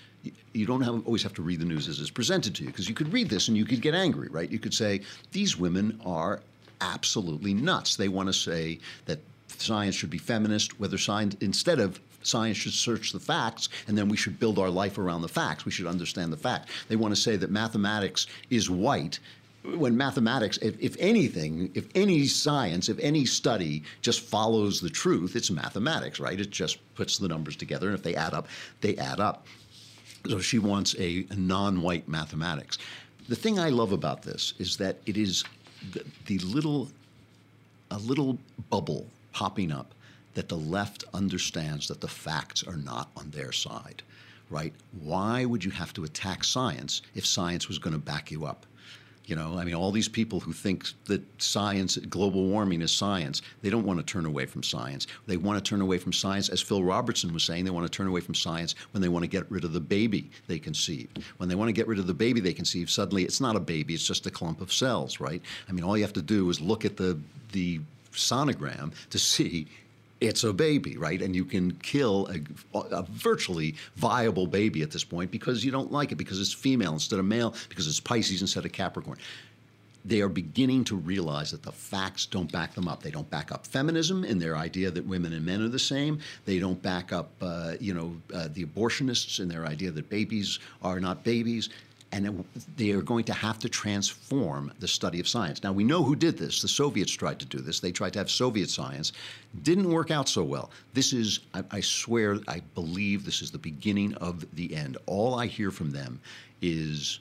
You 0.53 0.65
don't 0.65 0.81
have, 0.81 1.05
always 1.05 1.23
have 1.23 1.33
to 1.35 1.41
read 1.41 1.59
the 1.59 1.65
news 1.65 1.87
as 1.87 1.99
it's 1.99 2.09
presented 2.09 2.55
to 2.55 2.63
you 2.63 2.69
because 2.69 2.87
you 2.87 2.95
could 2.95 3.11
read 3.11 3.29
this 3.29 3.47
and 3.47 3.57
you 3.57 3.65
could 3.65 3.81
get 3.81 3.93
angry, 3.93 4.29
right? 4.29 4.49
You 4.49 4.59
could 4.59 4.73
say, 4.73 5.01
these 5.31 5.57
women 5.57 5.99
are 6.05 6.41
absolutely 6.81 7.53
nuts. 7.53 7.95
They 7.95 8.07
want 8.07 8.27
to 8.27 8.33
say 8.33 8.79
that 9.05 9.19
science 9.47 9.95
should 9.95 10.09
be 10.09 10.17
feminist, 10.17 10.79
whether 10.79 10.97
science, 10.97 11.35
instead 11.41 11.79
of 11.79 11.99
science 12.23 12.57
should 12.57 12.73
search 12.73 13.11
the 13.11 13.19
facts 13.19 13.69
and 13.87 13.97
then 13.97 14.09
we 14.09 14.17
should 14.17 14.39
build 14.39 14.57
our 14.57 14.69
life 14.69 14.97
around 14.97 15.21
the 15.21 15.27
facts. 15.27 15.65
We 15.65 15.71
should 15.71 15.87
understand 15.87 16.33
the 16.33 16.37
facts. 16.37 16.71
They 16.87 16.95
want 16.95 17.15
to 17.15 17.21
say 17.21 17.35
that 17.37 17.51
mathematics 17.51 18.27
is 18.49 18.69
white 18.69 19.19
when 19.73 19.97
mathematics, 19.97 20.57
if, 20.57 20.79
if, 20.79 20.95
anything, 20.99 21.71
if 21.73 21.87
any 21.95 22.25
science, 22.27 22.89
if 22.89 22.99
any 22.99 23.25
study 23.25 23.83
just 24.01 24.21
follows 24.21 24.79
the 24.79 24.89
truth, 24.89 25.35
it's 25.35 25.49
mathematics, 25.49 26.19
right? 26.19 26.39
It 26.39 26.51
just 26.51 26.77
puts 26.95 27.17
the 27.17 27.27
numbers 27.27 27.55
together, 27.55 27.87
and 27.87 27.97
if 27.97 28.03
they 28.03 28.15
add 28.15 28.33
up, 28.33 28.47
they 28.81 28.95
add 28.97 29.19
up. 29.19 29.47
So 30.29 30.39
she 30.39 30.59
wants 30.59 30.95
a, 30.99 31.25
non 31.35 31.81
white 31.81 32.07
mathematics. 32.07 32.77
The 33.27 33.35
thing 33.35 33.59
I 33.59 33.69
love 33.69 33.91
about 33.91 34.21
this 34.21 34.53
is 34.59 34.77
that 34.77 34.97
it 35.05 35.17
is 35.17 35.43
the, 35.91 36.03
the 36.25 36.37
little, 36.39 36.89
a 37.91 37.97
little 37.97 38.37
bubble 38.69 39.07
popping 39.33 39.71
up 39.71 39.93
that 40.35 40.49
the 40.49 40.57
left 40.57 41.05
understands 41.13 41.87
that 41.87 42.01
the 42.01 42.07
facts 42.07 42.63
are 42.63 42.77
not 42.77 43.09
on 43.15 43.31
their 43.31 43.51
side, 43.51 44.03
right? 44.49 44.73
Why 45.01 45.45
would 45.45 45.63
you 45.63 45.71
have 45.71 45.93
to 45.93 46.03
attack 46.03 46.43
science 46.43 47.01
if 47.15 47.25
science 47.25 47.67
was 47.67 47.79
going 47.79 47.93
to 47.93 47.99
back 47.99 48.31
you 48.31 48.45
up? 48.45 48.65
You 49.27 49.35
know, 49.35 49.57
I 49.57 49.65
mean, 49.65 49.73
all 49.73 49.91
these 49.91 50.07
people 50.07 50.39
who 50.39 50.53
think 50.53 50.87
that 51.05 51.23
science, 51.41 51.97
global 51.97 52.45
warming 52.45 52.81
is 52.81 52.91
science, 52.91 53.41
they 53.61 53.69
don't 53.69 53.85
want 53.85 53.99
to 53.99 54.05
turn 54.05 54.25
away 54.25 54.45
from 54.45 54.61
science. 54.61 55.07
They 55.25 55.37
want 55.37 55.63
to 55.63 55.67
turn 55.67 55.81
away 55.81 55.97
from 55.97 56.13
science, 56.13 56.49
as 56.49 56.61
Phil 56.61 56.83
Robertson 56.83 57.33
was 57.33 57.43
saying, 57.43 57.65
they 57.65 57.71
want 57.71 57.91
to 57.91 57.97
turn 57.97 58.07
away 58.07 58.21
from 58.21 58.35
science 58.35 58.75
when 58.91 59.01
they 59.01 59.09
want 59.09 59.23
to 59.23 59.27
get 59.27 59.49
rid 59.51 59.63
of 59.63 59.73
the 59.73 59.79
baby 59.79 60.29
they 60.47 60.59
conceived. 60.59 61.23
When 61.37 61.49
they 61.49 61.55
want 61.55 61.69
to 61.69 61.73
get 61.73 61.87
rid 61.87 61.99
of 61.99 62.07
the 62.07 62.13
baby 62.13 62.39
they 62.39 62.53
conceived, 62.53 62.89
suddenly 62.89 63.23
it's 63.23 63.41
not 63.41 63.55
a 63.55 63.59
baby, 63.59 63.93
it's 63.93 64.05
just 64.05 64.27
a 64.27 64.31
clump 64.31 64.61
of 64.61 64.71
cells, 64.71 65.19
right? 65.19 65.41
I 65.67 65.71
mean, 65.71 65.83
all 65.83 65.97
you 65.97 66.03
have 66.03 66.13
to 66.13 66.21
do 66.21 66.49
is 66.49 66.61
look 66.61 66.85
at 66.85 66.97
the, 66.97 67.19
the 67.51 67.81
sonogram 68.11 68.93
to 69.09 69.19
see 69.35 69.67
it's 70.21 70.43
a 70.43 70.53
baby, 70.53 70.97
right? 70.97 71.21
And 71.21 71.35
you 71.35 71.45
can 71.45 71.71
kill 71.77 72.29
a, 72.73 72.77
a, 72.79 73.03
virtually 73.03 73.75
viable 73.95 74.47
baby 74.47 74.81
at 74.81 74.91
this 74.91 75.03
point 75.03 75.29
because 75.29 75.65
you 75.65 75.71
don't 75.71 75.91
like 75.91 76.11
it, 76.11 76.15
because 76.15 76.39
it's 76.39 76.53
female 76.53 76.93
instead 76.93 77.19
of 77.19 77.25
male, 77.25 77.53
because 77.69 77.87
it's 77.87 77.99
Pisces 77.99 78.41
instead 78.41 78.65
of 78.65 78.71
Capricorn. 78.71 79.17
They 80.05 80.21
are 80.21 80.29
beginning 80.29 80.83
to 80.85 80.95
realize 80.95 81.49
that 81.51 81.63
the 81.63 81.71
facts 81.71 82.27
don't 82.27 82.51
back 82.51 82.75
them 82.75 82.87
up. 82.87 83.01
They 83.01 83.09
don't 83.09 83.29
back 83.31 83.51
up 83.51 83.65
feminism 83.65 84.23
in 84.23 84.37
their 84.37 84.55
idea 84.55 84.91
that 84.91 85.03
women 85.05 85.33
and 85.33 85.43
men 85.43 85.61
are 85.61 85.67
the 85.67 85.79
same. 85.79 86.19
They 86.45 86.59
don't 86.59 86.79
back 86.81 87.11
up, 87.11 87.31
uh, 87.41 87.73
you 87.79 87.93
know, 87.93 88.15
uh, 88.33 88.49
the 88.53 88.65
abortionists 88.65 89.39
in 89.39 89.47
their 89.47 89.65
idea 89.65 89.89
that 89.91 90.09
babies 90.09 90.59
are 90.83 90.99
not 90.99 91.23
babies 91.23 91.69
and 92.15 92.45
they 92.77 92.91
are 92.91 93.01
going 93.01 93.25
to 93.25 93.33
have 93.33 93.59
to 93.59 93.67
transform 93.67 94.71
the 94.79 94.87
study 94.87 95.19
of 95.19 95.27
science. 95.27 95.61
Now, 95.61 95.73
we 95.73 95.83
know 95.83 96.01
who 96.01 96.15
did 96.15 96.37
this. 96.37 96.61
The 96.61 96.67
Soviets 96.69 97.11
tried 97.11 97.39
to 97.39 97.45
do 97.45 97.57
this. 97.57 97.81
They 97.81 97.91
tried 97.91 98.13
to 98.13 98.19
have 98.19 98.31
Soviet 98.31 98.69
science. 98.69 99.11
Didn't 99.63 99.91
work 99.91 100.11
out 100.11 100.29
so 100.29 100.41
well. 100.41 100.71
This 100.93 101.11
is, 101.11 101.41
I, 101.53 101.63
I 101.71 101.81
swear, 101.81 102.39
I 102.47 102.61
believe 102.73 103.25
this 103.25 103.41
is 103.41 103.51
the 103.51 103.57
beginning 103.57 104.13
of 104.15 104.45
the 104.55 104.73
end. 104.73 104.97
All 105.07 105.35
I 105.35 105.47
hear 105.47 105.71
from 105.71 105.91
them 105.91 106.21
is 106.61 107.19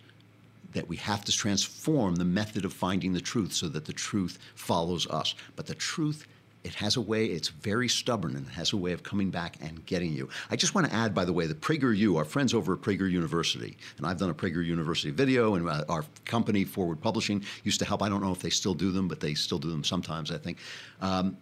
that 0.74 0.88
we 0.88 0.96
have 0.96 1.24
to 1.24 1.32
transform 1.32 2.14
the 2.14 2.24
method 2.24 2.64
of 2.64 2.72
finding 2.72 3.12
the 3.12 3.20
truth 3.20 3.52
so 3.52 3.66
that 3.70 3.86
the 3.86 3.92
truth 3.92 4.38
follows 4.54 5.08
us. 5.08 5.34
But 5.56 5.66
the 5.66 5.74
truth 5.74 6.24
it 6.64 6.74
has 6.74 6.96
a 6.96 7.00
way, 7.00 7.26
it's 7.26 7.48
very 7.48 7.88
stubborn 7.88 8.36
and 8.36 8.46
it 8.46 8.52
has 8.52 8.72
a 8.72 8.76
way 8.76 8.92
of 8.92 9.02
coming 9.02 9.30
back 9.30 9.56
and 9.60 9.84
getting 9.84 10.12
you. 10.12 10.30
I 10.50 10.56
just 10.56 10.74
want 10.74 10.88
to 10.88 10.94
add, 10.94 11.14
by 11.14 11.26
the 11.26 11.32
way, 11.32 11.46
the 11.46 11.54
PragerU, 11.54 12.16
our 12.16 12.24
friends 12.24 12.54
over 12.54 12.72
at 12.72 12.80
Prager 12.80 13.10
University, 13.10 13.76
and 13.98 14.06
I've 14.06 14.18
done 14.18 14.30
a 14.30 14.34
Prager 14.34 14.64
University 14.64 15.10
video, 15.10 15.54
and 15.54 15.68
uh, 15.68 15.84
our 15.90 16.04
company, 16.24 16.64
Forward 16.64 17.00
Publishing, 17.02 17.44
used 17.64 17.78
to 17.80 17.84
help. 17.84 18.02
I 18.02 18.08
don't 18.08 18.22
know 18.22 18.32
if 18.32 18.40
they 18.40 18.50
still 18.50 18.74
do 18.74 18.90
them, 18.90 19.08
but 19.08 19.20
they 19.20 19.34
still 19.34 19.58
do 19.58 19.70
them 19.70 19.84
sometimes, 19.84 20.30
I 20.30 20.38
think. 20.38 20.58
Um, 21.02 21.36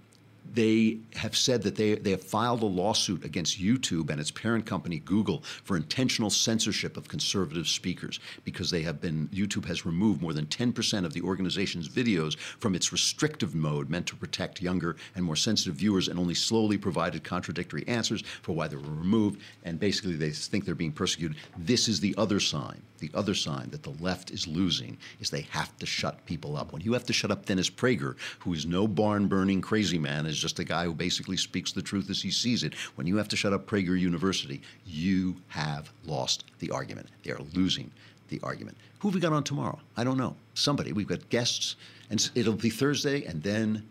they 0.54 0.98
have 1.14 1.36
said 1.36 1.62
that 1.62 1.76
they, 1.76 1.94
they 1.94 2.10
have 2.10 2.22
filed 2.22 2.62
a 2.62 2.66
lawsuit 2.66 3.24
against 3.24 3.60
YouTube 3.60 4.10
and 4.10 4.20
its 4.20 4.30
parent 4.30 4.66
company, 4.66 4.98
Google, 4.98 5.42
for 5.64 5.76
intentional 5.76 6.30
censorship 6.30 6.96
of 6.96 7.08
conservative 7.08 7.66
speakers 7.68 8.20
because 8.44 8.70
they 8.70 8.82
have 8.82 9.00
been, 9.00 9.28
YouTube 9.28 9.64
has 9.66 9.86
removed 9.86 10.20
more 10.20 10.32
than 10.32 10.46
10% 10.46 11.04
of 11.04 11.12
the 11.12 11.22
organization's 11.22 11.88
videos 11.88 12.36
from 12.36 12.74
its 12.74 12.92
restrictive 12.92 13.54
mode 13.54 13.88
meant 13.88 14.06
to 14.06 14.16
protect 14.16 14.60
younger 14.60 14.96
and 15.14 15.24
more 15.24 15.36
sensitive 15.36 15.74
viewers 15.74 16.08
and 16.08 16.18
only 16.18 16.34
slowly 16.34 16.76
provided 16.76 17.24
contradictory 17.24 17.84
answers 17.88 18.22
for 18.42 18.52
why 18.52 18.68
they 18.68 18.76
were 18.76 18.82
removed. 18.82 19.40
And 19.64 19.78
basically, 19.78 20.16
they 20.16 20.30
think 20.30 20.64
they're 20.64 20.74
being 20.74 20.92
persecuted. 20.92 21.36
This 21.56 21.88
is 21.88 22.00
the 22.00 22.14
other 22.18 22.40
sign. 22.40 22.82
The 23.02 23.10
other 23.14 23.34
sign 23.34 23.70
that 23.70 23.82
the 23.82 23.96
left 24.00 24.30
is 24.30 24.46
losing 24.46 24.96
is 25.18 25.28
they 25.28 25.48
have 25.50 25.76
to 25.78 25.86
shut 25.86 26.24
people 26.24 26.56
up. 26.56 26.72
When 26.72 26.82
you 26.82 26.92
have 26.92 27.04
to 27.06 27.12
shut 27.12 27.32
up 27.32 27.44
Dennis 27.44 27.68
Prager, 27.68 28.14
who 28.38 28.54
is 28.54 28.64
no 28.64 28.86
barn 28.86 29.26
burning 29.26 29.60
crazy 29.60 29.98
man, 29.98 30.24
is 30.24 30.38
just 30.38 30.60
a 30.60 30.64
guy 30.64 30.84
who 30.84 30.94
basically 30.94 31.36
speaks 31.36 31.72
the 31.72 31.82
truth 31.82 32.10
as 32.10 32.22
he 32.22 32.30
sees 32.30 32.62
it. 32.62 32.74
When 32.94 33.08
you 33.08 33.16
have 33.16 33.26
to 33.30 33.36
shut 33.36 33.52
up 33.52 33.66
Prager 33.66 33.98
University, 33.98 34.62
you 34.86 35.34
have 35.48 35.92
lost 36.04 36.44
the 36.60 36.70
argument. 36.70 37.08
They 37.24 37.32
are 37.32 37.40
losing 37.54 37.90
the 38.28 38.38
argument. 38.44 38.76
Who 39.00 39.08
have 39.08 39.16
we 39.16 39.20
got 39.20 39.32
on 39.32 39.42
tomorrow? 39.42 39.80
I 39.96 40.04
don't 40.04 40.16
know. 40.16 40.36
Somebody. 40.54 40.92
We've 40.92 41.08
got 41.08 41.28
guests, 41.28 41.74
and 42.08 42.30
it'll 42.36 42.52
be 42.52 42.70
Thursday, 42.70 43.24
and 43.24 43.42
then 43.42 43.82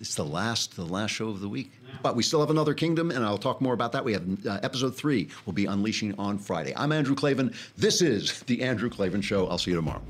it's 0.00 0.14
the 0.14 0.24
last 0.24 0.76
the 0.76 0.84
last 0.84 1.10
show 1.10 1.28
of 1.28 1.40
the 1.40 1.48
week. 1.48 1.72
But 2.02 2.16
we 2.16 2.22
still 2.22 2.40
have 2.40 2.50
another 2.50 2.74
kingdom, 2.74 3.10
and 3.10 3.24
I'll 3.24 3.38
talk 3.38 3.60
more 3.60 3.74
about 3.74 3.92
that. 3.92 4.04
We 4.04 4.14
have 4.14 4.46
uh, 4.46 4.58
episode 4.62 4.96
three 4.96 5.28
will 5.44 5.52
be 5.52 5.66
unleashing 5.66 6.14
on 6.18 6.38
Friday. 6.38 6.72
I'm 6.76 6.92
Andrew 6.92 7.14
Klavan. 7.14 7.54
This 7.76 8.00
is 8.00 8.42
the 8.42 8.62
Andrew 8.62 8.88
Klavan 8.88 9.20
Show. 9.20 9.46
I'll 9.48 9.58
see 9.58 9.70
you 9.70 9.76
tomorrow. 9.76 10.02